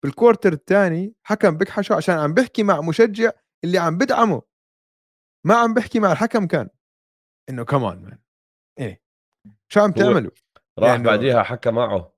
بال 0.05 0.15
quarter 0.15 0.53
الثاني 0.53 1.15
حكم 1.23 1.57
بكحشه 1.57 1.95
عشان 1.95 2.15
عم 2.15 2.35
بحكي 2.35 2.62
مع 2.62 2.81
مشجع 2.81 3.31
اللي 3.65 3.79
عم 3.79 3.99
بدعمه. 3.99 4.43
ما 5.47 5.55
عم 5.55 5.75
بحكي 5.75 6.01
مع 6.01 6.12
الحكم 6.12 6.47
كان. 6.47 6.69
إنه 7.51 7.65
كمان 7.65 8.03
man 8.03 8.19
إيه. 8.79 9.03
شو 9.69 9.81
عم 9.81 9.93
تعملوا؟ 9.93 10.31
راح 10.79 10.91
يعني 10.91 11.03
بعديها 11.03 11.43
حكى 11.43 11.71
معه 11.71 12.15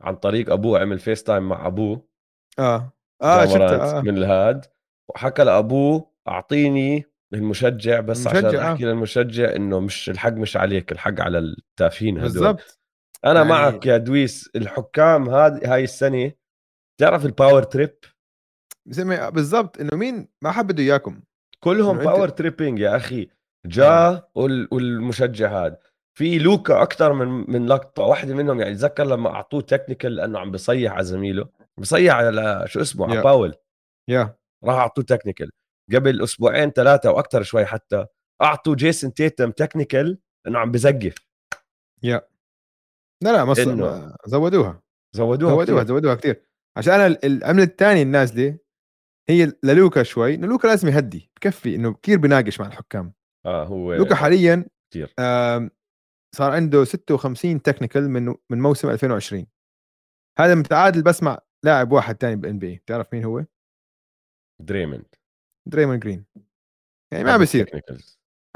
عن 0.00 0.16
طريق 0.16 0.52
أبوه 0.52 0.80
عمل 0.80 0.98
FaceTime 0.98 1.48
مع 1.48 1.66
أبوه. 1.66 2.08
آه. 2.58 2.92
آه 3.22 3.46
شفت 3.46 3.60
آه. 3.60 4.00
من 4.00 4.18
الهاد. 4.18 4.75
وحكى 5.08 5.44
لأبوه 5.44 6.10
أعطيني 6.28 7.04
المشجع 7.34 8.00
بس 8.00 8.26
المشجع 8.26 8.48
عشان 8.48 8.60
أحكي 8.60 8.84
آه. 8.84 8.86
للمشجع 8.86 9.56
إنه 9.56 9.80
مش 9.80 10.10
الحق 10.10 10.32
مش 10.32 10.56
عليك 10.56 10.92
الحق 10.92 11.20
على 11.20 11.38
التافهين 11.38 12.18
هدول. 12.18 12.32
بالضبط. 12.32 12.80
أنا 13.24 13.38
يعني... 13.38 13.48
معك 13.48 13.86
يا 13.86 13.96
دويس 13.96 14.50
الحكام 14.56 15.30
هذه 15.30 15.74
هاي 15.74 15.84
السنة 15.84 16.32
تعرف 17.00 17.26
ال 17.26 17.32
power 17.32 17.62
trip 17.62 17.94
بالضبط 19.32 19.80
إنه 19.80 19.96
مين 19.96 20.28
ما 20.42 20.50
حد 20.50 20.72
بده 20.72 20.82
إياكم. 20.82 21.22
كلهم 21.60 21.98
power 21.98 22.24
أنت... 22.28 22.38
tripping 22.38 22.78
يا 22.78 22.96
أخي. 22.96 23.28
Ja 23.66 23.88
آه. 23.88 24.30
والمشجع 24.34 25.66
هذا 25.66 25.78
في 26.18 26.38
Luka 26.38 26.82
أكثر 26.82 27.12
من 27.12 27.50
من 27.50 27.66
لقطة 27.66 28.02
واحدة 28.02 28.34
منهم 28.34 28.60
يعني 28.60 28.74
تذكر 28.74 29.04
لما 29.04 29.30
أعطوه 29.30 29.60
technical 29.60 30.16
لأنه 30.16 30.38
عم 30.38 30.50
بصيح 30.50 30.92
على 30.92 31.04
زميله 31.04 31.48
بصيح 31.78 32.14
على 32.14 32.64
شو 32.66 32.80
اسمه 32.80 33.10
على 33.10 33.22
باول 33.22 33.54
يا. 34.08 34.36
راح 34.64 34.74
أعطوه 34.74 35.04
technical 35.04 35.50
قبل 35.94 36.22
أسبوعين 36.22 36.70
ثلاثة 36.70 37.10
وأكثر 37.10 37.42
شوي 37.42 37.64
حتى 37.64 38.06
أعطوا 38.42 38.74
Jayson 38.74 39.14
Tatum 39.14 39.50
technical 39.50 40.18
إنه 40.46 40.58
عم 40.58 40.70
بزقف. 40.70 41.14
يا 42.02 42.28
لا 43.24 43.32
لا 43.32 43.44
مص... 43.44 43.58
إنه... 43.58 44.16
زودوها. 44.26 44.82
زودوها 45.12 45.50
زودوها 45.50 45.64
كتير. 45.64 45.86
زودوها 45.86 46.14
كثير 46.14 46.46
عشان 46.76 46.94
أنا 46.94 47.18
العمله 47.24 47.64
الثانية 47.64 48.02
النازلة 48.02 48.58
هي 49.28 49.52
ل 49.62 49.70
Luka 49.70 50.02
شوي. 50.02 50.36
Luka 50.36 50.68
لازم 50.68 50.88
يهدي 50.88 51.30
بكفي 51.36 51.74
إنه 51.74 51.94
كثير 51.94 52.18
بناقش 52.18 52.60
مع 52.60 52.66
الحكام. 52.66 53.12
آه 53.46 53.64
هو 53.64 53.94
Luka 53.94 54.14
حاليا 54.14 54.64
كثير 54.90 55.14
صار 56.36 56.52
عنده 56.52 56.84
56 56.84 57.62
technical 57.62 58.10
من 58.10 58.34
من 58.50 58.60
موسم 58.60 58.90
2020 58.90 59.46
هذا 60.38 60.54
متعادل 60.54 61.02
بس 61.02 61.22
مع 61.22 61.38
لاعب 61.64 61.92
واحد 61.92 62.16
ثاني 62.16 62.36
بال 62.36 62.58
NBA 62.58 62.76
بتعرف 62.76 63.14
مين 63.14 63.24
هو؟ 63.24 63.44
Draymond. 64.60 65.14
Draymond 65.66 66.00
Green. 66.00 66.24
يعني 67.12 67.24
ما 67.24 67.36
بصير 67.36 67.82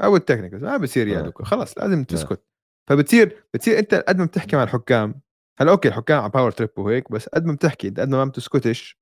أو 0.03 0.15
ال 0.15 0.19
technicals 0.19 0.63
ما 0.63 0.77
بصير 0.77 1.07
يا 1.07 1.19
آه. 1.19 1.23
Luka 1.23 1.43
خلص 1.45 1.77
لازم 1.77 1.99
آه. 1.99 2.03
تسكت. 2.03 2.43
فبتصير 2.89 3.43
بتصير 3.53 3.79
أنت 3.79 3.93
قد 3.95 4.17
ما 4.17 4.25
بتحكي 4.25 4.55
مع 4.55 4.63
الحكام. 4.63 5.21
هلأ 5.59 5.71
okay 5.71 5.87
الحكام 5.87 6.21
على 6.21 6.29
power 6.29 6.51
trip 6.51 6.69
وهيك 6.77 7.11
بس 7.11 7.29
قد 7.29 7.45
ما 7.45 7.53
بتحكي 7.53 7.89
قد 7.89 8.09
ما 8.09 8.17
ما 8.17 8.25
بتسكتش 8.25 9.01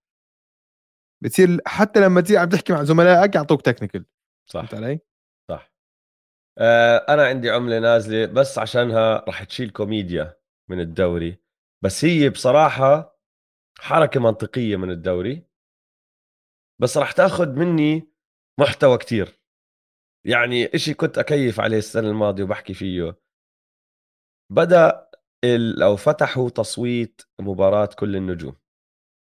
بتصير 1.24 1.62
حتى 1.66 2.00
لما 2.00 2.22
تصير 2.22 2.38
عم 2.40 2.50
تحكي 2.50 2.74
مع 2.74 2.84
زملائك 2.84 3.36
يعطوك 3.36 3.62
technical 3.62 4.06
صح. 4.46 4.60
فهمت 4.60 4.74
علي؟ 4.74 5.00
صح. 5.50 5.74
آه 6.58 6.98
أنا 6.98 7.28
عندي 7.28 7.50
عملة 7.50 7.80
نازلة 7.80 8.26
بس 8.26 8.58
عشانها 8.60 9.18
راح 9.28 9.44
تشيل 9.44 9.70
كوميديا 9.70 10.38
من 10.70 10.80
الدوري. 10.80 11.40
بس 11.82 12.06
هي 12.06 12.30
بصراحة 12.30 13.20
حركة 13.80 14.20
منطقية 14.20 14.76
من 14.76 14.92
الدوري. 14.92 15.49
بس 16.82 16.98
راح 16.98 17.12
تاخذ 17.12 17.60
مني 17.60 18.12
محتوى 18.60 18.98
كتير. 18.98 19.40
يعني 20.26 20.66
إشي 20.76 20.94
كنت 20.94 21.18
أكيف 21.18 21.60
عليه 21.60 21.78
السنة 21.78 22.10
الماضية 22.10 22.44
وبحكي 22.44 22.74
فيه. 22.74 23.20
بدأ 24.52 25.10
أو 25.84 25.96
فتحوا 25.96 26.50
تصويت 26.50 27.22
مباراة 27.42 27.90
كل 28.00 28.16
النجوم. 28.16 28.56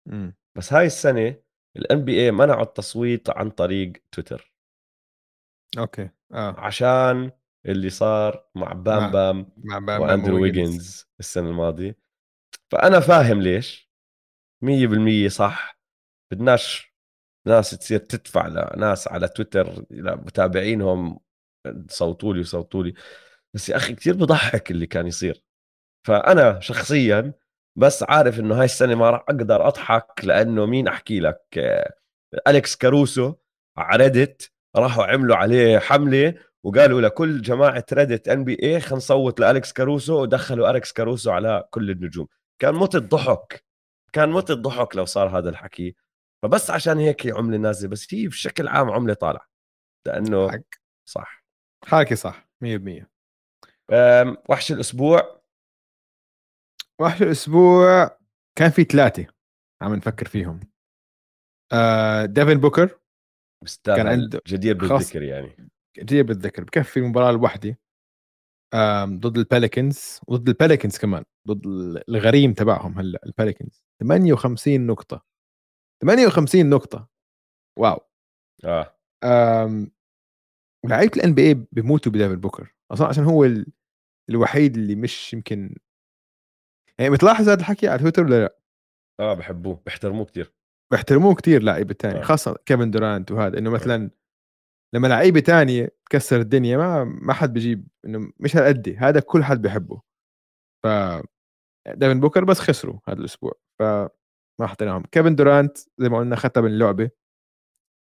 م. 0.08 0.30
بس 0.56 0.72
هاي 0.72 0.86
السنة 0.86 1.42
ال 1.76 2.04
NBA 2.04 2.30
منعوا 2.30 2.62
التصويت 2.62 3.30
عن 3.30 3.50
طريق 3.50 3.92
Twitter. 4.12 4.54
Okay. 5.78 6.10
آه. 6.32 6.60
عشان 6.60 7.32
اللي 7.66 7.90
صار 7.90 8.50
مع 8.54 8.72
بام 8.72 9.02
مع, 9.02 9.08
بام 9.08 9.52
مع 9.56 9.78
بام 9.78 10.00
و 10.00 10.06
Andrew 10.06 10.42
Wiggins 10.42 11.06
السنة 11.20 11.50
الماضية. 11.50 11.98
فأنا 12.72 13.00
فاهم 13.00 13.42
ليش. 13.42 13.90
100% 14.64 15.28
صح. 15.28 15.80
بدناش 16.32 16.89
ناس 17.46 17.70
تصير 17.70 17.98
تدفع 17.98 18.46
لناس 18.76 19.08
على 19.08 19.28
تويتر 19.28 19.84
متابعينهم 19.90 21.20
صوتوا 21.88 22.34
لي 22.34 22.40
وصوتوا 22.40 22.84
لي. 22.84 22.94
بس 23.54 23.68
يا 23.68 23.76
أخي 23.76 23.94
كثير 23.94 24.14
بضحك 24.14 24.70
اللي 24.70 24.86
كان 24.86 25.06
يصير. 25.06 25.42
فأنا 26.06 26.60
شخصيا 26.60 27.32
بس 27.76 28.02
عارف 28.02 28.40
إنه 28.40 28.58
هاي 28.58 28.64
السنة 28.64 28.94
ما 28.94 29.10
راح 29.10 29.24
أقدر 29.28 29.68
أضحك 29.68 30.24
لأنه 30.24 30.66
مين 30.66 30.88
أحكي 30.88 31.20
لك؟ 31.20 31.42
Alex 32.48 32.76
Caruso 32.76 33.34
على 33.76 34.04
Reddit 34.04 34.52
راحوا 34.76 35.04
عملوا 35.04 35.36
عليه 35.36 35.78
حملة 35.78 36.34
وقالوا 36.64 37.00
لكل 37.00 37.42
جماعة 37.42 37.84
Reddit 37.92 38.28
NBA 38.28 38.80
خلينا 38.80 38.96
نصوت 38.96 39.40
ل 39.40 39.47
Alex 39.47 39.72
Caruso 39.72 40.22
ودخلوا 40.22 40.70
Alex 40.70 40.92
Caruso 40.92 41.30
على 41.30 41.64
كل 41.70 41.90
النجوم. 41.90 42.28
كان 42.58 42.74
موت 42.74 42.94
الضحك 42.96 43.64
كان 44.12 44.30
موت 44.30 44.50
الضحك 44.50 44.96
لو 44.96 45.04
صار 45.04 45.38
هذا 45.38 45.50
الحكي. 45.50 45.96
فبس 46.42 46.70
عشان 46.70 46.98
هيك 46.98 47.26
هي 47.26 47.32
عملة 47.32 47.56
نازلة 47.56 47.90
بس 47.90 48.14
هي 48.14 48.28
بشكل 48.28 48.68
عام 48.68 48.90
عملة 48.90 49.14
طالعة 49.14 49.46
لأنه 50.06 50.50
حق. 50.50 50.60
صح. 51.08 51.44
حاكي 51.84 52.16
صح 52.16 52.48
100% 52.64 53.06
وحش 54.48 54.72
الأسبوع. 54.72 55.42
وحش 57.00 57.22
الأسبوع 57.22 58.18
كان 58.58 58.70
في 58.70 58.84
ثلاثة 58.84 59.26
عم 59.82 59.94
نفكر 59.94 60.28
فيهم. 60.28 60.60
آه 61.72 62.24
ديفن 62.24 62.60
بوكر. 62.60 63.00
كان 63.84 64.06
عنده 64.06 64.40
جدير 64.46 64.74
بالذكر 64.74 65.22
يعني. 65.22 65.70
جدير 65.98 66.24
بالذكر 66.24 66.64
بكفي 66.64 66.96
المباراه 66.96 67.30
الوحدة. 67.30 67.78
ضد 69.04 69.38
ال 69.38 69.48
Pelicans 69.48 70.20
وضد 70.28 70.48
ال 70.48 70.54
Pelicans 70.54 70.98
كمان 70.98 71.24
ضد 71.48 71.66
الغريم 72.08 72.52
تبعهم 72.52 72.98
هلأ 72.98 73.20
ال 73.26 73.33
Pelicans 73.33 73.84
58 74.00 74.86
نقطة. 74.86 75.29
58 76.02 76.70
نقطة. 76.70 77.08
واو. 77.78 78.00
آه. 78.64 78.96
لعيبة 80.86 81.12
ال 81.16 81.34
NBA 81.34 81.54
بيموتوا 81.72 82.12
ب 82.12 82.16
Devin 82.16 82.36
Booker. 82.36 82.74
أصلا 82.90 83.06
عشان 83.08 83.24
هو 83.24 83.44
ال... 83.44 83.66
الوحيد 84.30 84.76
اللي 84.76 84.94
مش 84.94 85.32
يمكن 85.34 85.76
يعني 86.98 87.10
بتلاحظ 87.10 87.48
هذا 87.48 87.60
الحكي 87.60 87.88
على 87.88 87.98
تويتر 87.98 88.24
ولا 88.24 88.40
لا؟ 88.40 88.56
آه 89.20 89.34
بحبوه. 89.34 89.82
بيحترموه 89.86 90.24
كثير 90.24 90.52
بيحترموه 90.92 91.34
كثير 91.34 91.62
لعيبة 91.62 91.94
ثانية 91.94 92.20
آه. 92.20 92.22
خاصة 92.22 92.56
Kevin 92.66 92.90
Durant 92.90 93.30
وهذا 93.32 93.58
إنه 93.58 93.70
آه. 93.70 93.74
مثلا 93.74 94.10
لما 94.94 95.08
لعيبة 95.08 95.40
ثانية 95.40 95.96
تكسر 96.10 96.40
الدنيا 96.40 96.76
ما 96.76 97.04
ما 97.04 97.32
حد 97.32 97.52
بيجيب 97.52 97.88
إنه 98.04 98.32
مش 98.40 98.56
هالقد 98.56 98.96
هذا 98.98 99.20
كل 99.20 99.44
حد 99.44 99.62
بيحبه. 99.62 100.02
ف 100.84 100.86
Devin 101.88 102.20
Booker 102.20 102.44
بس 102.44 102.60
خسروا 102.60 102.98
هذا 103.08 103.20
الأسبوع. 103.20 103.52
ف 103.78 103.82
ما 104.60 104.66
حطيناهم 104.66 105.02
Kevin 105.02 105.34
Durant 105.34 105.78
زي 105.98 106.08
ما 106.08 106.18
قلنا 106.18 106.36
ختم 106.36 106.66
اللعبة. 106.66 107.10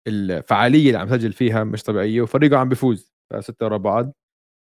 الفعالية 0.08 0.86
اللي 0.86 0.98
عم 0.98 1.08
سجل 1.08 1.32
فيها 1.32 1.64
مش 1.64 1.82
طبيعية 1.82 2.20
وفريقه 2.20 2.58
عم 2.58 2.68
بيفوز 2.68 3.14
ستة 3.40 3.66
ورا 3.66 3.76
بعض. 3.76 4.12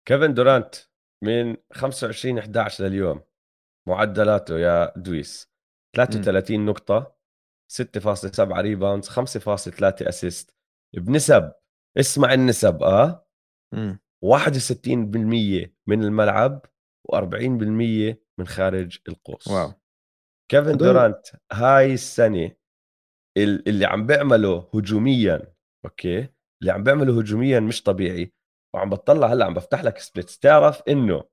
Kevin 0.07 0.33
Durant 0.33 0.75
من 1.23 1.57
25 1.73 2.37
11 2.37 2.83
لليوم. 2.83 3.21
معدلاته 3.87 4.59
يا 4.59 4.93
دويس. 4.97 5.51
33 5.95 6.59
م. 6.59 6.65
نقطة 6.65 7.15
6.7 7.71 8.39
rebounds 8.39 9.09
5.3 9.09 10.07
assist 10.07 10.55
بنسب 10.97 11.51
اسمع 11.97 12.33
النسب 12.33 12.83
آه؟ 12.83 13.27
م. 13.73 13.95
61% 14.21 15.69
من 15.87 16.03
الملعب 16.03 16.65
و40% 17.11 18.15
من 18.37 18.47
خارج 18.47 18.97
القوس. 19.07 19.47
wow. 19.47 19.73
كيفن 20.51 20.77
دورانت 20.77 21.27
هاي 21.51 21.93
السنة 21.93 22.51
اللي 23.37 23.85
عم 23.85 24.05
بيعمله 24.05 24.69
هجوميا 24.73 25.55
okay؟ 25.85 26.29
اللي 26.61 26.71
عم 26.71 26.83
بيعمله 26.83 27.19
هجوميا 27.19 27.59
مش 27.59 27.83
طبيعي 27.83 28.33
وعم 28.75 28.89
بطلع 28.89 29.27
هلأ 29.27 29.45
عم 29.45 29.53
بفتح 29.53 29.83
لك 29.83 29.97
splits 29.97 30.39
تعرف 30.39 30.81
إنه 30.87 31.23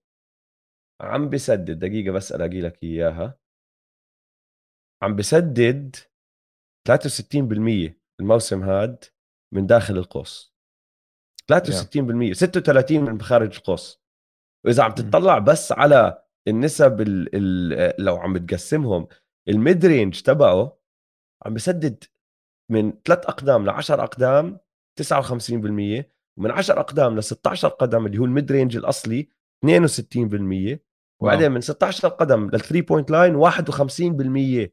عم 1.01 1.29
بسدد 1.31 1.79
دقيقة 1.79 2.13
بس 2.13 2.33
ألاقي 2.33 2.61
لك 2.61 2.83
إياها. 2.83 3.39
عم 5.03 5.17
بسدد 5.17 5.97
63% 6.89 7.93
الموسم 8.21 8.63
هاد 8.63 9.05
من 9.55 9.67
داخل 9.67 9.99
القوس. 9.99 10.55
63% 11.53 12.33
36 12.33 13.01
من 13.01 13.23
خارج 13.23 13.57
القوس. 13.57 14.03
وإذا 14.65 14.83
عم 14.83 14.93
تطلع 14.93 15.39
بس 15.39 15.73
على 15.73 16.22
النسب 16.49 17.01
ال 17.01 17.29
ال 17.35 18.05
لو 18.05 18.17
عم 18.17 18.33
بتقسمهم 18.33 19.07
ال 19.49 19.58
mid 19.58 19.87
range 19.87 20.21
تبعه 20.21 20.79
عم 21.47 21.55
بسدد 21.55 22.05
من 22.71 22.93
ثلاث 23.05 23.27
أقدام 23.27 23.67
ل 23.67 23.71
10 23.71 24.03
اقدام 24.03 24.59
59% 25.03 26.05
ومن 26.39 26.51
10 26.51 26.81
أقدام 26.81 27.19
ل 27.19 27.23
16 27.23 27.69
قدم 27.69 28.07
اللي 28.07 28.19
هو 28.19 28.25
ال 28.25 28.32
mid 28.32 28.53
range 28.53 28.77
الأصلي 28.77 29.29
62% 29.67 30.79
وبعدين 31.23 31.53
من 31.53 31.61
16 31.61 32.09
قدم 32.09 32.51
لل 32.51 32.61
3 32.61 32.81
point 32.81 33.11
line 33.11 33.37
51% 33.37 34.71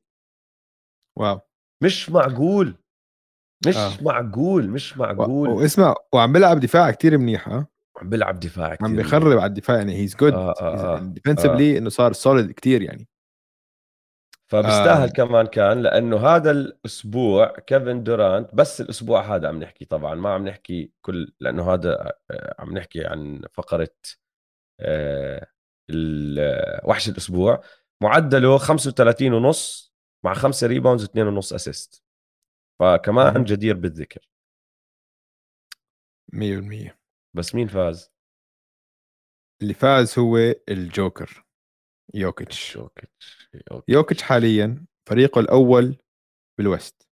Wow. 1.18 1.40
مش 1.84 2.10
معقول 2.10 2.76
مش 3.68 3.78
آه. 3.78 4.04
معقول 4.04 4.70
مش 4.70 4.98
معقول. 4.98 5.50
واسمع 5.50 5.96
وعم 6.14 6.34
بيلعب 6.34 6.60
دفاع 6.60 6.92
كتير 6.92 7.18
منيحه 7.18 7.54
عم 7.54 7.66
بيلعب 8.04 8.40
دفاع 8.40 8.76
كتير 8.76 8.88
عم 8.88 8.96
بيخرب 8.96 9.38
على 9.38 9.46
الدفاع 9.46 9.78
يعني. 9.78 9.96
he's 9.96 10.16
good 10.16 10.34
آه 10.34 10.52
آه 10.62 10.96
آه. 10.96 11.00
Defensively 11.00 11.76
آه. 11.76 11.78
إنه 11.78 11.90
صار 11.90 12.14
solid 12.14 12.52
كتير 12.52 12.82
يعني. 12.82 13.08
فبيستاهل 14.52 15.08
آه. 15.08 15.12
كمان 15.12 15.46
كان 15.46 15.82
لأنه 15.82 16.18
هذا 16.18 16.52
الأسبوع 16.52 17.60
كيفن 17.60 18.04
دورانت 18.04 18.56
بس 18.56 18.82
الأسبوع 18.82 19.36
هذا 19.36 19.48
عم 19.48 19.60
نحكي 19.60 19.86
طبعا 19.86 20.16
ما 20.16 20.34
عم 20.34 20.48
نحكي 20.48 20.92
كل 21.02 21.34
لأنه 21.40 21.74
هذا 21.74 22.12
آه، 22.32 22.56
عم 22.60 22.74
نحكي 22.74 23.06
عن 23.06 23.42
فقرة 23.54 23.96
آه 24.80 25.48
وحش 26.84 27.10
الأسبوع. 27.10 27.62
معدله 28.04 28.58
35 28.58 29.34
ونص 29.34 29.94
مع 30.24 30.34
5 30.34 30.68
rebounds 30.68 31.06
و2 31.06 31.18
ونص 31.18 31.54
assist 31.54 32.04
فكمان 32.80 33.44
جدير 33.44 33.76
بالذكر. 33.76 34.30
100% 36.34 36.99
بس 37.40 37.56
مين 37.56 37.68
فاز؟ 37.68 38.12
اللي 39.62 39.74
فاز 39.74 40.20
هو 40.20 40.38
الجوكر 40.70 41.46
يوكيتش. 42.14 42.76
يوكيتش 42.76 43.50
يوكيتش. 43.88 44.24
حاليا 44.24 44.86
فريقه 45.10 45.40
الأول 45.40 45.98
بال 46.58 46.75
West 46.75 47.10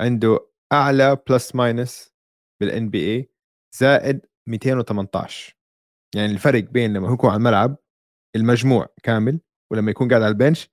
عنده 0.00 0.50
أعلى 0.72 1.16
plus 1.28 1.54
minus 1.54 2.14
بال 2.60 2.90
NBA 2.90 3.30
زائد 3.76 4.26
218 4.48 5.56
يعني 6.16 6.32
الفرق 6.32 6.64
بين 6.64 6.92
لما 6.92 7.12
يكون 7.12 7.30
على 7.30 7.36
الملعب 7.38 7.76
المجموع 8.36 8.88
كامل 9.02 9.40
ولما 9.72 9.90
يكون 9.90 10.08
قاعد 10.08 10.22
على 10.22 10.30
ال 10.30 10.37
bench 10.37 10.70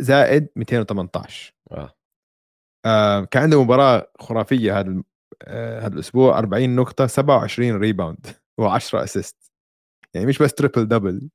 زائد 0.00 0.48
218 0.56 1.54
آه. 1.72 1.94
آه 2.86 3.24
كان 3.24 3.42
عنده 3.42 3.64
مباراة 3.64 4.12
خرافية 4.20 4.80
هذا 4.80 5.02
آه 5.42 5.80
هذا 5.80 5.94
الأسبوع 5.94 6.38
40 6.38 6.76
نقطة 6.76 7.06
27 7.06 7.76
rebound 7.76 8.26
و10 8.60 8.94
assist 8.94 9.52
يعني 10.14 10.26
مش 10.26 10.38
بس 10.42 10.54
triple 10.54 10.88
double 10.88 11.30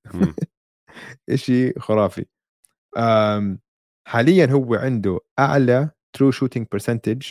شيء 1.36 1.80
خرافي. 1.80 2.26
حاليا 4.08 4.46
هو 4.52 4.76
عنده 4.76 5.20
أعلى 5.40 5.92
true 6.14 6.32
shooting 6.32 6.68
percentage 6.72 7.28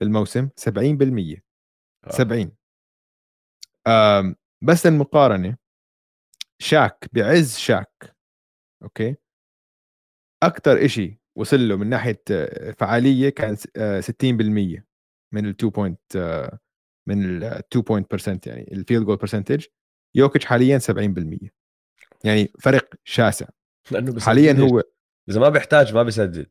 بالموسم 0.00 0.48
70% 0.48 1.40
70 2.10 2.52
آم 3.86 4.36
بس 4.62 4.86
المقارنه 4.86 5.56
شاك 6.62 7.08
بعز 7.12 7.56
شاك 7.56 8.16
okay؟ 8.82 9.16
أكثر 10.42 10.86
شيء 10.86 11.16
وصل 11.38 11.68
له 11.68 11.76
من 11.76 11.88
ناحية 11.88 12.22
فعالية 12.78 13.28
كان 13.28 13.56
60% 13.56 13.60
آه، 13.76 14.84
من 15.34 15.46
ال 15.46 15.50
2 15.50 15.70
point 15.70 16.16
آه، 16.16 16.58
من 17.08 17.24
ال 17.24 17.44
2 17.44 17.82
point 17.84 18.10
percent 18.10 18.46
يعني 18.46 18.72
ال 18.72 18.77
field 18.77 19.04
goal 19.04 19.16
percentage 19.16 19.64
يوكيتش 20.14 20.44
حاليا 20.44 20.78
70% 20.78 21.48
يعني 22.24 22.52
فرق 22.60 22.94
شاسع. 23.04 23.46
لأنه 23.90 24.20
حاليا 24.20 24.52
هو 24.52 24.82
إذا 25.28 25.40
ما 25.40 25.48
بيحتاج 25.48 25.94
ما 25.94 26.02
بيسدد. 26.02 26.46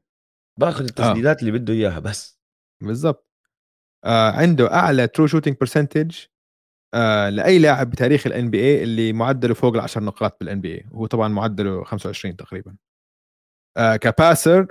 باخذ 0.59 0.83
آه. 0.83 0.87
التسديدات 0.87 1.37
آه. 1.37 1.39
اللي 1.47 1.59
بده 1.59 1.73
إياها 1.73 1.99
بس. 1.99 2.39
بالضبط. 2.81 3.29
آه 4.05 4.31
عنده 4.31 4.73
أعلى 4.73 5.07
true 5.07 5.27
shooting 5.27 5.55
percentage 5.57 6.15
لأي 7.29 7.59
لاعب 7.59 7.89
بتاريخ 7.89 8.27
ال 8.27 8.49
NBA 8.49 8.83
اللي 8.83 9.13
معدله 9.13 9.53
فوق 9.53 9.73
ال 9.73 9.79
10 9.79 10.01
نقاط 10.03 10.37
بال 10.39 10.61
NBA 10.61 10.85
وهو 10.91 11.05
طبعا 11.05 11.27
معدله 11.27 11.83
25 11.83 12.35
تقريبا. 12.35 12.75
آه 13.77 13.95
ك 13.95 14.06
passer 14.06 14.67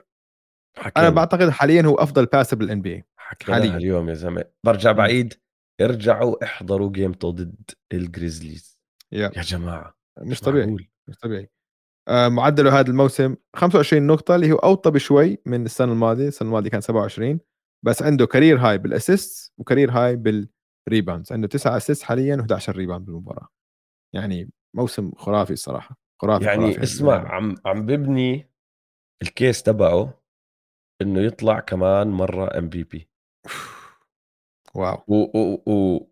حكينا. 0.76 1.06
أنا 1.08 1.14
بعتقد 1.14 1.48
حاليا 1.50 1.82
هو 1.82 1.94
أفضل 1.94 2.26
passer 2.26 2.56
بال 2.56 2.82
NBA 2.82 3.04
حاليا 3.42 3.76
اليوم 3.76 4.08
يا 4.08 4.14
زلمة. 4.14 4.44
برجع 4.66 4.92
بعيد 4.92 5.34
ارجعوا 5.80 6.44
احضروا 6.44 6.92
game 6.92 7.12
ضد 7.12 7.70
الجريزليز 7.92 8.80
يا. 9.12 9.28
جماعة 9.28 9.94
مش 10.20 10.40
طبيعي 10.40 10.90
مش 11.08 11.16
طبيعي. 11.16 11.50
آه 12.08 12.28
معدله 12.28 12.80
هذا 12.80 12.90
الموسم 12.90 13.36
25 13.56 14.06
نقطة 14.06 14.34
اللي 14.34 14.52
هو 14.52 14.56
أوطى 14.56 14.90
بشوي 14.90 15.38
من 15.46 15.64
السنة 15.64 15.92
الماضية. 15.92 16.28
السنة 16.28 16.48
الماضية 16.48 16.70
كان 16.70 16.80
27 16.80 17.40
بس 17.84 18.02
عنده 18.02 18.26
career 18.26 18.58
high 18.58 18.78
بال 18.78 18.97
assist 18.97 19.52
و 19.58 19.63
career 19.63 19.90
high 19.90 20.16
بال 20.16 20.39
rebounds 20.39 21.32
عنده 21.32 21.48
9 21.48 21.76
assist 21.76 22.02
حاليا 22.02 22.36
و11 22.36 22.68
rebound 22.68 23.06
بالمباراة. 23.06 23.48
يعني 24.14 24.50
موسم 24.76 25.12
خرافي 25.12 25.52
الصراحة. 25.52 25.96
خرافي 26.22 26.44
يعني 26.44 26.64
خرافي 26.64 26.82
اسمع 26.82 27.14
يعني. 27.14 27.28
عم 27.28 27.54
عم 27.66 27.86
ببني 27.86 28.50
ال 29.22 29.30
case 29.30 29.62
تبعه 29.62 30.22
إنه 31.02 31.20
يطلع 31.20 31.60
كمان 31.60 32.08
مرة 32.08 32.58
MVP 32.58 33.08
Wow. 34.74 35.04
و, 35.08 35.14
و, 35.38 35.72
و 35.72 36.06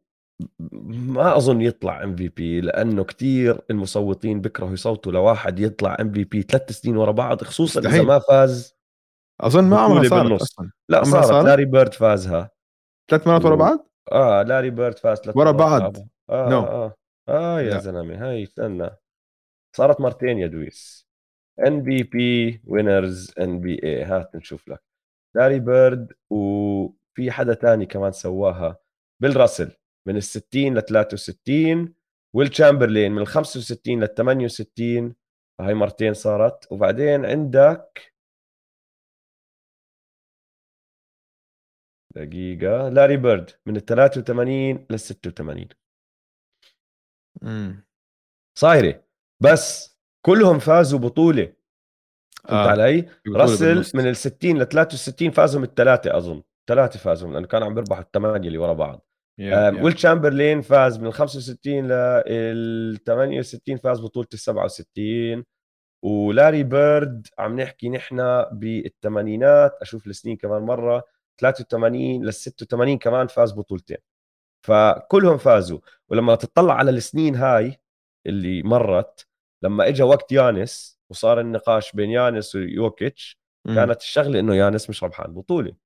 ما 0.91 1.37
أظن 1.37 1.61
يطلع 1.61 2.03
MVP 2.03 2.61
لأنه 2.61 3.05
كثير 3.05 3.61
المصوتين 3.71 4.41
بيكرهوا 4.41 4.73
يصوتوا 4.73 5.13
لواحد 5.13 5.59
يطلع 5.59 5.97
إم 6.01 6.13
في 6.13 6.25
بي 6.25 6.43
ثلاث 6.43 6.73
سنين 6.73 6.97
ورا 6.97 7.13
بعض 7.13 7.43
خصوصا 7.43 7.81
إذا 7.81 8.03
ما 8.03 8.19
فاز 8.19 8.77
أظن 9.41 9.65
ما 9.65 9.79
عمرها 9.79 10.09
صارت 10.09 10.41
أصلا. 10.41 10.71
لا 10.89 11.05
صارت 11.05 11.25
صار؟ 11.25 11.45
لاري 11.45 11.65
بيرد 11.65 11.95
فازها. 11.95 12.51
ثلاث 13.11 13.27
مرات 13.27 13.45
ورا 13.45 13.57
بعض؟ 13.57 13.91
آه 14.13 14.43
لاري 14.43 14.71
بيرد 14.71 14.99
فاز 14.99 15.19
ثلاث 15.19 15.37
ورا 15.37 15.51
بعض. 15.51 15.97
آه 16.31 16.51
no. 16.51 16.69
آه 16.69 16.95
آه. 17.29 17.61
يا 17.61 17.79
زلمة 17.79 18.29
هاي 18.29 18.43
استنى. 18.43 18.91
صارت 19.77 20.01
مرتين 20.01 20.39
يا 20.39 20.47
دويس. 20.47 21.07
ان 21.67 21.83
بي 21.83 22.03
بي 22.03 22.63
وينرز 22.67 23.33
إن 23.41 23.61
بي 23.61 23.81
اي 23.85 24.03
هات 24.03 24.37
نشوف 24.37 24.69
لك. 24.69 24.83
لاري 25.35 25.61
بيرد 25.61 26.13
وفي 27.17 27.31
حدا 27.31 27.55
تاني 27.55 27.87
كمان 27.87 28.13
سواها. 28.13 28.79
بيل 29.23 29.37
راسل 29.37 29.77
من 30.09 30.17
ال 30.17 30.23
60 30.23 30.79
ل 30.79 30.83
63 30.83 31.95
ويل 32.35 32.49
تشامبرلين 32.49 33.13
من 33.13 33.23
ال 33.23 33.27
65 33.27 34.01
لل 34.01 34.15
68 34.15 35.15
هاي 35.61 35.75
مرتين 35.75 36.15
صارت. 36.15 36.73
وبعدين 36.73 37.25
عندك 37.25 38.15
دقيقة. 42.17 42.89
لاري 42.89 43.17
بيرد 43.17 43.51
من 43.67 43.77
ال 43.77 43.85
83 43.85 44.87
لل 44.91 45.01
86 45.01 45.69
امم 47.43 47.87
صايرة. 48.59 49.05
بس 49.43 49.97
كلهم 50.27 50.59
فازوا 50.59 50.99
بطولة. 50.99 51.57
فهمت 52.45 52.53
آه. 52.53 52.71
علي؟ 52.71 53.09
راسل 53.37 53.99
من 53.99 54.09
ال 54.09 54.17
60 54.17 54.59
ل 54.59 54.67
63 54.67 55.31
فازوا 55.31 55.61
من 55.61 55.67
الثلاثة 55.67 56.17
أظن. 56.17 56.43
ثلاثة 56.67 56.99
فازوا 56.99 57.31
لأنه 57.31 57.47
كانوا 57.47 57.67
عم 57.67 57.75
بيربحوا 57.75 58.03
الثمانية 58.03 58.49
اللي 58.49 58.59
ورا 58.59 58.73
بعض. 58.73 59.07
yeah, 59.41 59.83
ويل 59.83 59.93
تشامبرلين 59.93 60.61
فاز 60.61 60.99
من 60.99 61.11
65 61.11 61.89
لل 61.89 62.99
68 63.07 63.77
فاز 63.77 64.01
بطولة 64.01 64.29
ال 64.35 64.39
67 64.39 65.45
ولاري 66.05 66.63
بيرد 66.63 67.27
عم 67.39 67.61
نحكي 67.61 67.89
نحن 67.89 68.45
بالثمانينات 68.53 69.79
أشوف 69.83 70.07
السنين 70.07 70.37
كمان 70.37 70.63
مرة 70.63 71.05
83 71.41 72.25
لل 72.25 72.35
86 72.35 72.99
كمان 72.99 73.27
فاز 73.27 73.53
بطولتين. 73.53 73.97
فكلهم 74.67 75.39
فازوا. 75.39 75.79
ولما 76.09 76.35
تطلع 76.35 76.75
على 76.75 76.91
السنين 76.91 77.35
هاي 77.35 77.81
اللي 78.27 78.63
مرت 78.63 79.27
لما 79.63 79.89
اجى 79.89 80.03
وقت 80.03 80.33
يانس 80.33 80.99
وصار 81.11 81.41
النقاش 81.41 81.93
بين 81.93 82.11
يانس 82.11 82.55
ويوكيتش 82.55 83.39
كانت 83.67 84.01
الشغلة 84.01 84.41
إنه 84.41 84.55
يانس 84.55 84.91
مش 84.91 85.05
ربحان 85.05 85.35
بطولة. 85.35 85.86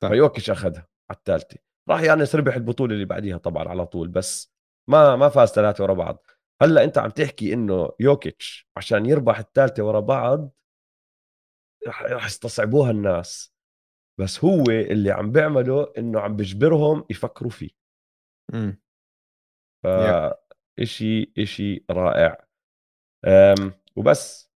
فيوكيتش 0.00 0.50
أخذها 0.50 0.88
على 1.10 1.16
الثالثه 1.16 1.56
راح 1.90 2.00
يانس 2.00 2.34
ربح 2.34 2.54
البطولة 2.54 2.94
اللي 2.94 3.04
بعديها 3.04 3.38
طبعا 3.38 3.68
على 3.68 3.86
طول 3.86 4.08
بس 4.08 4.52
ما 4.90 5.16
ما 5.16 5.28
فاز 5.28 5.48
ثلاثة 5.48 5.84
ورا 5.84 5.94
بعض. 5.94 6.26
هلأ 6.62 6.84
أنت 6.84 6.98
عم 6.98 7.10
تحكي 7.10 7.52
إنه 7.52 7.90
يوكيتش 8.00 8.68
عشان 8.76 9.06
يربح 9.06 9.38
الثالثه 9.38 9.82
ورا 9.82 10.00
بعض 10.00 10.50
راح 11.86 12.26
يستصعبوها 12.26 12.90
الناس 12.90 13.54
بس 14.20 14.44
هو 14.44 14.64
اللي 14.70 15.10
عم 15.10 15.32
بيعمله 15.32 15.92
إنه 15.98 16.20
عم 16.20 16.36
بجبرهم 16.36 17.04
يفكروا 17.10 17.50
فيه. 17.50 17.70
امم 18.54 18.80
ف 19.84 19.86
إشي 20.78 21.32
إشي 21.38 21.84
رائع. 21.90 22.46
أم 23.24 23.72
وبس. 23.96 24.50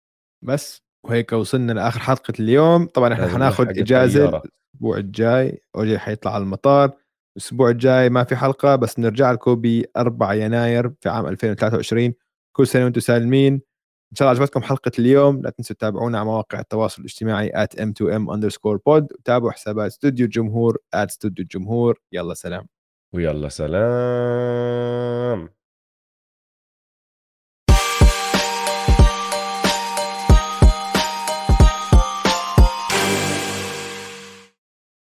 بس 0.45 0.81
وهيك 1.05 1.33
وصلنا 1.33 1.71
لآخر 1.71 1.99
حلقة 1.99 2.33
اليوم. 2.39 2.87
طبعا 2.87 3.13
إحنا 3.13 3.27
حناخذ 3.27 3.69
إجازة. 3.69 4.41
الأسبوع 4.73 4.97
الجاي 4.97 5.61
اوجي 5.75 5.99
حيطلع 5.99 6.33
على 6.33 6.43
المطار 6.43 6.91
الأسبوع 7.37 7.69
الجاي 7.69 8.09
ما 8.09 8.23
في 8.23 8.35
حلقة 8.35 8.75
بس 8.75 8.99
نرجع 8.99 9.31
لكم 9.31 9.55
ب 9.55 9.83
4 9.97 10.33
يناير 10.33 10.91
في 11.01 11.09
عام 11.09 11.27
2023 11.27 12.13
كل 12.55 12.67
سنة 12.67 12.83
وأنتم 12.83 13.01
سالمين. 13.01 13.53
إن 14.11 14.15
شاء 14.15 14.31
الله 14.31 14.41
عجبتكم 14.41 14.61
حلقة 14.61 14.91
اليوم. 14.99 15.41
لا 15.41 15.49
تنسوا 15.49 15.75
تتابعونا 15.75 16.17
على 16.19 16.25
مواقع 16.25 16.59
التواصل 16.59 17.01
الاجتماعي 17.01 17.51
at 17.51 17.67
m2m 17.79 18.27
underscore 18.35 18.77
pod 18.77 19.03
وتابعوا 19.19 19.51
حسابات 19.51 19.91
استوديو 19.91 20.25
الجمهور 20.25 20.77
at 20.95 21.17
الجمهور. 21.25 21.99
يلا 22.11 22.33
سلام. 22.33 22.67
ويلا 23.13 23.49
سلام. 23.49 24.81